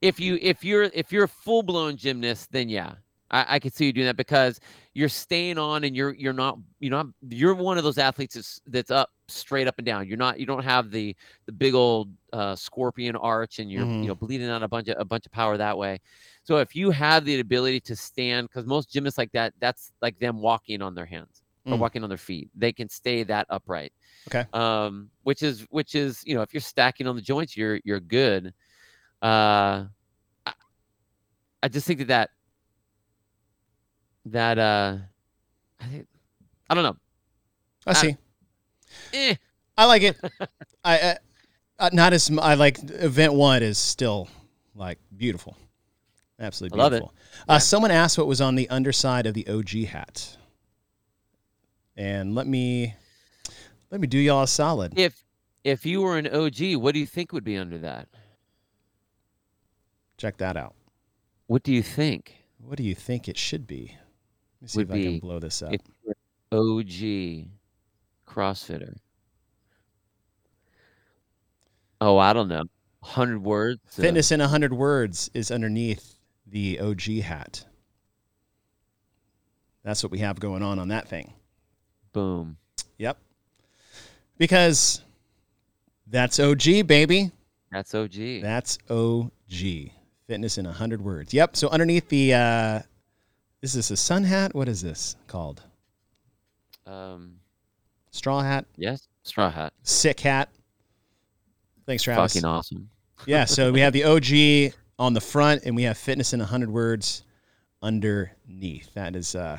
[0.01, 2.95] if you if you're if you're a full blown gymnast, then yeah,
[3.31, 4.61] I, I could see you doing that because
[4.93, 8.61] you're staying on and you're you're not you know you're one of those athletes that's,
[8.67, 10.07] that's up straight up and down.
[10.07, 11.17] You're not you don't have the
[11.47, 14.03] the big old uh, scorpion arch and you're Mhm.
[14.03, 16.01] you know bleeding out a bunch of a bunch of power that way.
[16.45, 20.19] So if you have the ability to stand, because most gymnasts like that, that's like
[20.19, 21.81] them walking on their hands or Mm.
[21.81, 22.51] walking on their feet.
[22.55, 23.93] They can stay that upright.
[24.29, 24.45] Okay.
[24.53, 28.01] Um, which is which is you know if you're stacking on the joints, you're you're
[28.01, 28.53] good.
[29.23, 29.87] Uh,
[30.47, 30.53] I,
[31.63, 32.31] I just think that that
[34.27, 34.97] that uh,
[35.81, 36.07] I think
[36.69, 36.97] I don't know.
[37.87, 38.17] I see.
[39.13, 39.35] Eh,
[39.77, 40.17] I like it.
[40.85, 41.15] I uh,
[41.79, 44.29] uh, not as I like event one is still
[44.75, 45.57] like beautiful,
[46.39, 46.97] absolutely beautiful.
[46.97, 47.11] I love
[47.47, 47.51] it.
[47.51, 50.37] Uh, someone asked what was on the underside of the OG hat,
[51.97, 52.95] and let me
[53.91, 54.99] let me do y'all a solid.
[54.99, 55.25] if
[55.65, 58.09] if you were an OG, what do you think would be under that?
[60.17, 60.75] Check that out.
[61.47, 63.97] What do you think What do you think it should be?
[64.65, 65.73] Me see Would if I can be blow this up.
[65.75, 66.15] if you're
[66.53, 67.49] an OG
[68.27, 68.97] CrossFitter?
[72.01, 72.65] Oh, I don't know.
[73.03, 73.81] Hundred words.
[73.99, 76.15] uh, Fitness in hundred words is underneath
[76.47, 77.65] the OG hat.
[79.83, 81.33] That's what we have going on on that thing.
[82.13, 82.57] boom.
[82.99, 83.19] Yep.
[84.39, 85.03] Because
[86.07, 87.31] that's OG, baby.
[87.71, 88.41] That's OG.
[88.41, 89.91] That's OG.
[90.27, 91.35] Fitness in 100 words.
[91.35, 91.57] Yep.
[91.57, 92.81] So underneath the, uh,
[93.65, 94.55] is this a sun hat?
[94.55, 95.63] What is this called?
[96.87, 97.37] um,
[98.11, 98.67] Straw hat?
[98.77, 99.73] yes, straw hat.
[99.83, 100.51] Sick hat?
[101.87, 102.35] Thanks, Travis.
[102.35, 102.91] Fucking awesome.
[103.27, 103.47] Yeah.
[103.47, 107.25] So we have the OG on the front and we have fitness in 100 words
[107.83, 108.93] underneath.
[108.95, 109.59] That is uh,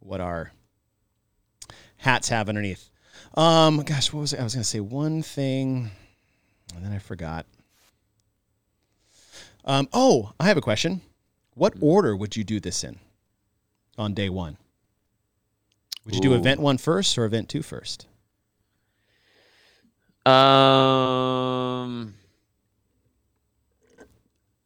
[0.00, 0.52] what our
[1.96, 2.90] hats have underneath.
[3.34, 4.40] Um, gosh, what was it?
[4.40, 5.90] I was going to say one thing
[6.74, 7.46] and then I forgot.
[9.64, 11.00] Um, oh, I have a question.
[11.54, 12.98] What order would you do this in
[14.00, 14.56] on day one?
[16.06, 18.06] Would you do event one first or event two first?
[20.24, 22.14] Um,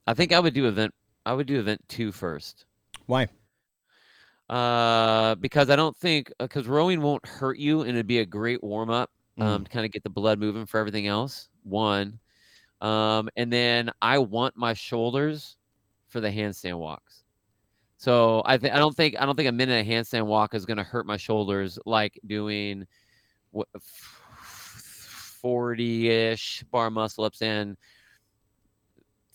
[0.06, 0.94] I think I would do event.
[1.26, 2.64] I would do event two first.
[3.06, 3.28] Why?
[4.48, 8.62] Uh, because I don't think because rowing won't hurt you and it'd be a great
[8.62, 9.10] warm up.
[9.36, 11.48] Um, to kind of get the blood moving for everything else.
[11.64, 12.20] One,
[12.80, 15.56] um, and then I want my shoulders
[16.06, 17.23] for the handstand walks.
[18.04, 20.66] So I think I don't think I don't think a minute of handstand walk is
[20.66, 22.86] going to hurt my shoulders like doing
[23.50, 23.66] what
[25.40, 27.78] forty ish bar muscle ups and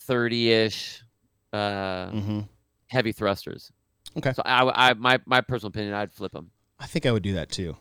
[0.01, 1.03] thirty ish
[1.51, 2.41] uh, Mm-hmm.
[2.85, 3.71] heavy thrusters.
[4.15, 4.33] Okay.
[4.33, 6.51] So I, I my my personal opinion, I'd flip them.
[6.79, 7.75] I think I would do that too.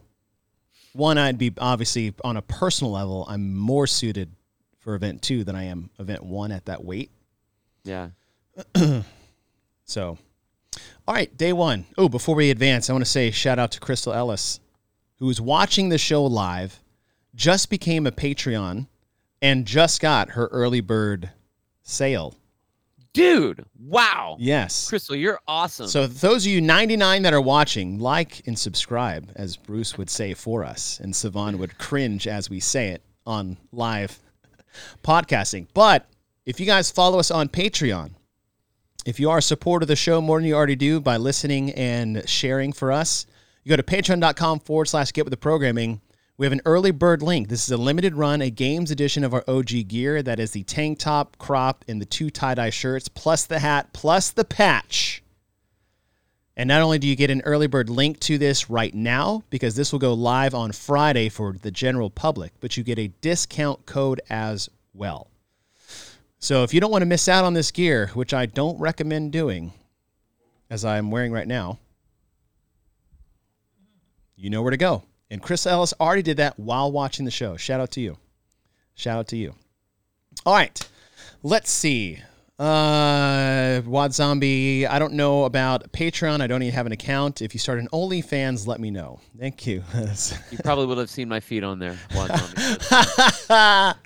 [0.94, 4.32] One, I'd be obviously on a personal level, I'm more suited
[4.78, 7.10] for event two than I am event one at that weight.
[7.84, 8.08] Yeah.
[9.84, 10.18] So,
[11.08, 11.86] all right, day one.
[11.96, 14.60] Oh, before we advance, I want to say shout out to Crystal Ellis,
[15.18, 16.80] who is watching the show live,
[17.34, 18.88] just became a Patreon,
[19.40, 21.30] and just got her early bird
[21.82, 22.36] sale.
[23.14, 24.36] Dude, wow.
[24.38, 24.86] Yes.
[24.86, 25.88] Crystal, you're awesome.
[25.88, 30.34] So those of you 99 that are watching, like and subscribe, as Bruce would say
[30.34, 34.18] for us, and Sevan would cringe as we say it on live
[35.02, 35.68] podcasting.
[35.72, 36.06] But
[36.44, 38.10] if you guys follow us on Patreon,
[39.04, 41.70] if you are a supporter of the show more than you already do by listening
[41.72, 43.26] and sharing for us,
[43.64, 46.00] you go to patreon.com forward slash get with the programming.
[46.36, 47.48] We have an early bird link.
[47.48, 50.22] This is a limited run, a games edition of our OG gear.
[50.22, 53.92] That is the tank top, crop, and the two tie dye shirts, plus the hat,
[53.92, 55.22] plus the patch.
[56.56, 59.76] And not only do you get an early bird link to this right now, because
[59.76, 63.86] this will go live on Friday for the general public, but you get a discount
[63.86, 65.28] code as well.
[66.40, 69.32] So if you don't want to miss out on this gear, which I don't recommend
[69.32, 69.72] doing,
[70.70, 71.78] as I'm wearing right now,
[74.36, 75.02] you know where to go.
[75.30, 77.56] And Chris Ellis already did that while watching the show.
[77.56, 78.16] Shout out to you.
[78.94, 79.54] Shout out to you.
[80.46, 80.88] All right.
[81.42, 82.22] Let's see.
[82.58, 84.84] Uh, Wad Zombie.
[84.84, 86.40] I don't know about Patreon.
[86.40, 87.40] I don't even have an account.
[87.40, 89.20] If you start an OnlyFans, let me know.
[89.38, 89.84] Thank you.
[90.50, 91.96] You probably will have seen my feet on there.
[92.16, 93.98] Wad Zombie.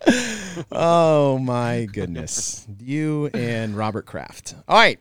[0.73, 2.67] oh my goodness.
[2.79, 4.55] You and Robert Kraft.
[4.69, 5.01] All right.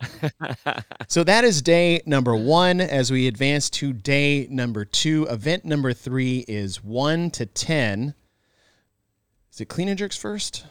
[1.08, 2.80] So that is day number one.
[2.80, 8.14] As we advance to day number two, event number three is one to 10.
[9.52, 10.64] Is it clean and jerks first?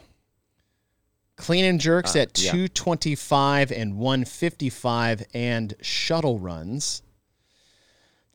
[1.42, 2.52] Clean and jerks Uh, at yeah.
[2.52, 7.02] 225 and 155 and shuttle runs.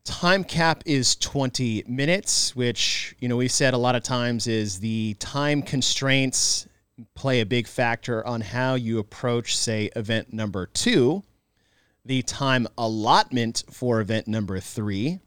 [0.03, 4.81] Time cap is 20 minutes, which, you know, we've said a lot of times is
[4.81, 6.67] the time constraints
[7.15, 11.23] play a big factor on how you approach, say, event number two.
[12.05, 15.21] The time allotment for event number three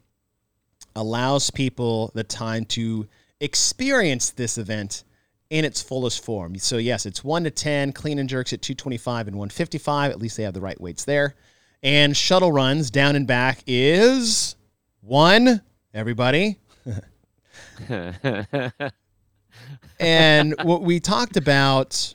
[0.96, 3.08] allows people the time to
[3.40, 5.04] experience this event
[5.50, 6.58] in its fullest form.
[6.58, 10.38] So yes, it's 1 to 10, clean and jerks at 225 and 155, at least
[10.38, 11.36] they have the right weights there.
[11.82, 14.56] And shuttle runs down and back is
[15.02, 15.62] 1
[15.93, 16.60] everybody.
[20.00, 22.14] And what we talked about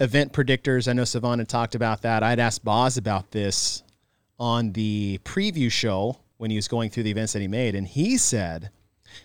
[0.00, 2.22] event predictors, I know Savannah talked about that.
[2.22, 3.84] I'd asked Boz about this
[4.38, 7.86] on the preview show when he was going through the events that he made, and
[7.86, 8.70] he said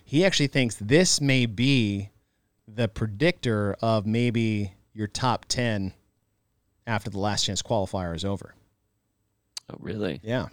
[0.04, 2.10] he actually thinks this may be
[2.68, 5.94] the predictor of maybe your top 10
[6.88, 8.56] after the last chance qualifier is over.
[9.70, 10.20] oh, really?
[10.24, 10.48] Yeah.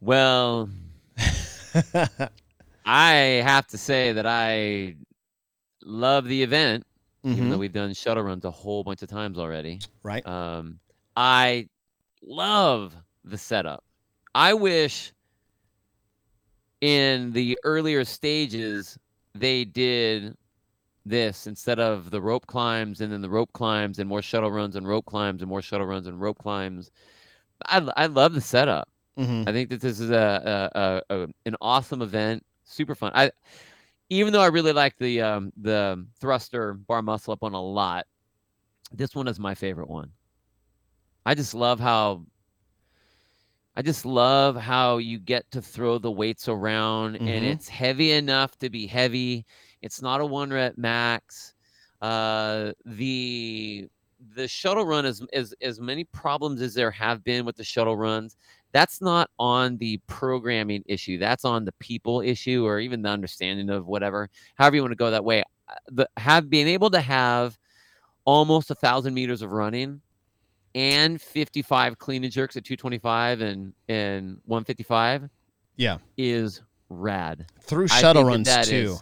[0.00, 0.68] Well,
[2.84, 3.12] I
[3.44, 4.96] have to say that I
[5.82, 6.84] love the event,
[7.22, 9.80] even though we've done shuttle runs a whole bunch of times already.
[10.02, 10.26] Right.
[10.26, 10.78] Um,
[11.16, 11.68] I
[12.22, 12.94] love
[13.24, 13.82] the setup.
[14.34, 15.12] I wish
[16.82, 18.98] in the earlier stages
[19.34, 20.36] they did
[21.06, 24.76] this instead of the rope climbs and then the rope climbs and more shuttle runs
[24.76, 26.90] and rope climbs and more shuttle runs and rope climbs.
[27.66, 28.88] I I love the setup.
[29.18, 29.48] Mhm.
[29.48, 33.12] I think that this is a, a, a, an awesome event, super fun.
[33.14, 33.30] I
[34.10, 38.06] even though I really like the um, the thruster bar muscle up one a lot,
[38.92, 40.12] this one is my favorite one.
[41.26, 42.24] I just love how
[43.76, 47.28] I just love how you get to throw the weights around Mhm.
[47.28, 49.44] and it's heavy enough to be heavy.
[49.82, 51.54] It's not a one rep max.
[52.00, 53.88] Uh, the
[54.36, 57.96] the shuttle run is as as many problems as there have been with the shuttle
[57.96, 58.36] runs.
[58.72, 61.18] That's not on the programming issue.
[61.18, 64.30] That's on the people issue or even the understanding of whatever.
[64.56, 65.42] However you want to go that way.
[65.68, 67.58] Uh, The have being able to have
[68.24, 70.00] almost a thousand meters of running
[70.74, 75.28] and 55 clean and jerks at 225 and and 155
[75.76, 75.98] Yeah.
[76.16, 77.46] is rad.
[77.60, 78.98] Through shuttle runs that too.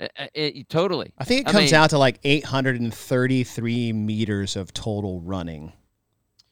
[0.00, 1.12] is- uh, it- totally.
[1.18, 5.72] I think it I comes mean- out to like 833 meters of total running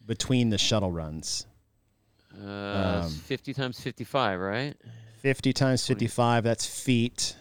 [0.07, 1.47] between the shuttle runs.
[2.41, 4.77] Uh, Um, 50 times 55, right?
[5.21, 7.37] 50 times 55, that's feet.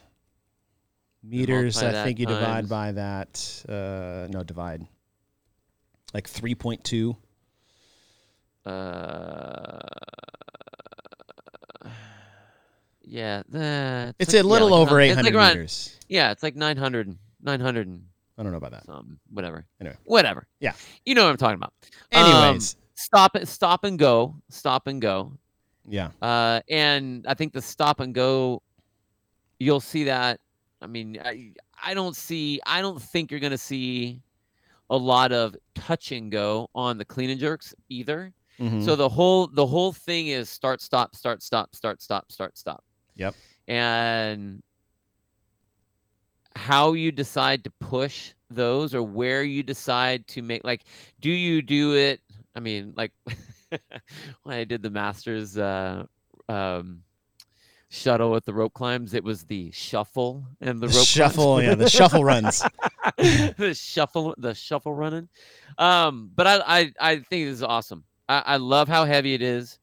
[1.22, 3.66] Meters, I think you divide times- by that.
[3.70, 4.88] Uh, no, divide.
[6.14, 7.16] Like 3.2.
[8.66, 9.80] Uh,
[13.04, 15.98] yeah, that It's like- a yeah, little like over 800 like around- meters.
[16.08, 18.04] Yeah, it's like 900, 900 and
[18.38, 18.86] I don't know about that.
[19.32, 19.66] whatever.
[19.82, 19.98] Anyway.
[20.06, 20.48] whatever.
[20.60, 20.74] Yeah.
[21.06, 21.74] you know what I'm talking about.
[22.14, 25.34] Um, Anyways, stop it, stop and go, stop and go.
[25.88, 26.10] yeah.
[26.22, 28.62] Uh, and I think the stop and go,
[29.60, 30.40] you'll see that.
[30.82, 31.52] I mean, I,
[31.84, 34.22] I don't see, I don't think you're going to see
[34.90, 38.34] a lot of touch and go on the clean and jerks either.
[38.60, 38.84] Mhm.
[38.84, 42.84] So the whole, the whole thing is start, stop, start, stop, start, stop, start, stop.
[43.16, 43.36] Yep.
[43.68, 44.62] And
[46.56, 50.84] how you decide to push those or where you decide to make, like,
[51.22, 52.20] do you do it?
[52.56, 53.12] I mean, like
[53.70, 53.80] when
[54.58, 56.06] I did the masters, uh,
[56.50, 57.04] um,
[57.90, 61.68] shuttle with the rope climbs, it was the shuffle and the, the rope shuffle, climbs.
[61.68, 62.64] yeah, the shuffle runs.
[63.58, 65.28] the shuffle, the shuffle running.
[65.78, 68.06] Um, but I, I, I think this is awesome.
[68.30, 69.78] I, I love how heavy it is.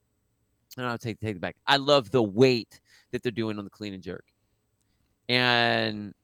[0.79, 1.57] And I'll take take it back.
[1.67, 2.81] I love the weight
[3.11, 4.25] that they're doing on the clean and jerk.
[5.29, 6.15] And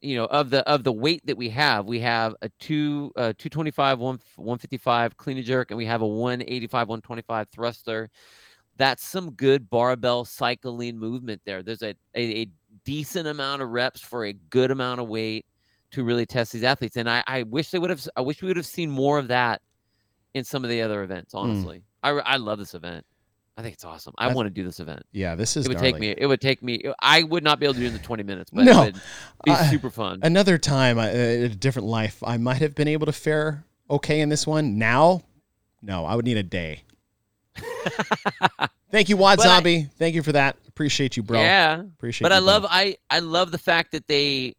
[0.00, 3.32] you know of the of the weight that we have, we have a two uh,
[3.38, 8.10] 225, one 155 clean and jerk, and we have a 185, 125 thruster.
[8.76, 11.62] That's some good barbell cycling movement there.
[11.62, 12.46] There's a, a, a
[12.84, 15.46] decent amount of reps for a good amount of weight
[15.94, 16.96] to really test these athletes.
[16.96, 19.28] And I, I wish they would have I wish we would have seen more of
[19.28, 19.62] that
[20.34, 21.78] in some of the other events, honestly.
[21.78, 21.82] Mm.
[22.02, 23.04] I, I love this event.
[23.56, 24.14] I think it's awesome.
[24.18, 25.04] I want to do this event.
[25.12, 25.66] Yeah, this is.
[25.66, 25.92] It would gnarly.
[25.92, 26.14] take me.
[26.18, 26.82] It would take me.
[27.00, 28.94] I would not be able to do it in the twenty minutes, but no, it
[28.94, 29.00] would
[29.44, 30.18] be uh, super fun.
[30.22, 34.28] Another time, uh, a different life, I might have been able to fare okay in
[34.28, 34.76] this one.
[34.76, 35.22] Now,
[35.82, 36.82] no, I would need a day.
[38.90, 39.88] Thank you, Wad Zombie.
[39.98, 40.56] Thank you for that.
[40.66, 41.40] Appreciate you, bro.
[41.40, 42.24] Yeah, appreciate.
[42.24, 42.66] But I love.
[42.68, 44.56] I I love the fact that they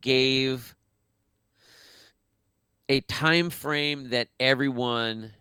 [0.00, 0.74] gave
[2.88, 5.32] a time frame that everyone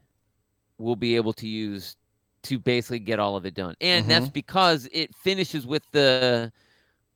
[0.78, 1.96] will be able to use
[2.44, 3.76] to basically get all of it done.
[3.82, 4.10] And mm-hmm.
[4.10, 6.52] that's because it finishes with the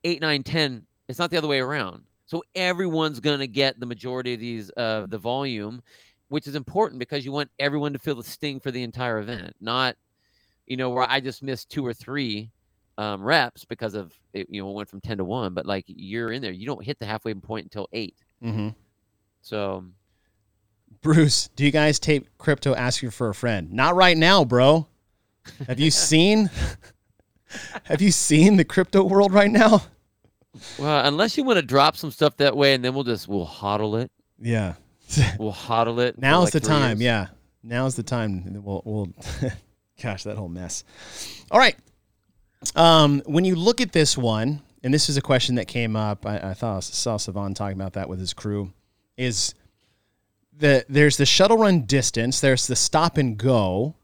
[0.04, 0.86] 8, 9, 10.
[1.08, 2.04] It's not the other way around.
[2.26, 5.82] So everyone's going to get the majority of these, uh, the volume,
[6.30, 9.54] which is important because you want everyone to feel the sting for the entire event,
[9.60, 9.96] not,
[10.66, 12.52] you know, where I just missed two or three
[12.98, 16.32] um, reps because of, it, you know, went from 10 to 1, but like you're
[16.32, 16.54] in there.
[16.54, 18.16] You don't hit the halfway point until 8.
[18.44, 18.70] Mm-hmm.
[19.42, 19.86] So.
[21.02, 23.72] Bruce, do you guys tape crypto asking for a friend?
[23.72, 24.88] Not right now, bro.
[25.68, 26.50] Have you seen?
[27.86, 29.84] have you seen the crypto world right now?
[30.78, 33.48] Well, unless you want to drop some stuff that way, and then we'll just we'll
[33.48, 34.12] hodl it.
[34.40, 34.74] Yeah,
[35.40, 36.20] we'll hodl it.
[36.20, 37.00] Now's like the time.
[37.00, 37.06] Years.
[37.06, 37.28] Yeah,
[37.64, 38.62] now's the time.
[38.64, 39.08] We'll we'll.
[40.02, 40.84] gosh, that whole mess.
[41.50, 41.76] All right.
[42.76, 46.26] Um, when you look at this one, and this is a question that came up.
[46.26, 48.74] I, I thought I saw Sevan talking about that with his crew.
[49.18, 49.56] Is
[50.62, 52.40] the there's the shuttle run distance.
[52.40, 53.96] There's the stop and go.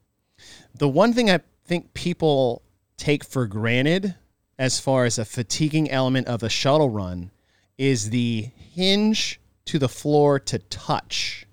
[0.75, 2.61] The one thing I think people
[2.97, 4.15] take for granted
[4.59, 7.31] as far as a fatiguing element of a shuttle run
[7.77, 11.45] is the hinge to the floor to touch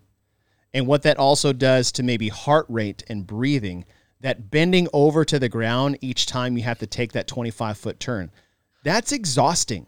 [0.73, 3.85] and what that also does to maybe heart rate and breathing.
[4.21, 8.01] That bending over to the ground each time you have to take that 25 foot
[8.01, 8.31] turn.
[8.83, 9.87] That's exhausting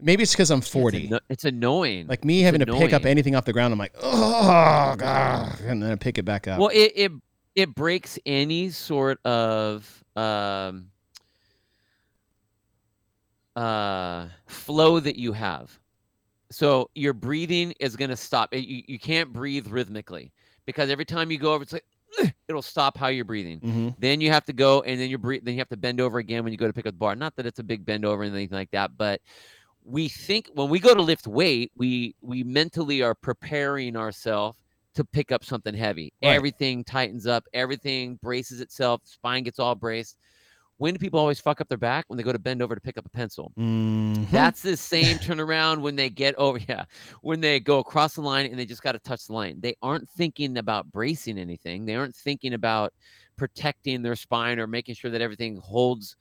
[0.00, 2.80] maybe it's because i'm 40 it's, it's, annoying like me it's having annoying.
[2.80, 6.18] to pick up anything off the ground i'm like oh god and then i pick
[6.18, 7.12] it back up well it, it
[7.58, 10.90] it breaks any sort of um,
[13.56, 15.76] uh, flow that you have.
[16.52, 18.54] So your breathing is going to stop.
[18.54, 20.30] You, you can't breathe rhythmically
[20.66, 21.84] because every time you go over, it's like
[22.48, 23.58] it'll stop how you're breathing.
[23.58, 23.88] Mm-hmm.
[23.98, 25.44] Then you have to go and then you breathe.
[25.44, 27.16] Then you have to bend over again when you go to pick up the bar.
[27.16, 29.20] Not that it's a big bend over or anything like that, but
[29.88, 34.58] we think when we go to lift weight, we we mentally are preparing ourselves
[34.94, 36.12] to pick up something heavy.
[36.22, 36.30] Right.
[36.30, 40.16] Everything tightens up, everything braces itself, spine gets all braced.
[40.76, 42.04] When do people always fuck up their back?
[42.06, 43.52] When they go to bend over to pick up a pencil.
[43.58, 44.24] Mm-hmm.
[44.30, 46.84] That's the same turnaround when they get over, yeah,
[47.22, 49.58] when they go across the line and they just got to touch the line.
[49.60, 51.84] They aren't thinking about bracing anything.
[51.84, 52.92] They aren't thinking about
[53.36, 56.16] protecting their spine or making sure that everything holds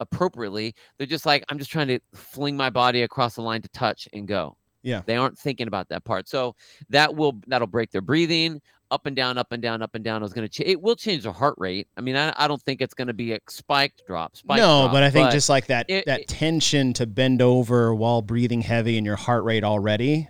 [0.00, 0.74] appropriately.
[0.98, 4.08] They're just like, I'm just trying to fling my body across the line to touch
[4.12, 4.56] and go.
[4.82, 5.02] Yeah.
[5.06, 6.28] They aren't thinking about that part.
[6.28, 6.54] So
[6.90, 10.22] that will that'll break their breathing up and down, up and down, up and down.
[10.22, 11.88] Is going to ch- it will change their heart rate.
[11.96, 14.36] I mean, I, I don't think it's going to be a spiked drop.
[14.36, 17.06] Spiked no, drop, but I think but just like that it, that it, tension to
[17.06, 20.28] bend over while breathing heavy and your heart rate already.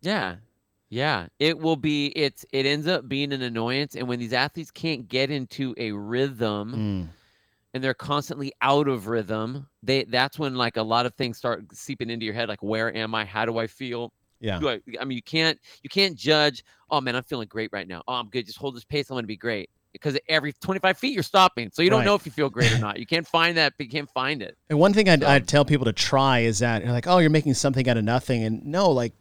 [0.00, 0.36] Yeah.
[0.88, 2.08] Yeah, it will be.
[2.08, 5.92] It's it ends up being an annoyance, and when these athletes can't get into a
[5.92, 7.21] rhythm, mm
[7.74, 11.64] and they're constantly out of rhythm, they that's when like a lot of things start
[11.72, 12.48] seeping into your head.
[12.48, 13.24] Like, where am I?
[13.24, 14.12] How do I feel?
[14.40, 14.58] Yeah.
[14.62, 16.64] I, I mean, you can't you can't judge.
[16.90, 18.02] Oh man, I'm feeling great right now.
[18.06, 18.46] Oh, I'm good.
[18.46, 19.08] Just hold this pace.
[19.10, 19.70] I'm going to be great.
[19.92, 22.06] Because every 25 feet you're stopping, so you don't right.
[22.06, 22.98] know if you feel great or not.
[22.98, 23.74] You can't find that.
[23.78, 24.56] You can't find it.
[24.70, 27.18] And one thing I'd, so, I'd tell people to try is that you're like, oh,
[27.18, 29.12] you're making something out of nothing, and no, like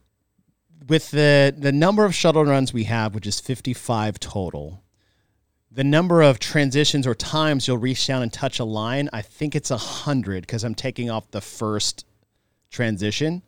[0.87, 4.81] with the the number of shuttle runs we have, which is 55 total,
[5.71, 9.55] the number of transitions or times you'll reach down and touch a line, I think
[9.55, 12.05] it's a hundred because I'm taking off the first
[12.69, 13.41] transition.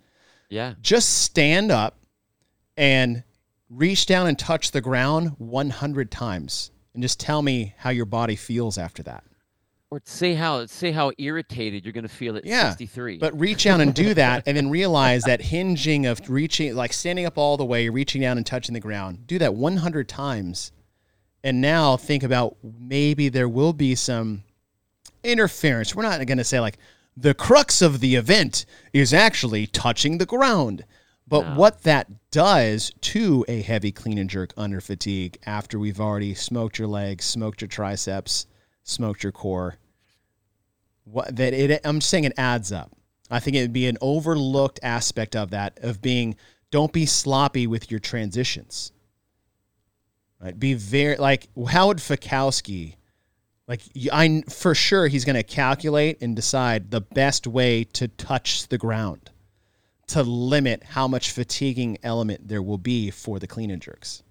[0.50, 0.76] Yeah.
[0.82, 1.98] Just stand up
[2.78, 3.24] and
[3.70, 8.36] reach down and touch the ground 100 times and just tell me how your body
[8.36, 9.24] feels after that.
[9.92, 13.20] Or say how say how irritated you're going to feel at yeah, 63.
[13.20, 17.28] But reach out and do that and then realize that hinging of reaching like standing
[17.28, 19.28] up all the way, reaching down and touching the ground.
[19.28, 20.72] Do that 100 times
[21.44, 24.44] and now think about maybe there will be some
[25.24, 25.96] interference.
[25.96, 26.78] We're not going to say like
[27.16, 30.86] the crux of the event is actually touching the ground.
[31.26, 31.56] But no.
[31.56, 36.78] what that does to a heavy clean and jerk under fatigue after we've already smoked
[36.78, 38.46] your legs, smoked your triceps,
[38.84, 39.78] smoked your core,
[41.06, 42.92] what that it I'm saying it adds up.
[43.32, 46.36] I think it'd be an overlooked aspect of that of being
[46.72, 48.92] don't be sloppy with your transitions.
[50.44, 50.60] Right?
[50.60, 52.96] Be very like Howard Fikowski.
[53.68, 53.82] Like
[54.12, 58.78] I for sure he's going to calculate and decide the best way to touch the
[58.78, 59.32] ground
[60.08, 64.22] to limit how much fatiguing element there will be for the clean and jerks.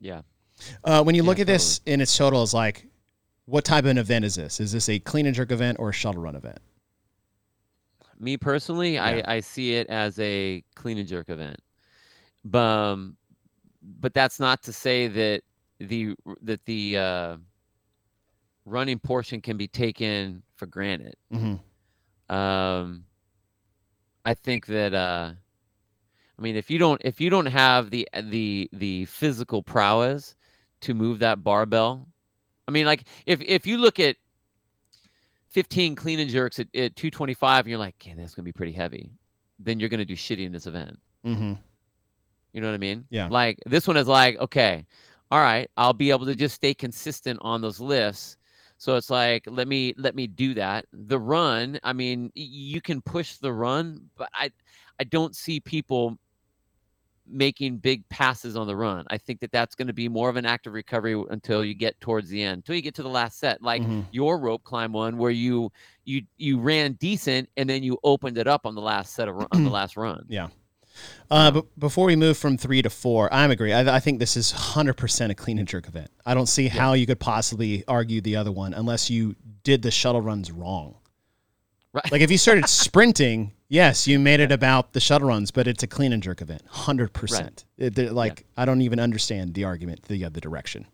[0.00, 0.22] Yeah.
[0.82, 2.86] Uh, when you Yeah, look at this in its total, it's like,
[3.44, 4.60] what type of an event is this?
[4.60, 6.58] Is this a clean and jerk event or a shuttle run event?
[8.18, 9.04] Me personally, Yeah.
[9.04, 11.60] I, I see it as a clean and jerk event.
[12.44, 13.16] But, um,
[14.00, 15.42] but that's not to say that
[15.78, 17.36] the that the uh,
[18.64, 21.16] running portion can be taken for granted.
[21.32, 22.34] Mm-hmm.
[22.34, 23.04] Um,
[24.24, 25.32] I think that uh,
[26.38, 30.34] I mean, if you don't if you don't have the the the physical prowess
[30.80, 32.08] to move that barbell,
[32.66, 34.16] I mean, like if if you look at
[35.50, 38.72] 15 clean and jerks at, at 225 and you're like, yeah, that's gonna be pretty
[38.72, 39.12] heavy,
[39.58, 40.98] then you're gonna do shitty in this event.
[41.24, 41.54] Mm-hmm.
[42.54, 43.04] You know what I mean?
[43.10, 43.28] Yeah.
[43.30, 44.86] Like this one is like, okay,
[45.30, 48.36] all right, I'll be able to just stay consistent on those lifts.
[48.78, 50.86] So it's like, let me let me do that.
[50.92, 54.50] The run, I mean, you can push the run, but I
[55.00, 56.16] I don't see people
[57.26, 59.06] making big passes on the run.
[59.08, 61.98] I think that that's going to be more of an active recovery until you get
[62.00, 63.62] towards the end, until you get to the last set.
[63.62, 64.06] Like Mhm.
[64.10, 65.72] your rope climb one where you
[66.04, 69.36] you you ran decent and then you opened it up on the last set of
[69.36, 70.24] ru- on the last run.
[70.28, 70.48] Yeah.
[71.30, 73.72] Uh, but before we move from three to four, I'm agree.
[73.72, 76.10] I, I think this is 100% a clean and jerk event.
[76.24, 79.90] I don't see how you could possibly argue the other one unless you did the
[79.90, 80.96] shuttle runs wrong.
[81.92, 82.10] Right.
[82.10, 85.82] Like if you started sprinting, yes, you made it about the shuttle runs, but it's
[85.82, 87.64] a clean and jerk event, 100%.
[87.78, 90.86] It, they're like I don't even understand the argument the other direction.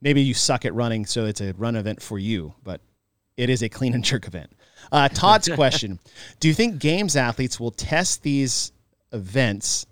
[0.00, 2.82] Maybe you suck at running, so it's a run event for you, but
[3.38, 4.52] it is a clean and jerk event.
[4.92, 5.98] Uh, Todd's question:
[6.40, 8.72] Do you think games athletes will test these
[9.14, 9.86] events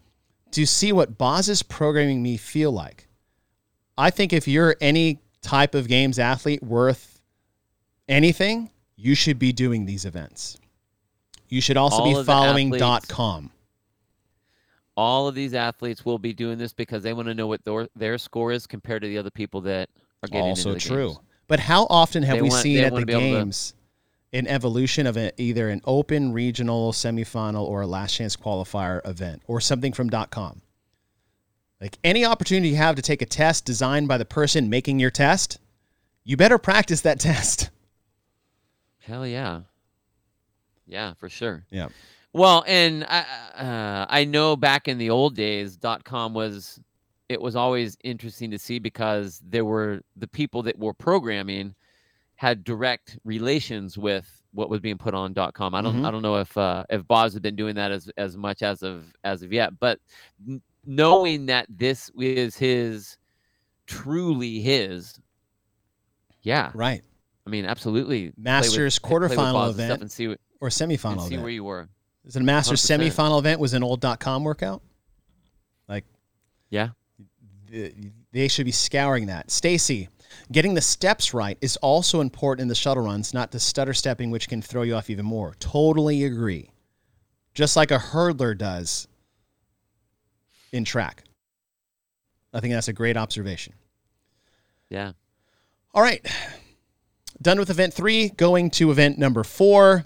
[0.50, 3.08] to see what Boz's programming me feel like?
[3.96, 7.20] I think if you're any type of games athlete worth
[8.08, 10.58] anything, you should be doing these events.
[11.48, 13.50] You should also All be following athletes- .com.
[14.96, 17.88] all of these athletes will be doing this because they want to know what their,
[17.96, 19.88] their score is compared to the other people that
[20.22, 21.06] are getting Also into the true.
[21.08, 21.18] games.
[21.48, 23.74] But how often have They we want- seen at the wanna be able to- games
[24.32, 29.42] an evolution of a, either an open, regional, semifinal, or a last chance qualifier event,
[29.46, 30.62] or something from .com?
[31.80, 35.10] Like any opportunity you have to take a test designed by the person making your
[35.10, 35.58] test,
[36.24, 37.70] you better practice that test.
[39.00, 39.62] Hell yeah,
[40.86, 41.64] yeah, for sure.
[41.70, 41.88] Yeah.
[42.32, 43.24] Well, and I
[43.56, 46.80] uh, I know back in the old days, com was
[47.28, 51.74] it was always interesting to see because there were the people that were programming
[52.42, 55.76] had direct relations with what was being put on dot com.
[55.76, 56.04] I don't Mhm.
[56.06, 58.82] I don't know if uh, if Boz had been doing that as as much as
[58.82, 60.00] of as of yet, but
[60.84, 63.16] knowing that this is his
[63.86, 65.20] truly his,
[66.42, 67.02] yeah, Right.
[67.46, 68.32] I mean, absolutely.
[68.36, 71.42] Masters with quarterfinal event and see what, or and semifinal see event.
[71.42, 71.88] where you were.
[72.24, 73.12] Is it a Masters 100%.
[73.12, 73.60] semifinal event?
[73.60, 74.82] Was an old .com workout?
[75.88, 76.04] Like
[76.70, 76.90] Yeah.
[77.70, 77.94] th-
[78.32, 79.50] they should be scouring that.
[79.52, 80.08] Stacy,
[80.50, 84.30] getting the steps right is also important in the shuttle runs, not the stutter stepping,
[84.30, 85.54] which can throw you off even more.
[85.58, 86.70] Totally agree.
[87.54, 89.08] Just like a hurdler does
[90.72, 91.24] in track.
[92.52, 93.74] I think that's a great observation.
[94.88, 95.12] Yeah.
[95.94, 96.26] All right.
[97.40, 100.04] Done with event three, going to event number four.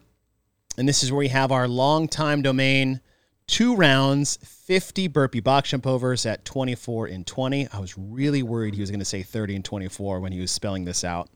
[0.78, 3.00] And this is where we have our long time domain.
[3.46, 7.68] Two rounds, 50 burpee box jump overs at 24 and 20.
[7.72, 10.50] I was really worried he was going to say 30 and 24 when he was
[10.50, 11.30] spelling this out.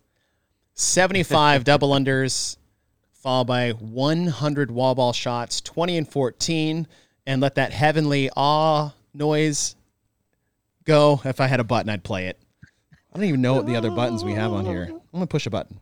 [0.74, 2.56] 75 double unders,
[3.12, 6.86] followed by 100 wall ball shots, 20 and 14.
[7.26, 9.76] And let that heavenly ah noise
[10.84, 11.20] go.
[11.24, 12.40] If I had a button, I'd play it.
[13.12, 14.88] I don't even know what the other buttons we have on here.
[14.90, 15.80] I'm gonna push a button.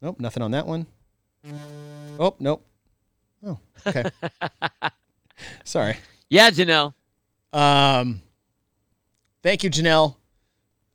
[0.00, 0.86] Nope, nothing on that one.
[2.20, 2.64] Oh, nope.
[3.44, 4.04] Oh, okay.
[5.64, 5.96] Sorry.
[6.28, 6.94] Yeah, Janelle.
[7.52, 8.22] Um,
[9.42, 10.16] thank you, Janelle.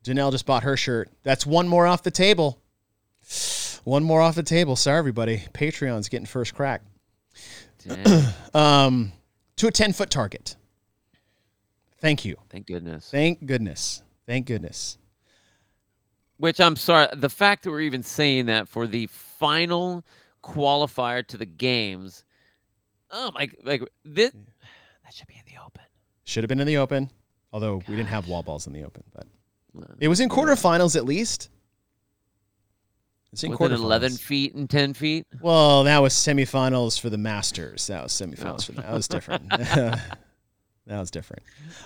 [0.04, 1.10] Janelle just bought her shirt.
[1.22, 2.60] That's one more off the table.
[3.84, 4.76] One more off the table.
[4.76, 5.44] Sorry, everybody.
[5.52, 6.82] Patreon's getting first crack.
[8.52, 9.12] Um,
[9.56, 10.56] to a 10 foot target.
[12.00, 12.36] Thank you.
[12.48, 13.08] thank goodness.
[13.10, 14.02] Thank goodness.
[14.26, 14.98] Thank goodness.
[16.38, 20.04] Which I'm sorry, the fact that we're even saying that for the final
[20.42, 22.24] qualifier to the games.
[23.10, 23.48] Oh my!
[23.64, 25.82] Like this, that should be in the open.
[26.24, 27.10] Should have been in the open,
[27.52, 29.26] although we didn't have wall balls in the open, but
[29.98, 31.48] it was in quarterfinals at least.
[33.32, 35.26] It's in Was it 11 feet and 10 feet?
[35.40, 37.86] Well, that was semifinals for the Masters.
[37.86, 38.86] That was semifinals for that.
[38.86, 39.48] That was different.
[39.50, 40.08] that
[40.86, 41.42] was different.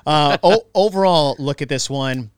[0.06, 2.30] Uh, o- overall, look at this one.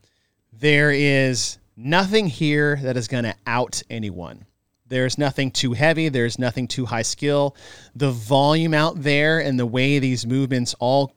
[0.53, 4.45] There is nothing here that is going to out anyone.
[4.89, 6.09] There's nothing too heavy.
[6.09, 7.57] There's nothing too high skill.
[7.95, 11.15] The volume out there and the way these movements all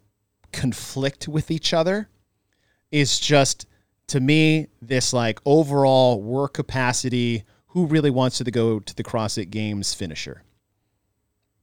[0.51, 2.09] conflict with each other
[2.91, 3.67] is just,
[4.07, 7.43] to me, this like overall work capacity.
[7.73, 10.43] Who really wants to go to the CrossFit Games finisher?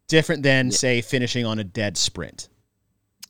[0.07, 2.49] Different than, say, finishing on a dead sprint.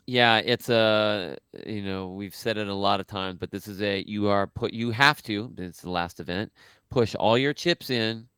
[0.06, 1.36] Yeah, it's a
[1.66, 4.46] you know we've said it a lot of times, but this is a you are
[4.46, 5.52] put you have to.
[5.58, 6.52] It's the last event.
[6.90, 8.28] Push all your chips in,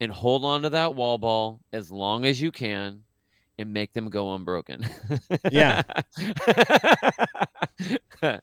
[0.00, 3.02] and hold on to that wall ball as long as you can,
[3.58, 4.86] and make them go unbroken.
[5.50, 5.82] Yeah.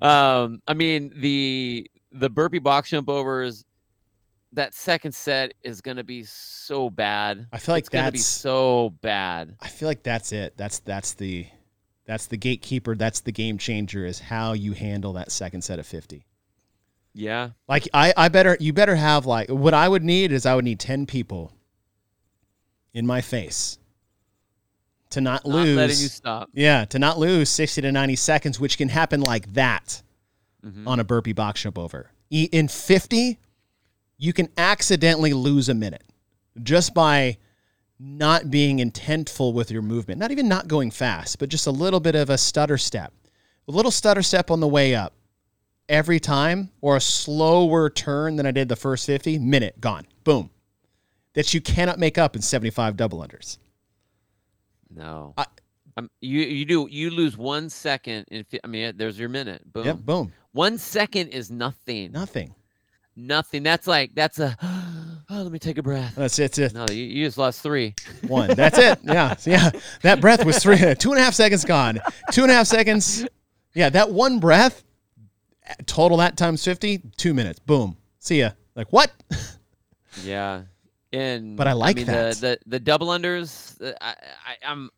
[0.00, 3.64] um, I mean the the burpee box jump overs.
[4.52, 7.46] That second set is going to be so bad.
[7.52, 9.56] I feel like it's going to be that's- so bad.
[9.60, 10.56] I feel like that's it.
[10.56, 11.46] That's that's the
[12.06, 12.94] that's the gatekeeper.
[12.94, 14.06] That's the game changer.
[14.06, 16.25] Is how you handle that second set of fifty.
[17.18, 17.50] Yeah.
[17.66, 20.64] Like I, I better you better have like what I would need is I would
[20.66, 21.52] need ten people
[22.92, 23.78] in my face
[25.10, 25.76] to not Not lose.
[25.76, 26.50] letting you stop.
[26.52, 30.02] yeah, to not lose sixty to ninety seconds, which can happen like that
[30.64, 30.86] Mhm.
[30.86, 32.10] on a burpee box jump over.
[32.30, 33.38] In fifty,
[34.18, 36.02] you can accidentally lose a minute
[36.62, 37.38] just by
[37.98, 40.18] not being intentful with your movement.
[40.18, 43.12] Not even not going fast, but just a little bit of a stutter step.
[43.68, 45.14] A little stutter step on the way up
[45.88, 50.06] every time, or a slower turn than I did the first 50, minute gone.
[50.24, 50.50] Boom.
[51.34, 53.58] That you cannot make up in 75 double unders.
[54.90, 55.34] No.
[55.36, 55.46] I-
[55.98, 59.62] um, you you do you lose one second in I mean there's your minute.
[59.72, 59.86] Boom.
[59.86, 60.32] Yep, boom.
[60.52, 62.12] One second is nothing.
[62.12, 62.54] Nothing.
[63.16, 63.62] Nothing.
[63.62, 64.54] That's like that's a
[65.30, 66.14] oh let me take a breath.
[66.14, 66.58] That's it.
[66.58, 67.94] It's No, you, you just lost three.
[68.26, 68.50] one.
[68.54, 68.98] That's it.
[69.04, 69.34] Yeah.
[69.46, 69.70] Yeah.
[70.02, 71.98] That breath was three, two and a half seconds gone.
[72.30, 73.26] Two and a half seconds.
[73.74, 73.88] Yeah.
[73.88, 74.84] That one breath,
[75.86, 77.58] total that times 50, two minutes.
[77.58, 77.96] Boom.
[78.18, 78.50] See ya.
[78.74, 79.10] Like, what?
[80.22, 80.62] Yeah.
[81.12, 82.36] And But I like mean, that.
[82.36, 83.80] The, the the double unders.
[83.82, 84.10] uh, I,
[84.46, 84.90] I I'm.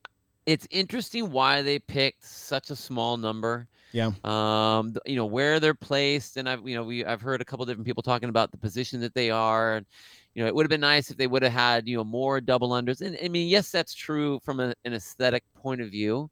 [0.46, 3.68] It's interesting why they picked such a small number.
[3.92, 4.12] Yeah.
[4.24, 4.94] Um.
[5.06, 7.86] You know where they're placed, and I've you know we I've heard a couple different
[7.86, 9.76] people talking about the position that they are.
[9.76, 9.86] And,
[10.34, 12.40] you know, it would have been nice if they would have had you know more
[12.40, 13.00] double unders.
[13.00, 16.30] And I mean, yes, that's true from a, an aesthetic point of view.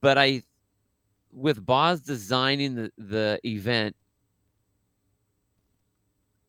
[0.00, 0.42] But I,
[1.34, 3.96] with Boz designing the the event,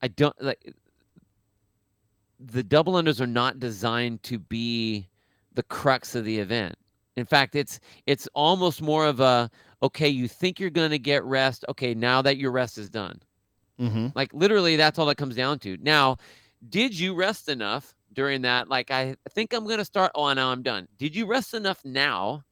[0.01, 0.73] I don't like
[2.39, 5.09] the double unders are not designed to be
[5.53, 6.75] the crux of the event.
[7.15, 9.49] In fact, it's it's almost more of a
[9.81, 11.65] okay, you think you're going to get rest.
[11.69, 13.19] Okay, now that your rest is done.
[13.79, 14.07] Mm-hmm.
[14.15, 15.77] Like literally that's all that comes down to.
[15.81, 16.17] Now,
[16.69, 20.49] did you rest enough during that like I think I'm going to start oh now
[20.49, 20.87] I'm done.
[20.97, 22.43] Did you rest enough now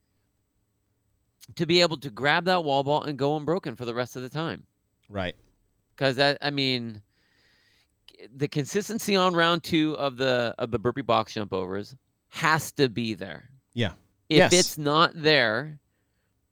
[1.55, 4.21] to be able to grab that wall ball and go unbroken for the rest of
[4.21, 4.63] the time?
[5.09, 5.35] Right.
[5.95, 7.01] because that I mean
[8.35, 11.95] the consistency on round two of the of the burpee box jump overs
[12.29, 13.49] has to be there.
[13.73, 13.93] Yeah.
[14.29, 14.53] If Yes.
[14.53, 15.79] it's not there,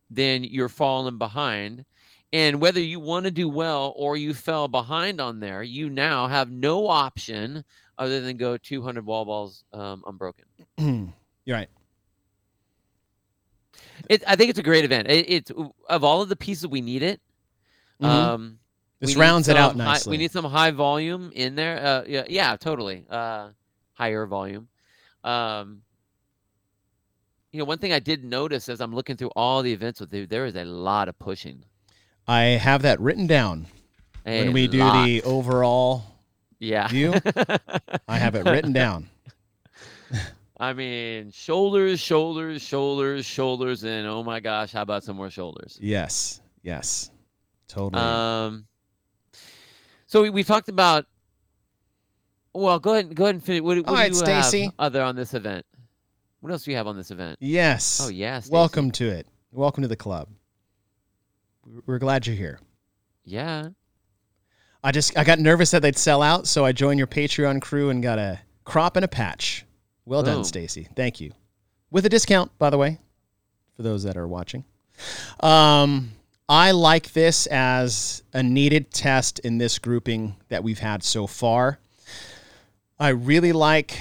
[0.09, 1.85] then you're falling behind.
[2.34, 6.27] And whether you want to do well or you fell behind on there, you now
[6.27, 7.63] have no option
[7.97, 10.45] other than go 200 wall balls um, unbroken.
[11.45, 11.69] You're right.
[14.09, 15.09] It, I think it's a great event.
[15.09, 15.51] It, it's
[15.89, 17.21] of all of the pieces we need it.
[18.01, 18.05] Mhm.
[18.07, 18.59] Um,
[18.99, 20.11] This rounds it out some high- nicely.
[20.11, 21.83] we need some high volume in there.
[21.85, 23.05] Uh, yeah, yeah, totally.
[23.09, 23.49] Uh,
[23.93, 24.67] higher volume.
[25.23, 25.81] Um,
[27.51, 30.13] you know, one thing I did notice as I'm looking through all the events with
[30.13, 31.63] you, there is a lot of pushing.
[32.27, 33.67] I have that written down
[34.23, 36.03] when A we do the overall
[36.59, 37.13] yeah view.
[38.07, 39.09] I have it written down.
[40.61, 45.79] I mean, shoulders, shoulders, shoulders, shoulders, and oh my gosh, how about some more shoulders?
[45.81, 46.39] Yes.
[46.61, 47.09] Yes.
[47.67, 47.99] Totally.
[47.99, 48.67] Um,
[50.05, 51.07] so we, we talked about.
[52.53, 53.15] Well, go ahead.
[53.15, 53.61] Go ahead and finish.
[53.63, 54.65] What, what All do right, you Stacy.
[54.65, 55.65] have other on this event?
[56.41, 57.39] What else do you have on this event?
[57.39, 57.99] yes.
[58.03, 59.25] Oh yeah, Welcome to it.
[59.51, 60.27] Welcome to the club.
[61.88, 62.59] We're glad you're here.
[63.25, 63.69] Yeah.
[64.83, 67.89] I just I got nervous that they'd sell out, so I joined your Patreon crew
[67.89, 69.65] and got a crop and a patch.
[70.11, 70.89] Well done, Stacy.
[70.93, 71.31] Thank you.
[71.89, 72.99] With a discount, by the way,
[73.77, 74.65] for those that are watching.
[75.39, 76.11] Um,
[76.49, 81.79] I like this as a needed test in this grouping that we've had so far.
[82.99, 83.97] I really like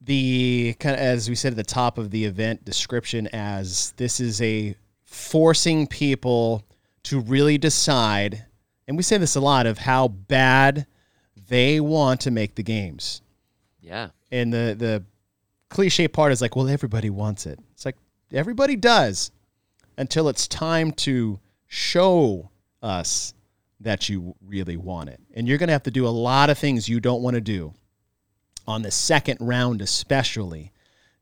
[0.00, 4.20] the kind of as we said at the top of the event description as this
[4.20, 6.64] is a forcing people
[7.02, 8.44] to really decide
[8.86, 10.86] and we say this a lot of how bad
[11.48, 13.22] They want to make the games.
[13.80, 14.10] Yeah.
[14.32, 15.04] And the the
[15.68, 17.60] cliche part is like, well, everybody wants it.
[17.74, 17.96] It's like
[18.32, 19.30] everybody does
[19.98, 21.38] until it's time to
[21.68, 22.50] show
[22.82, 23.34] us
[23.80, 25.20] that you really want it.
[25.34, 27.40] And you're going to have to do a lot of things you don't want to
[27.40, 27.74] do
[28.66, 30.72] on the second round especially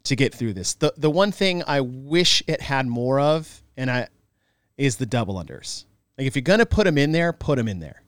[0.05, 0.75] to get through this.
[0.75, 4.09] The the one thing I wish it had more of and I
[4.79, 5.85] is the double unders.
[6.17, 8.03] Like if you're going to put them in there, put them in there.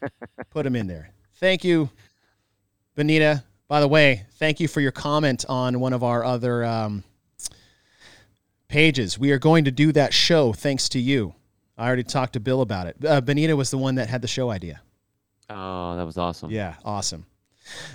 [0.50, 1.12] put them in there.
[1.34, 1.90] Thank you
[2.98, 3.44] Benita.
[3.68, 7.04] By the way, thank you for your comment on one of our other um,
[8.68, 9.18] pages.
[9.18, 11.34] We are going to do that show thanks to you.
[11.76, 12.96] I already talked to Bill about it.
[13.06, 14.80] Uh, Benita was the one that had the show idea.
[15.50, 16.50] Oh, that was awesome.
[16.50, 17.26] Yeah, awesome.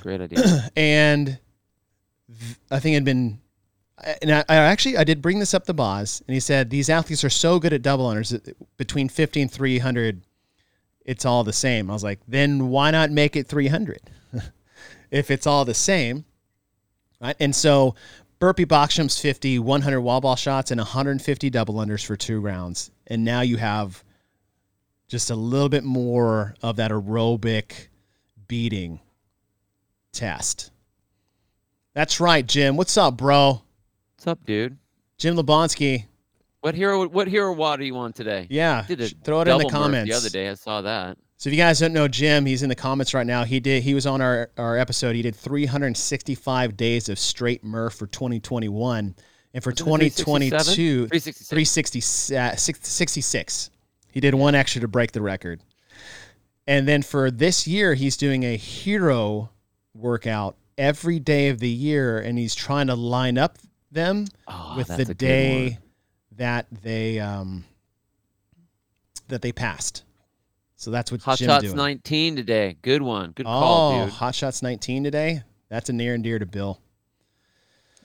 [0.02, 0.70] Great idea.
[0.76, 3.40] and th- I think it had been,
[4.22, 6.90] and I, I actually I did bring this up to Boz, and he said these
[6.90, 10.22] athletes are so good at double unders between fifty and three hundred,
[11.06, 11.90] it's all the same.
[11.90, 14.02] I was like, then why not make it three hundred,
[15.14, 16.26] if it's all the same,
[17.22, 17.36] right?
[17.40, 17.94] And so
[18.40, 22.90] burpee box jumps 50, 100 wall ball shots, and 150 double unders for two rounds.
[23.06, 24.04] And now you have
[25.08, 27.90] just a little bit more of that aerobic
[28.48, 29.00] beating
[30.12, 30.72] test.
[31.94, 32.76] That's right, Jim.
[32.76, 33.62] What's up, bro?
[34.16, 34.78] What's up, dude?
[35.20, 36.06] Jim Lebonsky.
[36.62, 37.08] What hero?
[37.08, 38.48] What hero water do you want today?
[38.50, 40.10] Yeah, Did throw it in the comments.
[40.10, 41.18] The other day, I saw that.
[41.38, 43.44] So if you guys don't know Jim, he's in the comments right now.
[43.44, 43.84] He did.
[43.84, 45.16] He was on our our episode.
[45.16, 49.16] He did 365 days of straight Murph for 2021,
[49.54, 52.30] and for Was it 2022, 366?
[52.30, 53.70] 366.
[54.12, 55.62] He did one extra to break the record.
[56.68, 59.50] And then for this year, he's doing a hero
[59.94, 63.58] workout every day of the year, and he's trying to line up
[63.92, 65.78] them Oh, with the day
[66.38, 67.66] that they um
[69.28, 70.04] that they passed.
[70.84, 71.78] So that's what Hot Jim Shots doing.
[71.78, 72.76] 19 today.
[72.82, 73.32] Good one.
[73.32, 74.14] Good oh, call, dude.
[74.16, 75.42] Hot Shots 19 today.
[75.70, 76.78] That's a near and dear to Bill.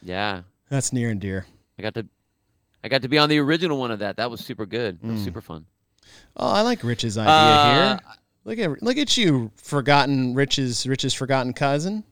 [0.01, 1.45] Yeah, That's near and dear.
[1.77, 2.07] I got to.
[2.85, 4.19] I got to be on the original one of that.
[4.19, 5.01] That was super good.
[5.01, 5.25] That was Mm.
[5.25, 5.67] super fun.
[6.37, 8.01] Oh, I like Rich's idea Uh, here.
[8.45, 12.05] Look at look at you, forgotten Rich's Rich's forgotten cousin,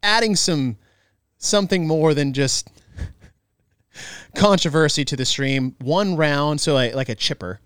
[0.00, 0.76] adding some
[1.38, 2.70] something more than just
[4.36, 5.74] controversy to the stream.
[5.80, 7.58] One round, so like, like a chipper.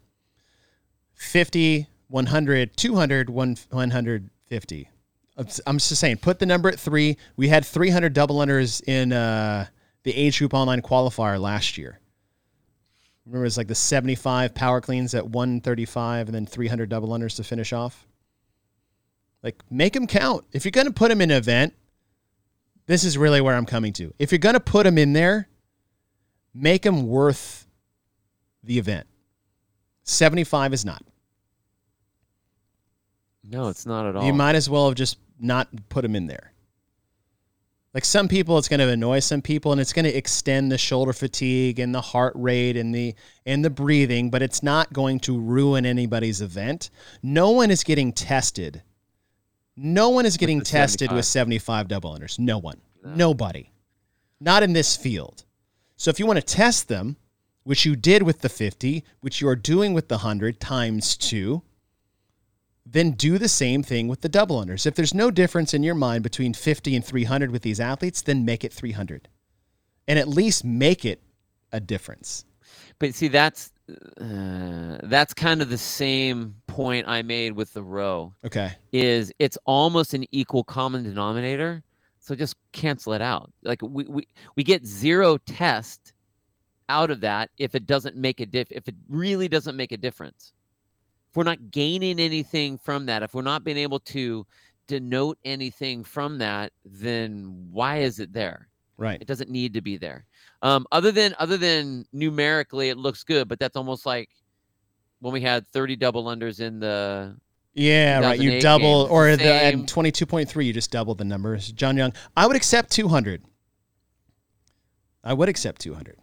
[1.15, 4.89] 50, 100, 200, 1 150.
[5.37, 7.17] I'm s- I'm just saying, put the number at three.
[7.37, 9.67] We had 300 double unders in uh,
[10.03, 12.01] the age group online qualifier last year.
[13.27, 17.45] Remember, it's like the 75 power cleans at 135 and then 300 double unders to
[17.45, 18.07] finish off.
[19.43, 20.45] Like, make them count.
[20.53, 21.75] If you're going to put them in an event,
[22.87, 24.13] this is really where I'm coming to.
[24.19, 25.47] If you're going to put them in there,
[26.55, 27.67] make them worth
[28.65, 29.07] the event.
[30.05, 31.03] 75 is not.
[33.51, 34.25] No, it's not at all.
[34.25, 36.53] You might as well have just not put them in there.
[37.95, 40.77] Like some people, it's going to annoy some people, and it's going to extend the
[40.79, 43.15] shoulder fatigue and the heart rate and the
[43.47, 46.91] and the breathing, but it's not going to ruin anybody's event.
[47.23, 48.83] No one is getting tested.
[49.75, 51.17] No one is getting tested 75.
[51.17, 52.39] with 75 double unders.
[52.39, 52.81] No one.
[53.03, 53.15] No.
[53.15, 53.73] Nobody.
[54.41, 55.45] Not in this field.
[55.97, 57.17] So if you want to test them,
[57.65, 61.63] which you did with the 50, which you are doing with the 100 times two,
[62.93, 64.87] then do the same thing with the double unders.
[64.87, 68.45] If there's no difference in your mind between 50 and 300 with these athletes, then
[68.45, 69.29] make it 300.
[70.07, 71.23] And at least make it
[71.71, 72.45] a difference.
[72.99, 73.73] But see, that's
[74.21, 78.35] uh, that's kind of the same point I made with the row.
[78.45, 78.73] Okay.
[78.93, 81.83] Is it's almost an equal common denominator,
[82.19, 83.53] so just cancel it out.
[83.63, 86.13] Like we we, we get zero test
[86.89, 88.69] out of that if it doesn't make a diff.
[88.71, 90.53] If it really doesn't make a difference,
[91.31, 94.47] if we're not gaining anything from that, if we're not being able to
[94.87, 98.69] denote anything from that, then why is it there?
[98.97, 99.21] Right.
[99.21, 100.25] It doesn't need to be there.
[100.63, 104.31] Um, other than other than numerically, it looks good, but that's almost like
[105.21, 107.37] when we had 30 double unders in the.
[107.75, 108.41] Yeah, right.
[108.41, 111.71] You double, game, or the, at 22.3, you just double the numbers.
[111.71, 113.45] John Young, I would accept 200.
[115.23, 116.17] I would accept 200.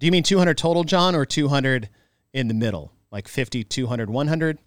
[0.00, 1.90] Do you mean 200 total, John, or 200
[2.32, 2.92] in the middle?
[3.10, 4.58] Like 50, 200, 100?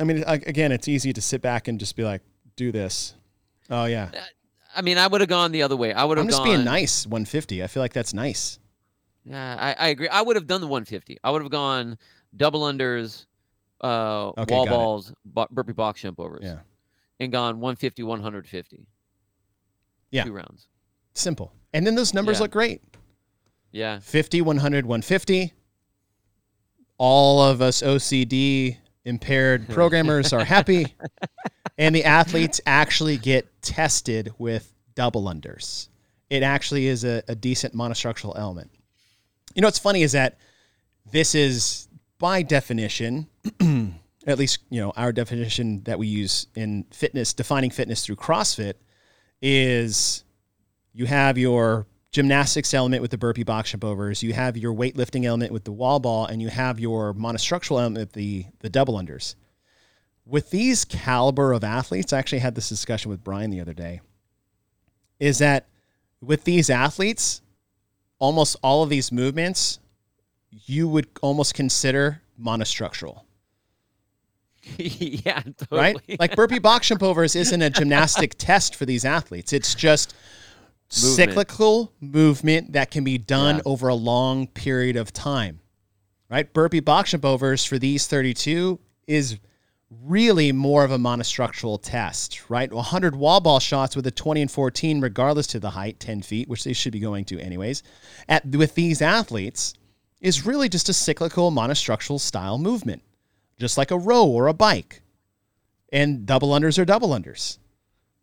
[0.00, 2.22] I mean, again, it's easy to sit back and just be like,
[2.56, 3.14] do this.
[3.70, 4.10] Oh, yeah.
[4.74, 5.92] I mean, I would have gone the other way.
[5.92, 6.48] I would have I'm just gone.
[6.48, 7.62] being nice, 150.
[7.62, 8.58] I feel like that's nice.
[9.24, 10.08] Yeah, I, I agree.
[10.08, 11.18] I would have done the 150.
[11.22, 11.96] I would have gone
[12.36, 13.26] double unders,
[13.84, 16.58] uh, Okay, wall balls, bo- burpee box jump overs, Yeah.
[17.20, 18.86] and gone 150, 150.
[20.10, 20.24] Yeah.
[20.24, 20.66] Two rounds.
[21.14, 21.52] Simple.
[21.72, 22.42] And then those numbers Yeah.
[22.44, 22.82] look great.
[23.72, 23.98] Yeah.
[24.00, 25.52] 50, 100, 150.
[26.98, 30.94] All of us OCD impaired programmers are happy,
[31.78, 35.88] and the athletes actually get tested with double unders.
[36.30, 38.70] It actually is a, a decent monostructural element.
[39.54, 40.38] You know what's funny is that
[41.10, 41.88] this is
[42.18, 43.26] by definition,
[44.26, 48.74] at least you know our definition that we use in fitness, defining fitness through CrossFit,
[49.40, 50.24] is
[50.92, 55.24] you have your gymnastics element with the burpee box jump overs, you have your weightlifting
[55.24, 58.94] element with the wall ball, and you have your monostructural element with the the double
[58.94, 59.34] unders.
[60.24, 64.00] With these caliber of athletes, I actually had this discussion with Brian the other day.
[65.18, 65.66] Is that
[66.20, 67.42] with these athletes,
[68.20, 69.80] almost all of these movements
[70.66, 73.22] you would almost consider monostructural.
[74.76, 75.80] yeah, totally.
[75.80, 76.20] Right?
[76.20, 79.52] Like burpee box jump overs isn't a gymnastic test for these athletes.
[79.52, 80.14] It's just
[80.92, 81.30] movement.
[81.30, 83.62] cyclical movement that can be done yeah.
[83.64, 85.60] over a long period of time.
[86.30, 86.50] Right?
[86.52, 89.38] Burpee box jump overs for these 32 is
[90.04, 92.72] really more of a monostructural test, right?
[92.72, 96.48] 100 wall ball shots with a 20 and 14, regardless to the height, 10 feet,
[96.48, 97.82] which they should be going to anyways.
[98.28, 99.74] At with these athletes,
[100.22, 103.02] is really just a cyclical monostructural style movement,
[103.58, 105.02] just like a row or a bike.
[105.92, 107.58] And double unders are double unders.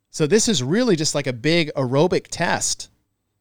[0.10, 2.90] So this is really just like a big aerobic test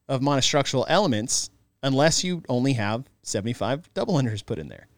[0.08, 1.50] of monostructural elements,
[1.82, 4.88] unless you only have 75 double unders put in there.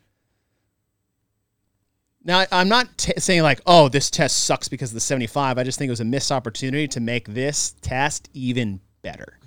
[2.22, 5.56] Now, I'm not t- saying like, oh, this test sucks because of the 75.
[5.56, 9.39] I just think it was a missed opportunity to make this test even better.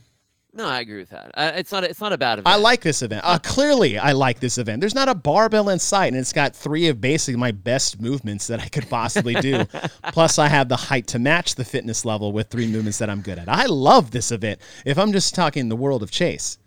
[0.55, 1.31] No, I agree with that.
[1.33, 1.83] Uh, it's not.
[1.83, 2.47] It's not a bad event.
[2.47, 3.21] I like this event.
[3.25, 4.81] Uh, clearly, I like this event.
[4.81, 8.45] There's not a barbell in sight, and it's got three of basically my best movements
[8.47, 9.65] that I could possibly do.
[10.11, 13.21] Plus, I have the height to match the fitness level with three movements that I'm
[13.21, 13.49] good at.
[13.49, 14.61] I love this event.
[14.85, 16.59] If I'm just talking the world of chase,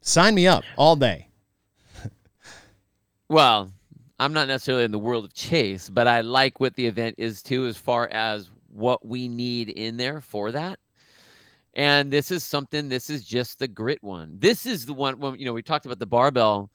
[0.00, 1.28] sign me up all day.
[3.28, 3.70] well,
[4.18, 7.40] I'm not necessarily in the world of chase, but I like what the event is
[7.44, 10.80] too, as far as what we need in there for that.
[11.78, 14.36] And this is something, this is just the grit one.
[14.36, 16.70] This is the one when, you know, we talked about the barbell,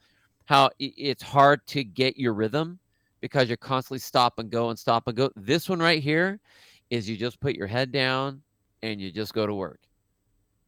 [0.46, 2.78] how it's hard to get your rhythm
[3.20, 5.30] because you're constantly stop and go and stop and go.
[5.36, 6.40] This one right here
[6.88, 8.42] is you just put your head down
[8.82, 9.80] and you just go to work.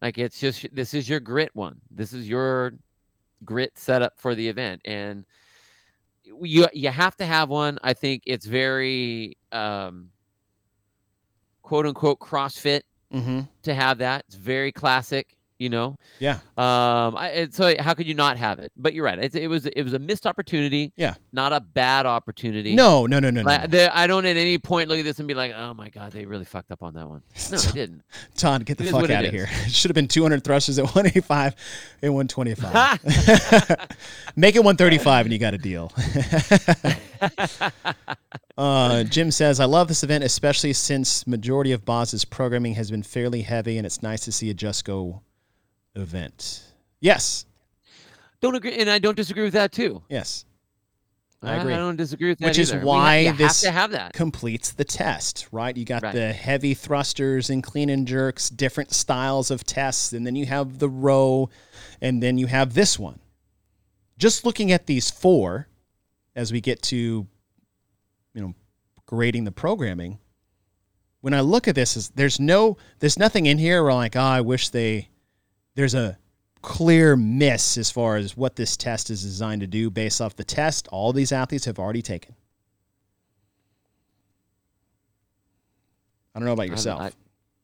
[0.02, 1.80] Like it's just, this is your grit one.
[1.90, 2.74] This is your
[3.42, 4.82] grit setup for the event.
[4.84, 5.24] And,
[6.42, 7.78] you you have to have one.
[7.84, 10.08] I think it's very um,
[11.62, 12.82] quote unquote CrossFit
[13.16, 13.40] mm-hmm.
[13.62, 14.24] to have that.
[14.28, 15.96] It's very classic you know?
[16.18, 16.38] Yeah.
[16.56, 18.72] Um I, so how could you not have it?
[18.76, 19.18] But you're right.
[19.18, 21.14] It, it, was it was a missed opportunity yeah.
[21.32, 22.74] not a bad opportunity.
[22.74, 23.66] No no no no, no.
[23.66, 26.12] They, i don't at any point look at this and be like oh my god
[26.12, 27.22] they really fucked up on that one.
[27.50, 28.02] No they didn't.
[28.36, 30.84] Todd get the it fuck out of here it should have been 200 thrusters at
[30.94, 31.54] 185
[32.02, 33.86] and 125
[34.36, 35.92] make it 135 and you got a deal
[38.58, 43.02] uh, jim says i love this event especially since majority of boz's programming has been
[43.02, 45.22] fairly heavy and it's nice to see a just go
[45.96, 46.62] event.
[47.00, 47.46] Yes.
[48.40, 50.02] Don't agree, and I don't disagree with that too.
[50.08, 50.44] Yes.
[51.42, 51.74] I agree.
[51.74, 52.46] I don't disagree with that.
[52.46, 52.78] Which either.
[52.78, 54.12] is why have, this have, have that.
[54.14, 55.76] completes the test, right?
[55.76, 56.14] You got right.
[56.14, 60.78] the heavy thrusters and clean and jerks, different styles of tests, and then you have
[60.78, 61.48] the row,
[62.00, 63.20] and then you have this one.
[64.18, 65.68] Just looking at these four,
[66.34, 67.26] as we get to,
[69.06, 70.18] grading the programming.
[71.20, 74.16] When I look at this, is there's no, there's nothing in here where I'm like,
[74.16, 75.08] oh, I wish they
[75.74, 76.18] there's a
[76.62, 80.42] clear miss as far as what this test is designed to do based off the
[80.44, 82.34] test all these athletes have already taken.
[86.34, 86.98] I don't know about yourself.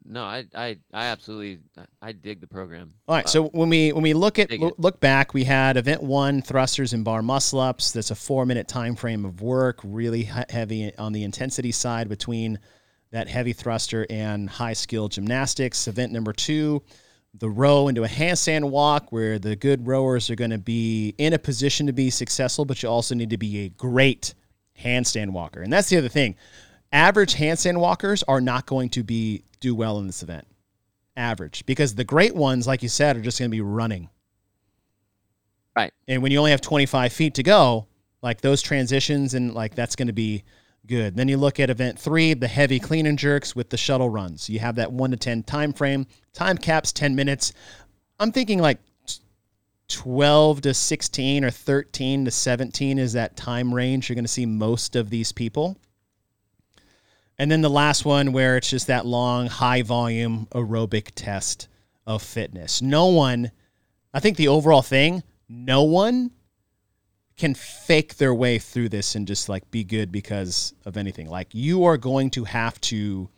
[0.05, 1.61] No, I, I, I absolutely,
[2.01, 2.93] I dig the program.
[3.07, 6.03] All right, uh, so when we when we look at look back, we had event
[6.03, 7.93] one thrusters and bar muscle ups.
[7.93, 12.59] That's a four minute time frame of work, really heavy on the intensity side between
[13.13, 15.87] that heavy thruster and high skill gymnastics.
[15.87, 16.83] Event number two,
[17.35, 21.33] the row into a handstand walk where the good rowers are going to be in
[21.33, 24.35] a position to be successful, but you also need to be a great
[24.79, 25.61] handstand walker.
[25.61, 26.37] And that's the other thing.
[26.93, 30.47] Average handstand walkers are not going to be do well in this event.
[31.17, 31.65] Average.
[31.67, 34.11] Because the great ones, like you said, are just going to be running.
[35.75, 35.93] Right.
[36.07, 37.87] And when you only have 25 feet to go,
[38.21, 40.45] like those transitions and like that's going to be
[40.87, 41.17] good.
[41.17, 44.49] Then you look at event three, the heavy clean and jerks with the shuttle runs.
[44.49, 46.07] You have that one to 10 time frame.
[46.33, 47.53] Time caps 10 minutes.
[48.21, 48.79] I'm thinking like
[49.89, 54.47] 12 to 16 or 13 to 17 is that time range you're going to see
[54.47, 55.77] most of these people.
[57.43, 61.67] And then the last one where it's just that long, high volume aerobic test
[62.07, 62.81] of fitness.
[62.81, 63.51] No one,
[64.15, 66.31] I think the overall thing, no one
[67.37, 71.29] can fake their way through this and just like be good because of anything.
[71.29, 73.29] Like you are going to have to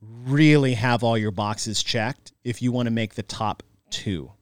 [0.00, 4.32] really have all your boxes checked if you want to make the top two.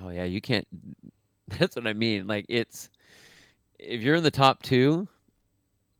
[0.00, 0.68] Oh yeah, you can't.
[1.58, 2.28] That's what I mean.
[2.28, 2.90] Like it's
[3.76, 5.08] if you're in the top two,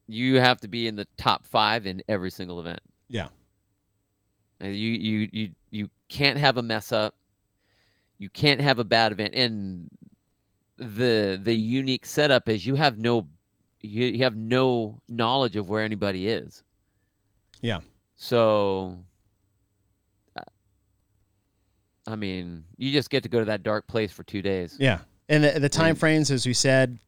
[0.09, 2.81] you have to be in the top five in every single event.
[3.09, 3.29] Yeah.
[4.61, 7.15] And you you you you can't have a mess up.
[8.19, 9.35] You can't have a bad event.
[9.35, 9.91] And
[10.79, 13.27] the the unique setup is you have no
[13.81, 16.63] you, you have no knowledge of where anybody is.
[17.61, 17.81] Yeah.
[18.17, 18.99] So
[22.09, 24.77] I mean, you just get to go to that dark place for 2 days.
[24.79, 25.01] Yeah.
[25.29, 26.99] And the, the time frames as we said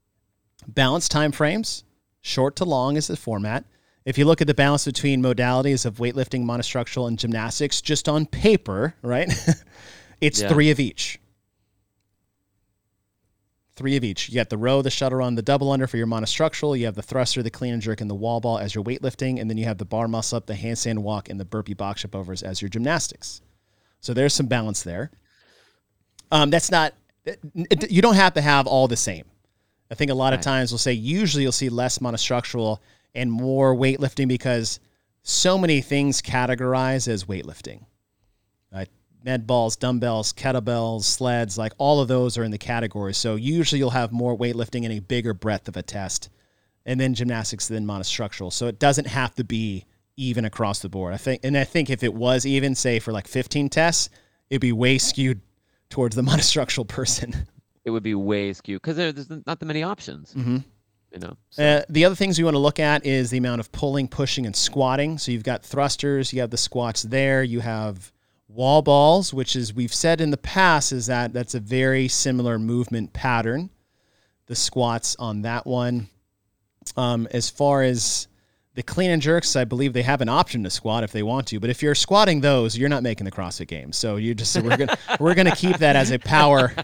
[0.66, 1.84] balanced time frames,
[2.28, 3.64] short to long is the format.
[4.05, 8.26] If you look at the balance between modalities of weightlifting, monostructural, and gymnastics, just on
[8.26, 9.32] paper, right?
[10.20, 10.48] it's Yeah.
[10.48, 11.18] three of each.
[13.76, 14.28] Three of each.
[14.28, 16.76] You got the row, the shuttle run, the double under for your monostructural.
[16.78, 19.40] You have the thruster, the clean and jerk, and the wall ball as your weightlifting.
[19.40, 22.02] And then you have the bar muscle up, the handstand walk, and the burpee box
[22.02, 23.40] jump overs as your gymnastics.
[24.00, 25.10] So there's some balance there.
[26.32, 26.94] Um, that's not,
[27.88, 29.24] you don't have to have all the same.
[29.90, 32.78] I think a lot of times we'll say usually you'll see less monostructural
[33.15, 34.81] and more weightlifting because
[35.23, 37.85] so many things categorize as weightlifting.
[38.73, 38.85] Uh,
[39.24, 43.15] med balls, dumbbells, kettlebells, sleds, like all of those are in the category.
[43.15, 46.28] So usually you'll have more weightlifting and a bigger breadth of a test,
[46.85, 48.52] and then gymnastics, then monostructural.
[48.52, 49.85] So it doesn't have to be
[50.16, 51.15] even across the board.
[51.15, 54.10] I think, and I think if it was even, say for like 15 tests,
[54.51, 55.40] it'd be way skewed
[55.90, 57.47] towards the monostructural person.
[57.89, 60.35] It would be way skewed because there's not that many options.
[60.36, 60.62] Mhm.
[61.12, 61.36] You know.
[61.48, 64.09] So, Uh, the other things we want to look at is the amount of pulling,
[64.09, 65.16] pushing, and squatting.
[65.16, 68.12] So you've got thrusters, you have the squats there, you have
[68.47, 72.59] wall balls, which is we've said in the past is that that's a very similar
[72.59, 73.70] movement pattern.
[74.47, 76.09] The squats on that one.
[76.97, 78.28] Um, as far as
[78.74, 81.47] the clean and jerks, I believe they have an option to squat if they want
[81.48, 81.59] to.
[81.60, 83.97] But if you're squatting those, you're not making the CrossFit Games.
[83.97, 86.74] So you just we're gonna we're gonna keep that as a power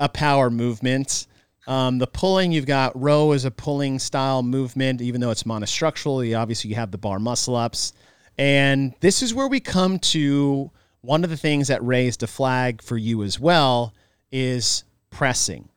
[0.00, 1.26] a power movement.
[1.66, 6.38] Um, the pulling, you've got row is a pulling style movement, even though it's monostructural.
[6.38, 7.92] Obviously you have the bar muscle ups,
[8.38, 10.70] and this is where we come to
[11.00, 13.94] one of the things that raised a flag for you as well
[14.30, 15.68] is pressing.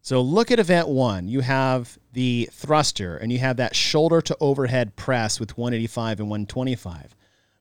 [0.00, 1.28] So look at event one.
[1.28, 6.28] You have the thruster, and you have that shoulder to overhead press with 185 and
[6.28, 7.16] 125.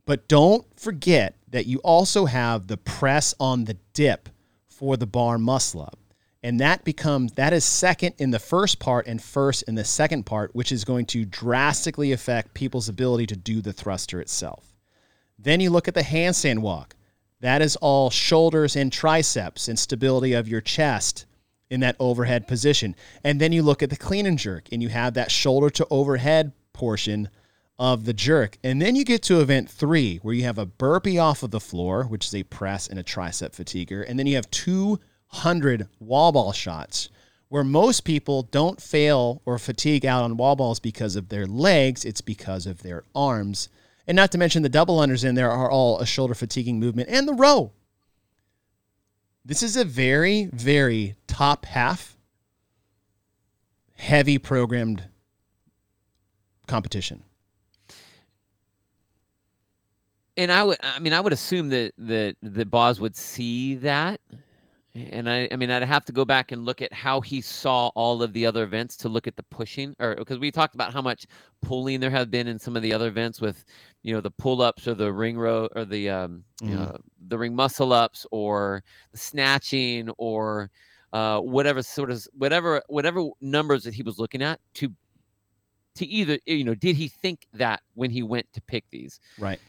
[0.05, 4.29] But don't forget that you also have the press on the dip
[4.73, 5.97] for the bar muscle up.
[6.41, 10.25] And that becomes that is second in the first part and first in the second
[10.25, 14.73] part, which is going to drastically affect people's ability to do the thruster itself.
[15.39, 16.95] Then you look at the handstand walk.
[17.39, 21.25] That is all shoulders and triceps and stability of your chest
[21.69, 22.95] in that overhead position.
[23.23, 25.87] And then you look at the clean and jerk and you have that shoulder to
[25.89, 27.29] overhead portion
[27.79, 28.57] of the jerk.
[28.63, 31.59] And then you get to event three, where you have a burpee off of the
[31.59, 34.05] floor, which is a press and a tricep fatiguer.
[34.07, 37.09] And then you have 200 wall ball shots,
[37.49, 42.05] where most people don't fail or fatigue out on wall balls because of their legs,
[42.05, 43.69] it's because of their arms.
[44.07, 47.09] And not to mention the double unders in there are all a shoulder fatiguing movement
[47.09, 47.71] and the row.
[49.45, 52.17] This is a very, very top half,
[53.95, 55.03] heavy programmed
[56.67, 57.23] competition.
[60.37, 64.19] And I would, I mean, I would assume that that that Boz would see that,
[64.95, 67.89] and I, I mean, I'd have to go back and look at how he saw
[67.95, 70.93] all of the other events to look at the pushing, or because we talked about
[70.93, 71.25] how much
[71.61, 73.65] pulling there have been in some of the other events with,
[74.03, 76.75] you know, the pull ups or the ring row or the um, you Mhm.
[76.75, 76.97] know,
[77.27, 80.71] the ring muscle ups or the snatching or
[81.13, 84.89] uh, whatever sort of whatever whatever numbers that he was looking at to
[85.95, 89.61] to either you know did he think that when he went to pick these Right.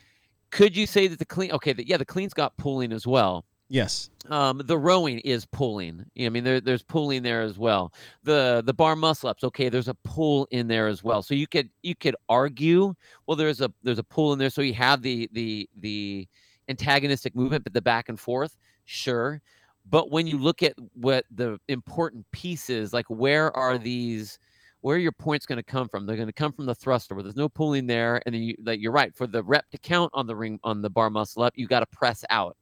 [0.54, 3.44] Could you say that the clean okay the, yeah the clean's got pulling as well.
[3.68, 4.10] Yes.
[4.28, 7.92] um the rowing is pulling i mean there, there's pulling there as well.
[8.22, 11.22] The the bar muscle ups okay there's a pull in there as well.
[11.22, 12.94] So you could you could argue
[13.26, 16.28] well there's a there's a pull in there so you have the the the
[16.68, 19.42] antagonistic movement but the back and forth sure.
[19.90, 24.38] But when you look at what the important pieces like where are these
[24.84, 27.14] where are your points going to come from they're going to come from the thruster
[27.14, 29.78] where there's no pulling there and then you like you're right for the rep to
[29.78, 32.54] count on the ring on the bar muscle up you got to press out.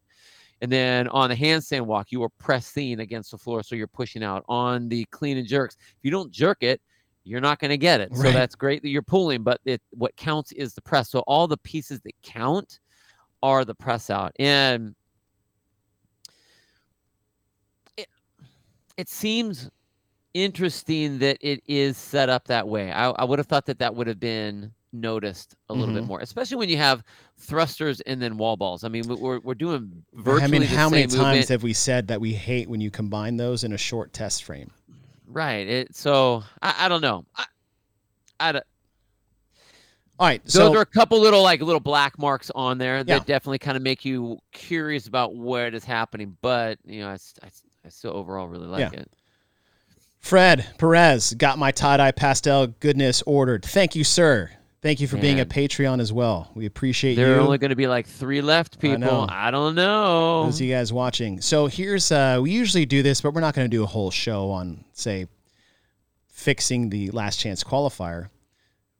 [0.60, 4.22] And then on the handstand walk you are pressing against the floor so you're pushing
[4.22, 4.44] out.
[4.48, 6.80] On the clean and jerks if you don't jerk it
[7.24, 8.14] you're not going to get it.
[8.16, 11.10] So that's great that you're pulling but it what counts is the press.
[11.10, 12.78] So all the pieces that count
[13.42, 14.30] are the press out.
[14.38, 14.94] And
[17.96, 18.06] it,
[18.96, 19.68] it seems
[20.34, 22.90] interesting that it is set up that way.
[22.92, 26.08] I, I would have thought that that would have been noticed a little bit Mhm.
[26.08, 27.02] more, especially when you have
[27.38, 28.84] thrusters and then wall balls.
[28.84, 31.48] I mean, we- we're we're doing virtually I mean, how many times movement.
[31.48, 34.70] have we said that we hate when you combine those in a short test frame?
[35.26, 35.66] right?
[35.66, 37.24] It so I, I don't know.
[37.34, 37.44] I,
[38.38, 38.64] I don't-
[40.18, 43.10] All right, So there are a couple little like little black marks on there that
[43.12, 43.24] Yeah.
[43.24, 46.36] definitely kind of make you curious about what is happening.
[46.42, 49.00] But you know, I still overall really like Yeah.
[49.00, 49.10] it.
[50.22, 53.64] Fred Perez got my tie dye pastel goodness ordered.
[53.64, 54.50] Thank you, sir.
[54.80, 56.50] Thank you for being a Patreon as well.
[56.54, 57.16] We appreciate you.
[57.16, 57.34] There you.
[57.34, 59.26] are only going to be like three left, I people.
[59.30, 60.44] I, don't know.
[60.44, 61.40] those of you guys watching.
[61.40, 64.10] So here's uh we usually do this, but we're not going to do a whole
[64.10, 65.26] show on say
[66.28, 68.28] fixing the last chance qualifier.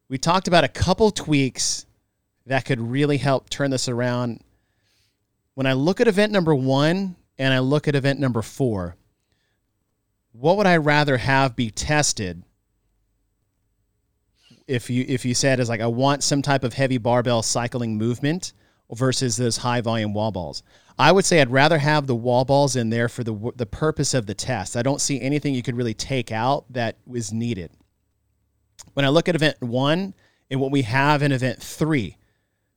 [0.09, 1.86] We talked about a couple tweaks
[2.47, 4.40] that could really help turn this around.
[5.55, 8.94] When I look at event number 1 and I look at event number 4,
[10.33, 12.43] what would I rather have be tested?
[14.67, 17.99] If you if you said is like I want some type of heavy barbell cycling
[17.99, 18.53] movement
[18.91, 20.63] versus those high volume wall balls.
[20.99, 24.15] I would say I'd rather have the wall balls in there for the the purpose
[24.15, 24.77] of the test.
[24.77, 27.71] I don't see anything you could really take out that was needed.
[28.95, 30.15] When I look at event 1
[30.51, 32.17] and what we have in event 3,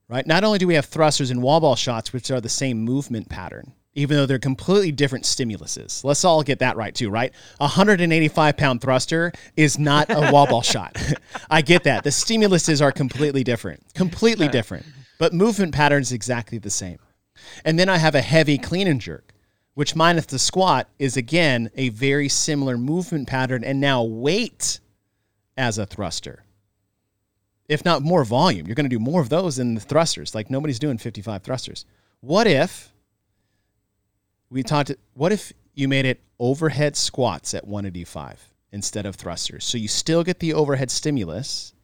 [0.08, 0.26] right?
[0.26, 3.28] Not only do we have thrusters and wall ball shots which are the same movement
[3.28, 6.04] pattern, even though they're completely different stimuluses.
[6.04, 7.32] Let's all get that right too, right?
[7.58, 10.96] A 185 pound thruster is not a wall ball shot.
[11.50, 12.04] I get that.
[12.04, 14.86] The stimuluses are completely different, completely different,
[15.18, 16.98] but movement pattern is exactly the same.
[17.64, 19.32] And then I have a heavy clean and jerk,
[19.74, 24.78] which minus the squat is again a very similar movement pattern and now weight
[25.56, 26.44] as a thruster.
[27.66, 30.34] If not more volume, you're going to do more of those than the thrusters.
[30.34, 31.86] Like nobody's doing 55 thrusters.
[32.20, 32.92] What if
[34.50, 39.64] we talked what if you made it overhead squats at 185 instead of thrusters?
[39.64, 41.74] So you still get the overhead stimulus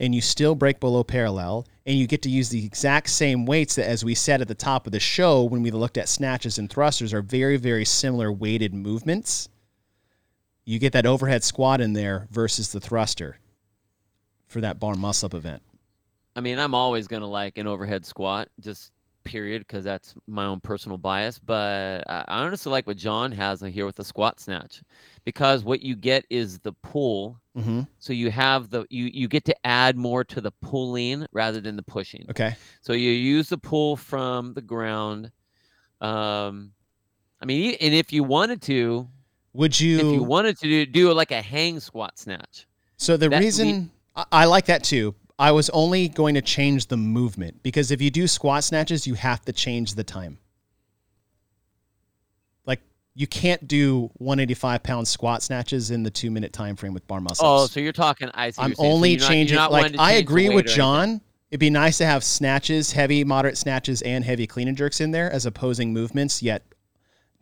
[0.00, 3.74] and you still break below parallel and you get to use the exact same weights
[3.74, 6.58] that as we said at the top of the show when we looked at snatches
[6.58, 9.48] and thrusters are very very similar weighted movements
[10.64, 13.38] you get that overhead squat in there versus the thruster
[14.46, 15.62] for that bar muscle up event
[16.34, 18.91] I mean, I'm always going to like an overhead squat, just
[19.24, 21.38] period, because that's my own personal bias.
[21.38, 24.82] But I honestly like what John has here with the squat snatch,
[25.24, 27.40] because what you get is the pull.
[27.56, 27.82] mm-hmm.
[27.98, 31.76] So you have the you you get to add more to the pulling rather than
[31.76, 32.26] the pushing.
[32.30, 35.30] okay So you use the pull from the ground.
[36.00, 36.72] Um,
[37.40, 39.08] I mean, and if you wanted to,
[39.52, 42.66] would you, if you wanted to do, do like a hang squat snatch,
[42.96, 43.90] so the that reason
[44.30, 48.10] I like that too i was only going to change the movement because if you
[48.10, 50.38] do squat snatches you have to change the time
[52.64, 52.80] like
[53.14, 57.20] you can't do 185 pound squat snatches in the two minute time frame with bar
[57.20, 58.74] muscles Oh, so you're talking I see I'm.
[58.74, 59.56] So only you're changing.
[59.56, 60.66] not like to I agree with.
[60.66, 61.20] John.
[61.50, 65.10] It'd be nice to have snatches, heavy, moderate snatches, and heavy clean and jerks in
[65.10, 66.62] there as opposing movements, yet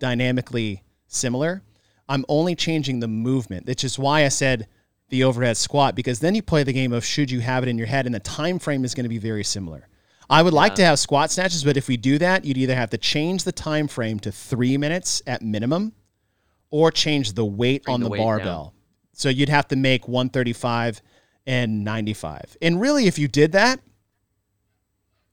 [0.01, 1.63] dynamically similar.
[2.09, 4.67] I'm only changing the movement, which is why I said
[5.11, 7.77] the overhead squat because then you play the game of should you have it in
[7.79, 9.87] your head, and the time frame is going to be very similar.
[10.29, 12.91] I would like to have squat snatches, but if we do that, you'd either have
[12.91, 15.93] to change the time frame to three minutes at minimum,
[16.71, 18.27] or change the weight Bring on the the, weight down.
[18.27, 18.75] barbell.
[19.13, 21.03] So you'd have to make 135
[21.47, 22.57] and 95.
[22.63, 23.81] And really, if you did that,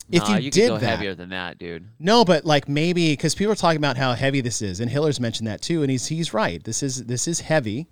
[0.10, 1.86] if Nah, you, you did that, heavier than that, dude.
[2.00, 5.20] no, but like maybe because people are talking about how heavy this is, and Hiller's
[5.20, 6.64] mentioned that too, and he's he's right.
[6.64, 7.88] This is this is heavy.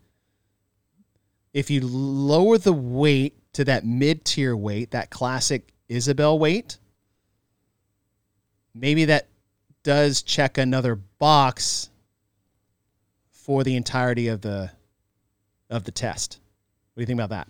[1.55, 6.79] If you lower the weight to that mid tier weight, that classic Isabel weight,
[8.73, 9.29] maybe that
[9.81, 11.89] does check another box
[13.31, 14.69] for the entirety of the
[15.69, 16.41] of the test.
[16.93, 17.47] What do you think about that?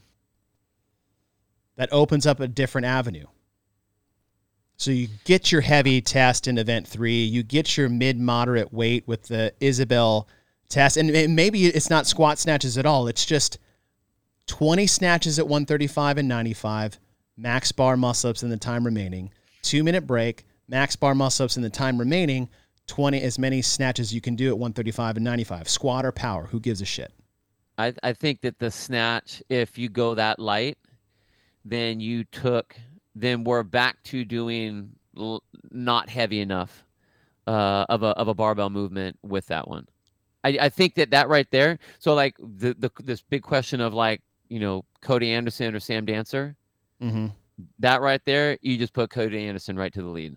[1.76, 3.26] That opens up a different avenue.
[4.78, 9.08] So you get your heavy test in event three, you get your mid moderate weight
[9.08, 10.28] with the Isabel
[10.70, 13.08] test, and and maybe it's not squat snatches at all.
[13.08, 13.58] It's just
[14.48, 17.00] 20 snatches at 135 and 95,
[17.38, 19.32] max bar muscle ups in the time remaining,
[19.62, 22.50] two minute break, max bar muscle ups in the time remaining,
[22.88, 25.68] 20 as many snatches you can do at 135 and 95.
[25.68, 27.12] Squat or power, who gives a shit?
[27.78, 30.78] I, I think that the snatch, if you go that light,
[31.66, 32.76] then you took,
[33.16, 36.86] then we're back to doing l- not heavy enough
[37.48, 39.88] uh, of a of a barbell movement with that one.
[40.44, 41.80] I, I think that that right there.
[42.00, 46.06] So like the, the this big question of like you know Cody Anderson or Sam
[46.06, 46.56] Dancer,
[47.02, 47.28] Mm-hmm.
[47.80, 50.36] that right there, you just put Cody Anderson right to the lead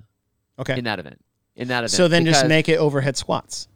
[0.59, 0.77] Okay.
[0.79, 1.21] in that event.
[1.57, 1.91] In that event.
[1.93, 3.69] So then just make it overhead squats.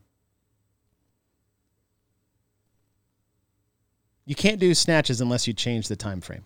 [4.25, 6.45] You can't do snatches unless you change the time frame.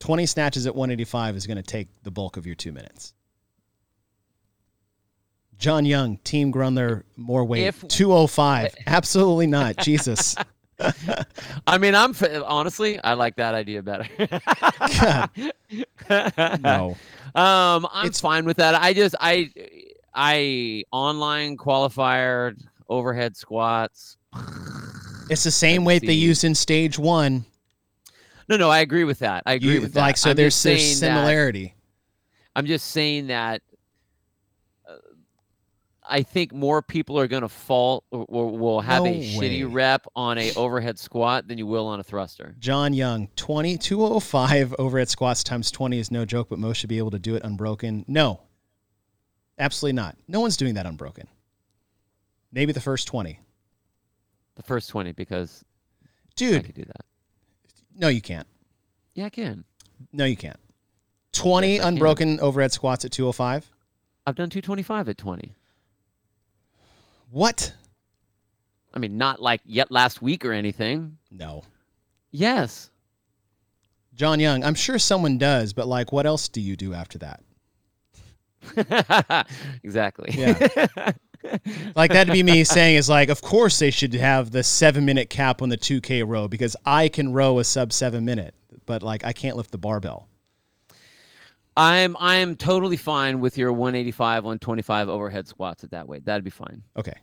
[0.00, 3.12] 20 snatches at 185 is going to take the bulk of your two minutes.
[5.58, 7.66] John Young, Team Grundler, more weight.
[7.66, 8.74] If- 205.
[8.86, 9.76] Absolutely not.
[9.78, 10.36] Jesus.
[11.66, 14.06] I mean, I'm f- honestly, I like that idea better.
[16.60, 16.96] No.
[17.34, 18.74] Um, I'm It's- fine with that.
[18.74, 19.50] I just I
[20.14, 22.56] I online qualifier
[22.88, 24.16] overhead squats.
[25.30, 27.44] It's the same Let's weight they used in stage one.
[28.48, 29.44] No, no, I agree with that.
[29.46, 30.00] I agree You- with that.
[30.00, 31.74] like, so I'm there's, there's saying that- similarity.
[32.56, 33.62] I'm just saying that
[36.10, 39.72] I think more people are going to fall or, or will have No a shitty
[39.72, 42.56] rep on a overhead squat than you will on a thruster.
[42.58, 46.98] John Young, 20, 205 overhead squats times 20 is no joke, but most should be
[46.98, 48.04] able to do it unbroken.
[48.08, 48.40] No,
[49.58, 50.16] absolutely not.
[50.26, 51.28] No one's doing that unbroken.
[52.52, 53.38] Maybe the first 20.
[54.56, 55.64] The first 20 because
[56.34, 57.04] dude, I could do that.
[57.96, 58.48] no, you can't.
[59.14, 59.64] Yeah, I can.
[60.12, 60.58] No, you can't.
[61.32, 61.94] 20 Yes, I can.
[61.94, 63.70] unbroken overhead squats at 205.
[64.26, 65.54] I've done 225 at 20.
[67.30, 67.72] What?
[68.92, 71.16] I mean, not like yet last week or anything.
[71.30, 71.62] No.
[72.32, 72.90] Yes.
[74.14, 79.46] John Young, I'm sure someone does, but like, what else do you do after that?
[79.82, 80.34] exactly.
[80.36, 81.12] Yeah.
[81.96, 85.30] Like, that'd be me saying, is like, of course they should have the seven minute
[85.30, 88.54] cap on the 2K row because I can row a sub seven minute,
[88.84, 90.28] but like, I can't lift the barbell.
[91.80, 96.26] I'm I'm totally fine with your 185, 125 overhead squats at that weight.
[96.26, 96.82] That'd be fine.
[96.94, 97.14] Okay.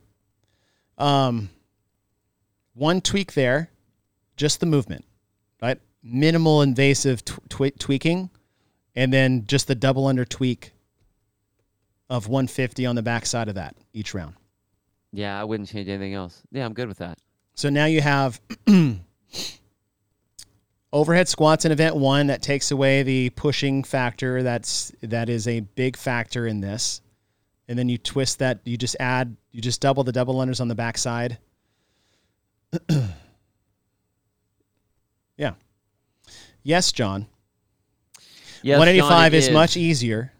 [0.97, 1.51] Um,
[2.73, 3.69] one tweak there,
[4.35, 5.05] just the movement,
[5.61, 5.79] right?
[6.01, 8.31] Minimal invasive tw- twe- tweaking,
[8.95, 10.71] and then just the double under tweak
[12.09, 14.34] of 150 on the backside of that each round.
[15.13, 16.41] Yeah, I wouldn't change anything else.
[16.51, 17.19] Yeah, I'm good with that.
[17.53, 18.41] So now you have
[20.98, 24.41] overhead squats in event one that takes away the pushing factor.
[24.41, 27.02] That's that is a big factor in this.
[27.68, 28.60] And then you twist that.
[28.65, 29.36] You just add.
[29.52, 31.38] You just double the double unders on the backside.
[35.38, 35.53] yeah.
[36.64, 37.28] Yes, John.
[38.64, 40.34] Yes, 185 John, it is much easier,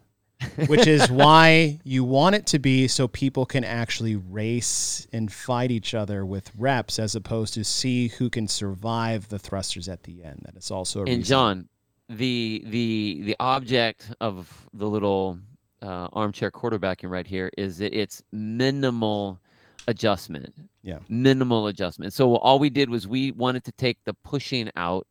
[0.66, 5.70] which is why you want it to be so people can actually race and fight
[5.70, 10.22] each other with reps as opposed to see who can survive the thrusters at the
[10.22, 10.42] end.
[10.44, 11.24] That is also a And reason.
[11.24, 11.68] John,
[12.08, 15.38] the the the object of the little
[15.82, 19.40] uh, armchair quarterbacking right here is that it's minimal
[19.86, 20.54] adjustment.
[20.82, 20.98] Yeah.
[21.08, 22.12] Minimal adjustment.
[22.12, 25.06] So all we did was we wanted to take the pushing out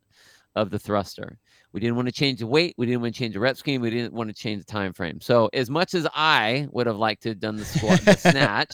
[0.54, 1.38] of the thruster.
[1.72, 2.74] We didn't want to change the weight.
[2.78, 3.80] We didn't want to change the rep scheme.
[3.82, 5.20] We didn't want to change the time frame.
[5.20, 8.72] So as much as I would have liked to have done the squat, the snatch,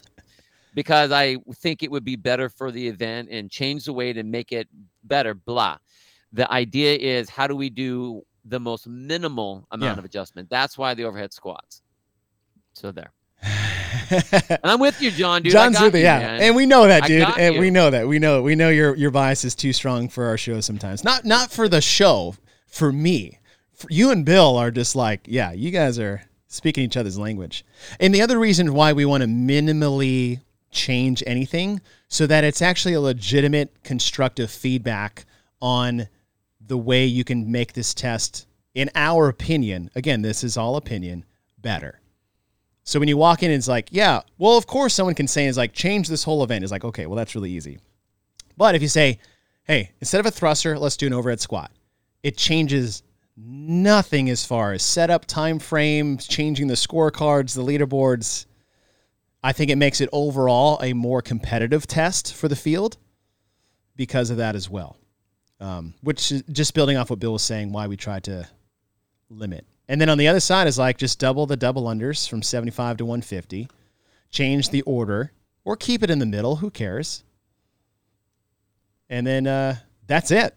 [0.75, 4.31] because I think it would be better for the event and change the weight and
[4.31, 4.69] make it
[5.03, 5.35] better.
[5.35, 5.79] Blah.
[6.33, 9.99] The idea is how do we do the most minimal amount Yeah.
[9.99, 10.49] of adjustment?
[10.51, 11.83] That's why the overhead squats.
[12.75, 13.13] So there.
[14.11, 15.43] And I'm with you, John.
[15.43, 16.41] Dude, I John's got with you, yeah, man.
[16.43, 18.07] and we know that, dude, and we know that.
[18.07, 21.05] We know we know your your bias is too strong for our show sometimes.
[21.05, 22.35] Not not for the show,
[22.75, 23.39] for me.
[23.73, 27.65] For you and Bill are just like, yeah, you guys are speaking each other's language.
[28.01, 30.41] And the other reason why we want to minimally
[30.71, 35.25] change anything so that it's actually a legitimate constructive feedback
[35.61, 36.09] on
[36.61, 39.91] the way you can make this test in our opinion.
[39.95, 41.25] Again, this is all opinion,
[41.59, 42.01] better.
[42.83, 45.57] So when you walk in, it's like, yeah, well, of course, someone can say, is
[45.57, 46.65] like, change this whole event.
[46.65, 47.79] It's like, okay, well, that's really easy.
[48.57, 49.19] But if you say,
[49.65, 51.71] hey, instead of a thruster, let's do an overhead squat,
[52.25, 53.03] it changes
[53.37, 58.47] nothing as far as setup, time frames, changing the scorecards, the leaderboards.
[59.43, 62.97] I think it makes it overall a more competitive test for the field
[63.95, 64.97] because of that as well.
[65.61, 68.49] Um, which is just building off what Bill was saying, why we tried to
[69.29, 69.67] limit.
[69.87, 72.97] And then on the other side is like just double the double unders from 75
[72.97, 73.69] to 150,
[74.31, 75.33] change the order,
[75.63, 76.57] or keep it in the middle.
[76.57, 77.23] Who cares?
[79.11, 79.77] And then uh,
[80.07, 80.57] that's it.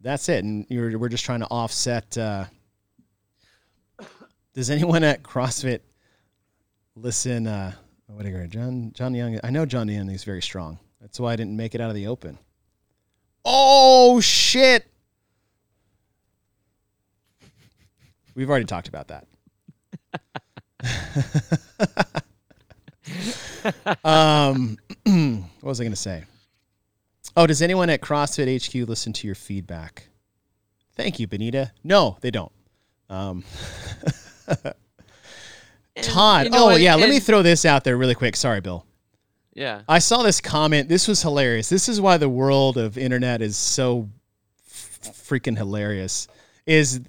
[0.00, 0.44] That's it.
[0.44, 2.16] And you're, we're just trying to offset.
[2.16, 2.44] Uh,
[4.54, 5.80] does anyone at CrossFit
[6.94, 7.46] listen?
[7.46, 7.72] Uh,
[8.06, 9.38] what do you John John Young?
[9.42, 10.78] I know John Young is very strong.
[11.00, 12.38] That's why I didn't make it out of the open.
[13.44, 14.90] Oh shit!
[18.34, 19.26] We've already talked about that.
[24.04, 26.24] um, what was I going to say?
[27.38, 30.08] Oh, does anyone at CrossFit HQ listen to your feedback?
[30.96, 31.70] Thank you, Benita.
[31.84, 32.50] No, they don't.
[33.08, 33.44] Um,
[36.02, 36.46] Todd.
[36.46, 36.96] you know, oh, and- yeah.
[36.96, 38.34] Let me throw this out there really quick.
[38.34, 38.84] Sorry, Bill.
[39.54, 39.82] Yeah.
[39.88, 40.88] I saw this comment.
[40.88, 41.68] This was hilarious.
[41.68, 44.08] This is why the world of internet is so
[44.68, 46.26] f- freaking hilarious.
[46.66, 47.02] Is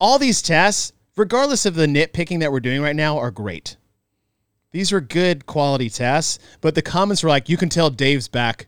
[0.00, 3.76] all these tests, regardless of the nitpicking that we're doing right now, are great.
[4.72, 8.66] These were good quality tests, but the comments were like, "You can tell Dave's back.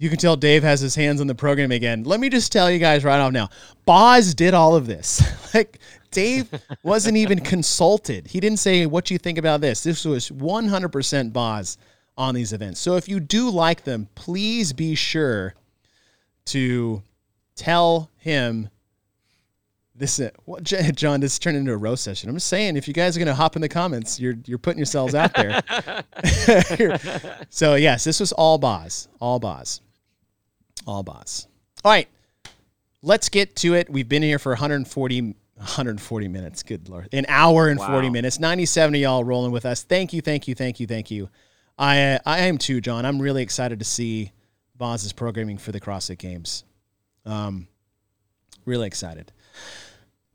[0.00, 2.68] You can tell Dave has his hands on the program again." Let me just tell
[2.70, 3.50] you guys right off now,
[3.84, 5.22] Boz did all of this.
[5.54, 5.78] like
[6.10, 6.48] Dave
[6.82, 8.26] wasn't even consulted.
[8.26, 9.82] He didn't say what you think about this.
[9.82, 11.78] This was 100% Boz
[12.16, 12.80] on these events.
[12.80, 15.54] So if you do like them, please be sure
[16.46, 17.02] to
[17.54, 18.68] tell him
[19.94, 22.28] this uh, is what John this turned into a roast session.
[22.30, 24.78] I'm just saying if you guys are gonna hop in the comments, you're you're putting
[24.78, 25.60] yourselves out there.
[27.50, 29.08] so yes, this was all Boz.
[29.20, 29.82] All Boz.
[30.86, 31.46] All Boz.
[31.84, 32.08] All right.
[33.02, 33.88] Let's get to it.
[33.88, 36.62] We've been here for 140 140 minutes.
[36.62, 37.08] Good lord.
[37.12, 37.88] An hour and wow.
[37.88, 38.40] 40 minutes.
[38.40, 39.82] 97 of y'all rolling with us.
[39.82, 41.28] Thank you, thank you, thank you, thank you.
[41.78, 43.04] I I am too, John.
[43.04, 44.32] I'm really excited to see
[44.76, 46.64] Boz's programming for the CrossFit Games.
[47.26, 47.68] Um,
[48.64, 49.32] really excited.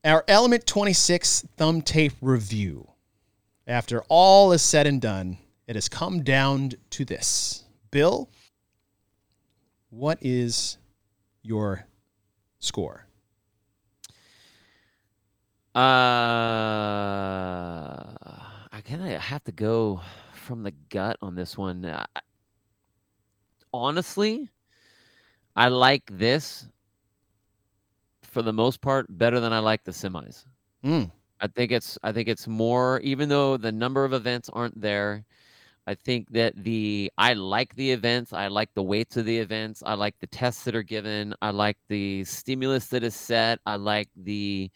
[0.04, 2.88] Our Element 26 thumb tape review.
[3.66, 7.64] After all is said and done, it has come down to this.
[7.90, 8.30] Bill,
[9.96, 10.78] what is
[11.42, 11.88] your
[12.60, 13.08] score?
[15.74, 15.80] Uh,
[18.72, 20.02] I kind of have to go
[20.34, 21.86] from the gut on this one.
[21.86, 22.06] Uh,
[23.74, 24.50] honestly,
[25.56, 26.68] I like this
[28.24, 30.46] for the most part better than I like the semis.
[30.84, 31.10] Mm.
[31.40, 35.26] I think it's I think it's more even though the number of events aren't there.
[35.88, 38.34] I think that the I like the events.
[38.34, 39.84] I like the weights of the events.
[39.86, 41.36] I like the tests that are given.
[41.42, 43.60] I like the stimulus that is set.
[43.66, 44.72] I like the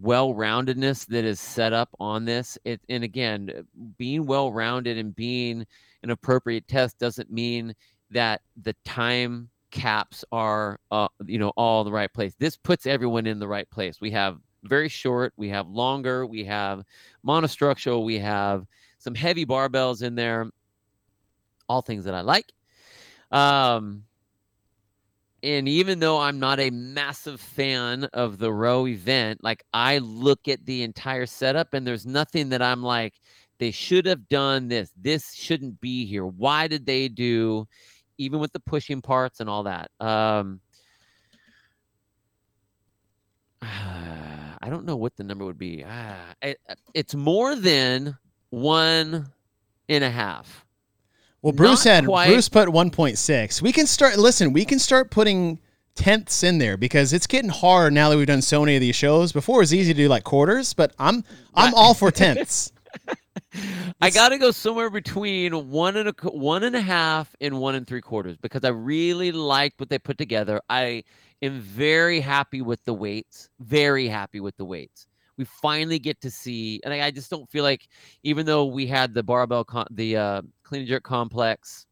[0.00, 3.66] well-roundedness that is set up on this it and again
[3.96, 5.66] being well-rounded and being
[6.04, 7.74] an appropriate test doesn't mean
[8.10, 13.26] that the time caps are uh, you know all the right place this puts everyone
[13.26, 16.84] in the right place we have very short we have longer we have
[17.26, 18.66] monostructural we have
[18.98, 20.50] some heavy barbells in there
[21.68, 22.52] all things that i like
[23.30, 24.02] um
[25.42, 30.48] and even though I'm not a massive fan of the row event, like I look
[30.48, 33.14] at the entire setup and there's nothing that I'm like,
[33.58, 34.90] they should have done this.
[34.96, 36.26] This shouldn't be here.
[36.26, 37.66] Why did they do,
[38.16, 39.90] even with the pushing parts and all that?
[40.00, 40.60] Um,
[43.62, 45.84] I don't know what the number would be.
[45.84, 46.58] Uh, it,
[46.94, 48.16] it's more than
[48.50, 49.30] one
[49.88, 50.64] and a half.
[51.42, 52.28] Well, Bruce Not had quite.
[52.28, 53.62] Bruce put 1.6.
[53.62, 54.18] We can start.
[54.18, 55.60] Listen, we can start putting
[55.94, 58.96] tenths in there because it's getting hard now that we've done so many of these
[58.96, 59.32] shows.
[59.32, 62.72] Before it was easy to do like quarters, but I'm I'm all for tenths.
[64.00, 67.76] I got to go somewhere between one and a one and a half and one
[67.76, 70.60] and three quarters because I really liked what they put together.
[70.68, 71.04] I
[71.40, 73.48] am very happy with the weights.
[73.60, 75.06] Very happy with the weights
[75.38, 77.88] we finally get to see, and I, I just don't feel like,
[78.24, 81.86] even though we had the barbell, con- the uh, clean and jerk complex,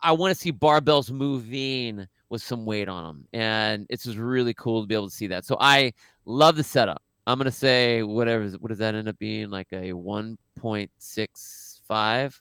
[0.00, 4.54] I want to see barbells moving with some weight on them, and it's just really
[4.54, 5.44] cool to be able to see that.
[5.44, 5.92] So I
[6.24, 7.02] love the setup.
[7.26, 8.48] I'm gonna say whatever.
[8.60, 9.50] What does that end up being?
[9.50, 12.40] Like a 1.65,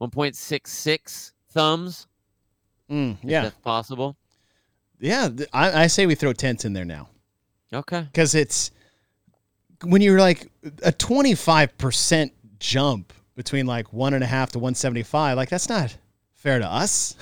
[0.00, 2.08] 1.66 thumbs.
[2.90, 4.16] Mm, yeah, that's possible.
[4.98, 7.10] Yeah, I, I say we throw tents in there now.
[7.72, 8.02] Okay.
[8.02, 8.70] Because it's
[9.82, 10.50] when you're like
[10.82, 15.96] a 25% jump between like one and a half to 175, like that's not
[16.34, 17.14] fair to us.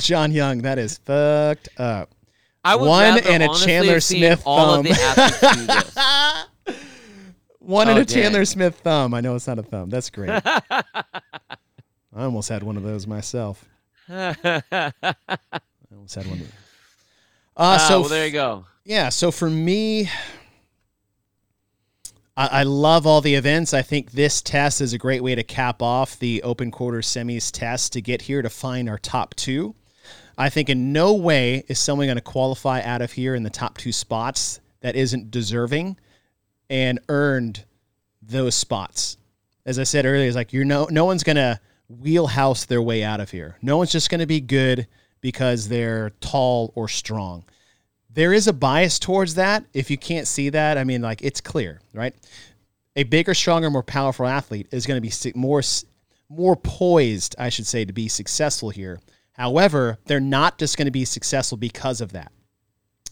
[0.04, 2.10] John Young, that is fucked up.
[2.64, 4.86] I one and a Chandler Smith thumb.
[7.58, 9.14] one oh, and a Chandler Smith thumb.
[9.14, 9.90] I know it's not a thumb.
[9.90, 10.30] That's great.
[10.44, 13.64] I almost had one of those myself.
[14.08, 14.34] I
[15.92, 16.40] almost had one.
[16.40, 16.52] Of
[17.60, 18.64] uh, ah, so well, there you go.
[18.84, 19.10] Yeah.
[19.10, 20.08] So for me,
[22.34, 23.74] I, I, love all the events.
[23.74, 27.50] I think this test is a great way to cap off the open quarter semis
[27.52, 29.74] test to get here to find our top two.
[30.38, 33.50] I think in no way is someone going to qualify out of here in the
[33.50, 35.98] top two spots that isn't deserving
[36.70, 37.66] and earned
[38.22, 39.18] those spots.
[39.66, 41.60] As I said earlier, it's like you're no no one's going to
[41.90, 43.58] wheelhouse their way out of here.
[43.60, 44.86] No one's just going to be good
[45.20, 47.44] because they're tall or strong.
[48.12, 49.64] There is a bias towards that.
[49.72, 52.14] If you can't see that, I mean, like it's clear, right?
[52.96, 55.62] A bigger, stronger, more powerful athlete is going to be more
[56.28, 59.00] more poised, I should say, to be successful here.
[59.32, 62.30] However, they're not just going to be successful because of that.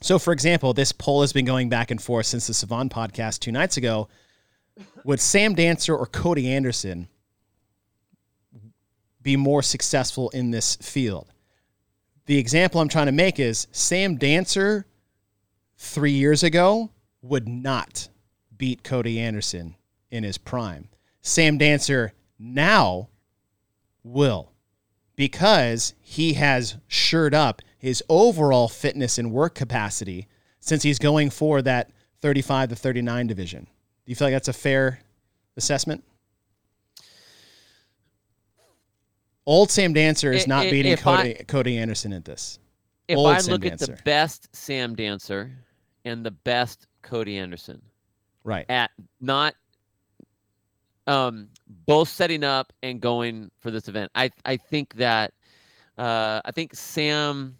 [0.00, 3.40] So, for example, this poll has been going back and forth since the Sevan podcast
[3.40, 4.08] two nights ago.
[5.04, 7.08] would Sam Dancer or Cody Anderson
[9.20, 11.32] be more successful in this field?
[12.28, 14.84] The example I'm trying to make is Sam Dancer
[15.78, 16.90] three years ago
[17.22, 18.10] would not
[18.54, 19.76] beat Cody Anderson
[20.10, 20.90] in his prime.
[21.22, 23.08] Sam Dancer now
[24.04, 24.52] will
[25.16, 30.28] because he has shored up his overall fitness and work capacity
[30.60, 31.90] since he's going for that
[32.20, 33.64] 35 to 39 division.
[33.64, 35.00] Do you feel like that's a fair
[35.56, 36.04] assessment?
[39.48, 42.58] Old Sam Dancer is not i- beating if Cody, Cody Anderson at this.
[43.08, 45.50] If Old I Sam look at the best Sam Dancer
[46.04, 47.80] and the best Cody Anderson
[48.44, 48.66] Right.
[48.68, 48.90] at
[49.22, 49.54] not
[51.06, 51.48] um
[51.86, 55.32] both setting up and going for this event, I I think that
[55.96, 57.56] uh I think Sam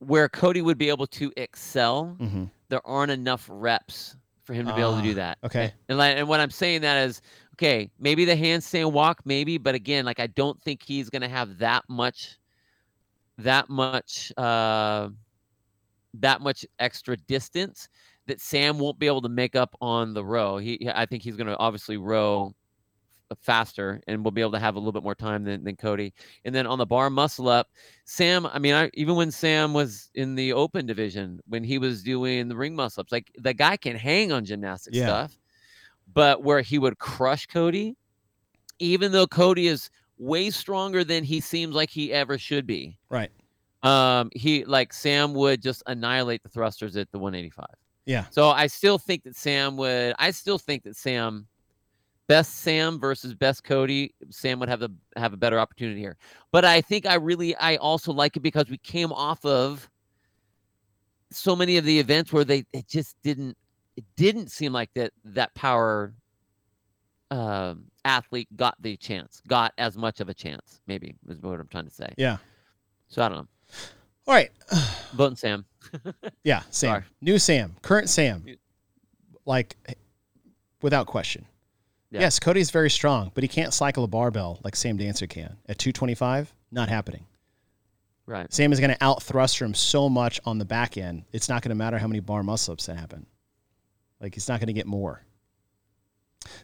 [0.00, 4.74] where Cody would be able to excel, hmm there aren't enough reps for him to
[4.74, 5.38] be able to do Ah, that.
[5.44, 5.72] okay.
[5.88, 7.22] And like, and what I'm saying that is,
[7.54, 11.58] okay, maybe the handstand walk, maybe, but again, like I don't think he's gonna have
[11.58, 12.38] that much,
[13.38, 15.10] that much, uh,
[16.14, 17.88] that much extra distance
[18.26, 20.58] that Sam won't be able to make up on the row.
[20.58, 22.54] He, I think he's gonna obviously row
[23.42, 26.14] faster and we'll be able to have a little bit more time than, than Cody.
[26.44, 27.68] And then on the bar muscle up,
[28.06, 32.02] Sam, I mean, I, even when Sam was in the open division, when he was
[32.02, 34.96] doing the ring muscle ups, like the guy can hang on gymnastic Yeah.
[34.96, 35.38] stuff,
[36.14, 37.96] but where he would crush Cody,
[38.78, 42.96] even though Cody is way stronger than he seems like he ever should be.
[43.10, 43.30] Right.
[43.82, 47.66] Um, he like Sam would just annihilate the thrusters at the 185.
[48.06, 48.24] Yeah.
[48.30, 50.14] So I still think that Sam would.
[50.18, 51.46] I still think that Sam,
[52.26, 56.16] best Sam versus best Cody, Sam would have the have a better opportunity here.
[56.50, 59.88] But I think I really, I also like it because we came off of
[61.30, 63.56] so many of the events where they it just didn't
[63.96, 66.14] it didn't seem like that that power
[67.30, 70.80] um athlete got the chance, got as much of a chance.
[70.86, 72.12] Maybe is what I'm trying to say.
[72.16, 72.38] Yeah.
[73.08, 73.48] So I don't know.
[74.26, 74.50] All right.
[75.12, 75.64] Voting Sam.
[76.42, 76.88] Yeah, Sam.
[76.90, 77.02] Sorry.
[77.20, 77.76] New Sam.
[77.82, 78.44] Current Sam.
[79.46, 79.76] Like
[80.82, 81.46] without question.
[82.10, 82.20] Yeah.
[82.20, 85.56] Yes, Cody's very strong, but he can't cycle a barbell like Sam Dancer can.
[85.68, 87.26] At 225, not happening.
[88.26, 88.52] Right.
[88.52, 91.24] Sam is going to out thruster him so much on the back end.
[91.32, 93.26] It's not going to matter how many bar muscle ups that happen.
[94.24, 95.20] Like he's not going to get more.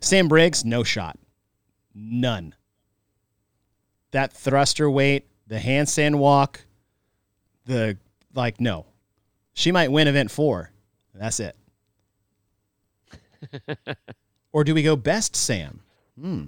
[0.01, 1.19] Sam Briggs, no shot.
[1.95, 2.55] None.
[4.13, 6.65] That thruster weight, the handstand walk,
[7.67, 7.99] the
[8.35, 8.87] like no.
[9.53, 10.71] She might win event 4.
[11.15, 11.55] That's it.
[14.53, 15.83] or do we go best Sam?
[16.19, 16.45] Hmm.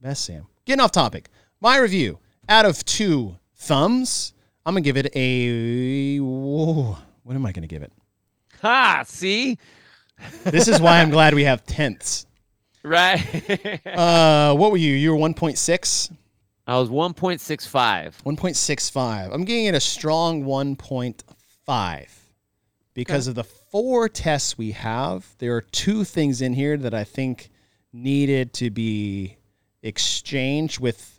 [0.00, 0.48] Best Sam.
[0.64, 1.28] Getting off topic.
[1.60, 4.34] My review out of two thumbs,
[4.66, 6.18] I'm gonna give it a.
[6.18, 7.92] Whoa, what am I gonna give it?
[8.62, 9.04] Ha!
[9.06, 9.58] See,
[10.44, 12.26] This is why I'm glad we have tenths.
[12.82, 13.80] right.
[13.86, 14.94] Uh, what were you?
[14.94, 16.10] You were 1.6,
[16.66, 18.22] I was 1.65.
[18.22, 19.34] 1.65.
[19.34, 22.08] I'm getting it a strong 1.5
[22.94, 25.26] because of the four tests we have.
[25.38, 27.50] There are two things in here that I think
[27.92, 29.36] needed to be
[29.82, 31.13] exchanged with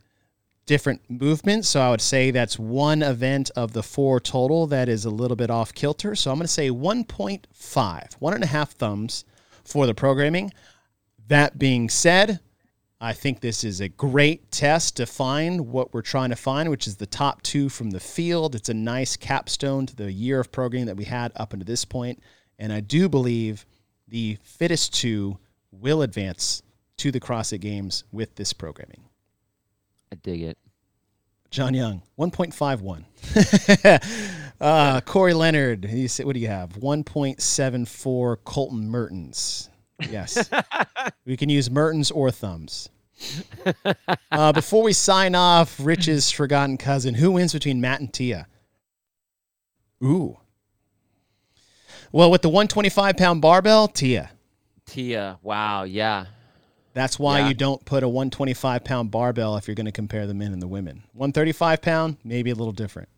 [0.65, 1.69] different movements.
[1.69, 5.37] So I would say that's one event of the four total that is a little
[5.37, 6.15] bit off kilter.
[6.15, 9.25] So I'm going to say 1.5, one and a half thumbs
[9.63, 10.51] for the programming.
[11.27, 12.39] That being said,
[13.01, 16.87] I think this is a great test to find what we're trying to find, which
[16.87, 18.55] is the top two from the field.
[18.55, 21.85] It's a nice capstone to the year of programming that we had up until this
[21.85, 22.21] point.
[22.57, 23.65] And I do believe
[24.07, 25.37] the fittest two
[25.71, 26.63] will advance
[26.97, 29.03] to the CrossFit Games with this programming.
[30.15, 30.57] I dig it.
[31.51, 33.03] John Young, 1.51.
[34.61, 36.69] uh, Corey Leonard, he said, what do you have?
[36.69, 39.69] 1.74 Colton Mertens.
[40.09, 40.49] Yes.
[41.25, 42.87] we can use Mertens or thumbs.
[44.31, 47.15] Uh, before we sign off, Rich's forgotten cousin.
[47.15, 48.47] Who wins between Matt and Tia?
[50.01, 50.37] Ooh.
[52.13, 54.31] Well, with the 125 pound barbell, Tia.
[54.85, 55.39] Tia.
[55.41, 55.83] Wow.
[55.83, 56.27] Yeah.
[56.95, 57.49] That's why Yeah.
[57.49, 60.61] you don't put a 125 pound barbell if you're going to compare the men and
[60.61, 61.03] the women.
[61.11, 63.09] 135 pound, maybe a little different.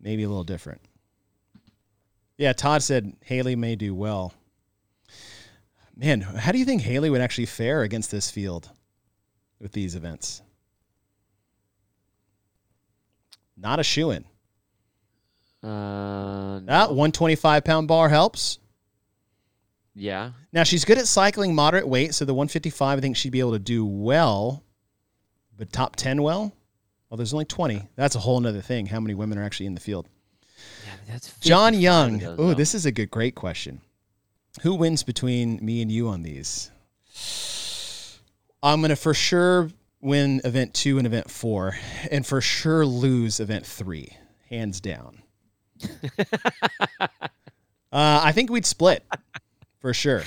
[0.00, 0.80] Maybe a little different.
[2.38, 4.32] Yeah, Todd said Haley may do well.
[5.96, 8.70] Man, how do you think Haley would actually fare against this field
[9.60, 10.42] with these events?
[13.56, 14.24] Not a shoe in.
[15.62, 18.58] Uh, Ah, 125 pound bar helps.
[19.94, 20.32] Yeah.
[20.52, 23.52] Now she's good at cycling moderate weight, so the 155 I think she'd be able
[23.52, 24.62] to do well,
[25.56, 26.52] but top 10 well.
[27.08, 27.88] Well, there's only 20.
[27.94, 28.86] That's a whole nother thing.
[28.86, 30.08] How many women are actually in the field?
[30.86, 32.22] Yeah, that's John Young.
[32.24, 33.82] Oh, this is a good, great question.
[34.62, 36.70] Who wins between me and you on these?
[38.62, 39.70] I'm gonna for sure
[40.00, 41.76] win event two and event four,
[42.10, 44.16] and for sure lose event three,
[44.48, 45.22] hands down.
[46.18, 47.08] uh,
[47.92, 49.04] I think we'd split
[49.82, 50.22] for sure.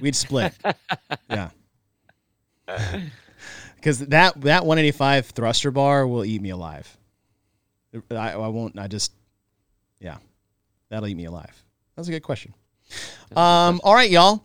[0.00, 0.54] We'd split.
[1.28, 1.50] Yeah.
[3.76, 6.98] Because that that 185 thruster bar will eat me alive.
[8.10, 8.76] I, I won't.
[8.76, 9.12] I just,
[10.00, 10.16] yeah,
[10.88, 11.62] that'll eat me alive.
[11.94, 12.54] That's a good question.
[13.36, 14.44] Um, all right, y'all.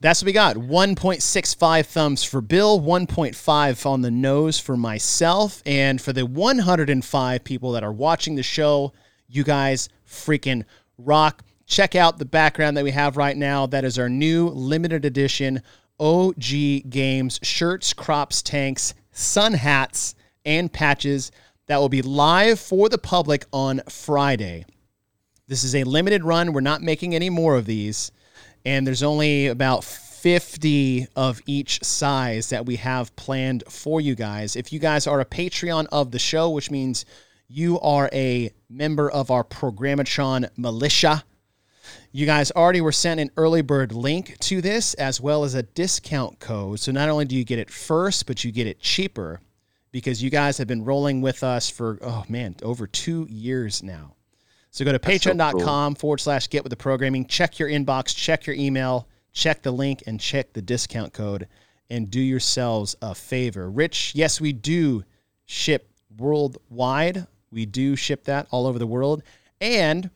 [0.00, 0.56] That's what we got.
[0.56, 5.62] 1.65 thumbs for Bill, 1.5 on the nose for myself.
[5.64, 8.92] And for the 105 people that are watching the show,
[9.28, 10.64] you guys freaking
[10.98, 11.42] rock.
[11.66, 13.66] Check out the background that we have right now.
[13.66, 15.62] That is our new limited edition
[15.98, 20.14] OG Games shirts, crops, tanks, sun hats,
[20.44, 21.32] and patches
[21.66, 24.64] that will be live for the public on Friday.
[25.48, 26.52] This is a limited run.
[26.52, 28.12] We're not making any more of these
[28.66, 34.56] and there's only about 50 of each size that we have planned for you guys.
[34.56, 37.04] If you guys are a Patreon of the show, which means
[37.46, 41.22] you are a member of our Programatron militia,
[42.12, 45.62] you guys already were sent an early bird link to this as well as a
[45.62, 46.80] discount code.
[46.80, 49.40] So not only do you get it first, but you get it cheaper
[49.92, 54.14] because you guys have been rolling with us for, oh man, over two years now.
[54.70, 57.26] So go to patreon.com so forward slash get with the programming.
[57.26, 61.48] Check your inbox, check your email, check the link, and check the discount code
[61.88, 63.70] and do yourselves a favor.
[63.70, 65.04] Rich, yes, we do
[65.46, 65.88] ship
[66.18, 67.26] worldwide.
[67.50, 69.22] We do ship that all over the world.
[69.60, 70.10] And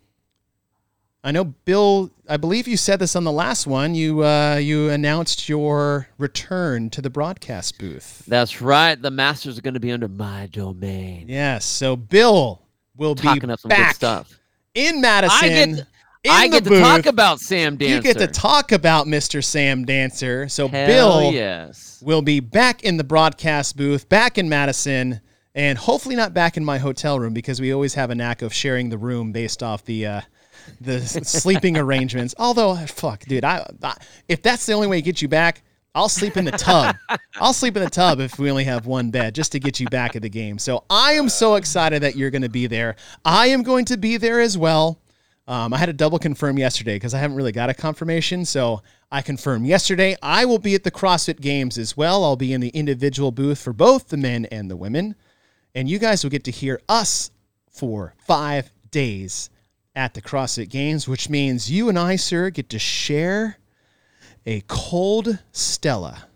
[1.22, 3.94] I know Bill, I believe you said this on the last one.
[3.94, 8.24] You uh, you announced your return to the broadcast booth.
[8.26, 9.00] That's right.
[9.00, 11.26] The masters are going to be under my domain.
[11.28, 11.66] Yes.
[11.66, 12.62] So Bill
[12.96, 14.38] will Talking be up some back good stuff.
[14.74, 15.38] in Madison.
[15.44, 15.86] I get, in
[16.30, 17.96] I get to talk about Sam Dancer.
[17.96, 19.44] You get to talk about Mr.
[19.44, 20.48] Sam Dancer.
[20.48, 22.02] So Hell Bill yes.
[22.02, 25.20] will be back in the broadcast booth, back in Madison,
[25.54, 28.54] and hopefully not back in my hotel room because we always have a knack of
[28.54, 30.20] sharing the room based off the uh,
[30.80, 32.34] the sleeping arrangements.
[32.38, 33.96] Although, fuck, dude, I, I
[34.28, 35.62] if that's the only way to get you back.
[35.92, 36.94] I'll sleep in the tub.
[37.40, 39.88] I'll sleep in the tub if we only have one bed just to get you
[39.88, 40.56] back at the game.
[40.56, 42.94] So I am so excited that you're going to be there.
[43.24, 45.00] I am going to be there as well.
[45.48, 48.44] Um, I had to double confirm yesterday because I haven't really got a confirmation.
[48.44, 50.16] So I confirmed yesterday.
[50.22, 52.22] I will be at the CrossFit Games as well.
[52.22, 55.16] I'll be in the individual booth for both the men and the women.
[55.74, 57.32] And you guys will get to hear us
[57.68, 59.50] for five days
[59.94, 63.58] at the CrossFit Games, which means you and I, sir, get to share
[64.46, 66.26] a cold Stella.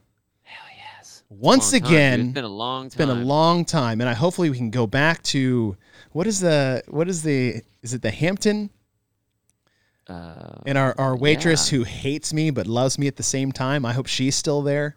[0.42, 1.22] Hell yes.
[1.28, 2.86] Once Long time, again, it's been a long time.
[2.86, 5.76] it's been a long time, and I hopefully we can go back to
[6.12, 8.70] what is the what is the is it the Hampton
[10.08, 11.78] Uh, and our our waitress Yeah.
[11.78, 13.86] who hates me but loves me at the same time.
[13.86, 14.96] I hope she's still there.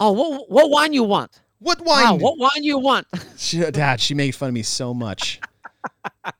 [0.00, 1.40] oh, what what wine you want?
[1.58, 2.20] What Wow, wine?
[2.20, 3.06] what wine you want?
[3.36, 5.40] She, Dad, she made fun of me so much.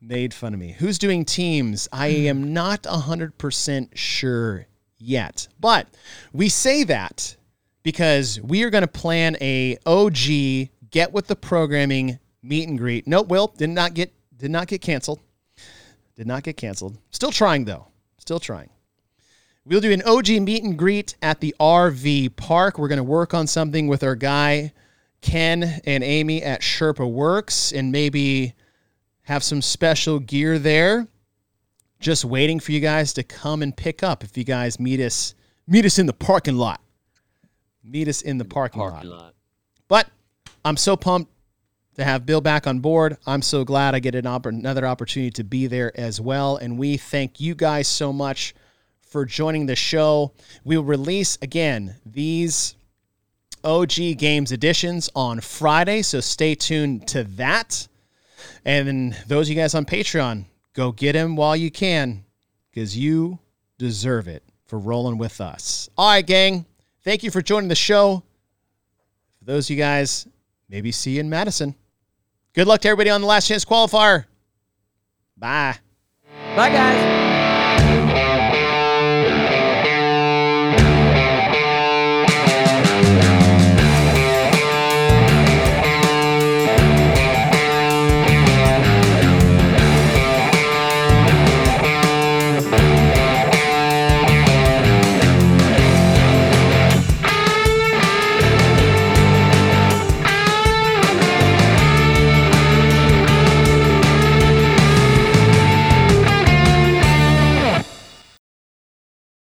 [0.00, 0.72] made fun of me.
[0.78, 1.88] Who's doing teams?
[1.92, 2.26] I hmm.
[2.26, 4.66] am not 100% sure
[4.98, 5.48] yet.
[5.60, 5.88] But
[6.32, 7.36] we say that
[7.82, 13.06] because we are going to plan a OG get with the programming meet and greet.
[13.06, 15.20] Nope, Will did not get did not get canceled.
[16.16, 16.98] Did not get canceled.
[17.10, 17.88] Still trying though.
[18.18, 18.70] Still trying.
[19.66, 22.78] We'll do an OG meet and greet at the RV park.
[22.78, 24.72] We're going to work on something with our guy
[25.22, 28.52] Ken and Amy at Sherpa Works and maybe
[29.24, 31.08] have some special gear there.
[32.00, 35.34] Just waiting for you guys to come and pick up if you guys meet us
[35.66, 36.80] meet us in the parking lot.
[37.82, 39.18] Meet us in the parking, Parking lot.
[39.18, 39.34] lot.
[39.88, 40.08] But
[40.64, 41.30] I'm so pumped
[41.96, 43.16] to have Bill back on board.
[43.26, 46.56] I'm so glad I get an another opportunity to be there as well.
[46.56, 48.54] And we thank you guys so much
[49.02, 50.32] for joining the show.
[50.64, 52.74] We'll release again these
[53.62, 57.88] OG Games editions on Friday, so stay tuned to that.
[58.64, 62.24] And those of you guys on Patreon, go get him while you can
[62.70, 63.38] because you
[63.78, 65.88] deserve it for rolling with us.
[65.96, 66.66] All right, gang.
[67.02, 68.22] Thank you for joining the show.
[69.38, 70.26] For those of you guys,
[70.68, 71.74] maybe see you in Madison.
[72.54, 74.24] Good luck to everybody on the last chance qualifier.
[75.36, 75.76] Bye.
[76.56, 77.33] Bye, guys.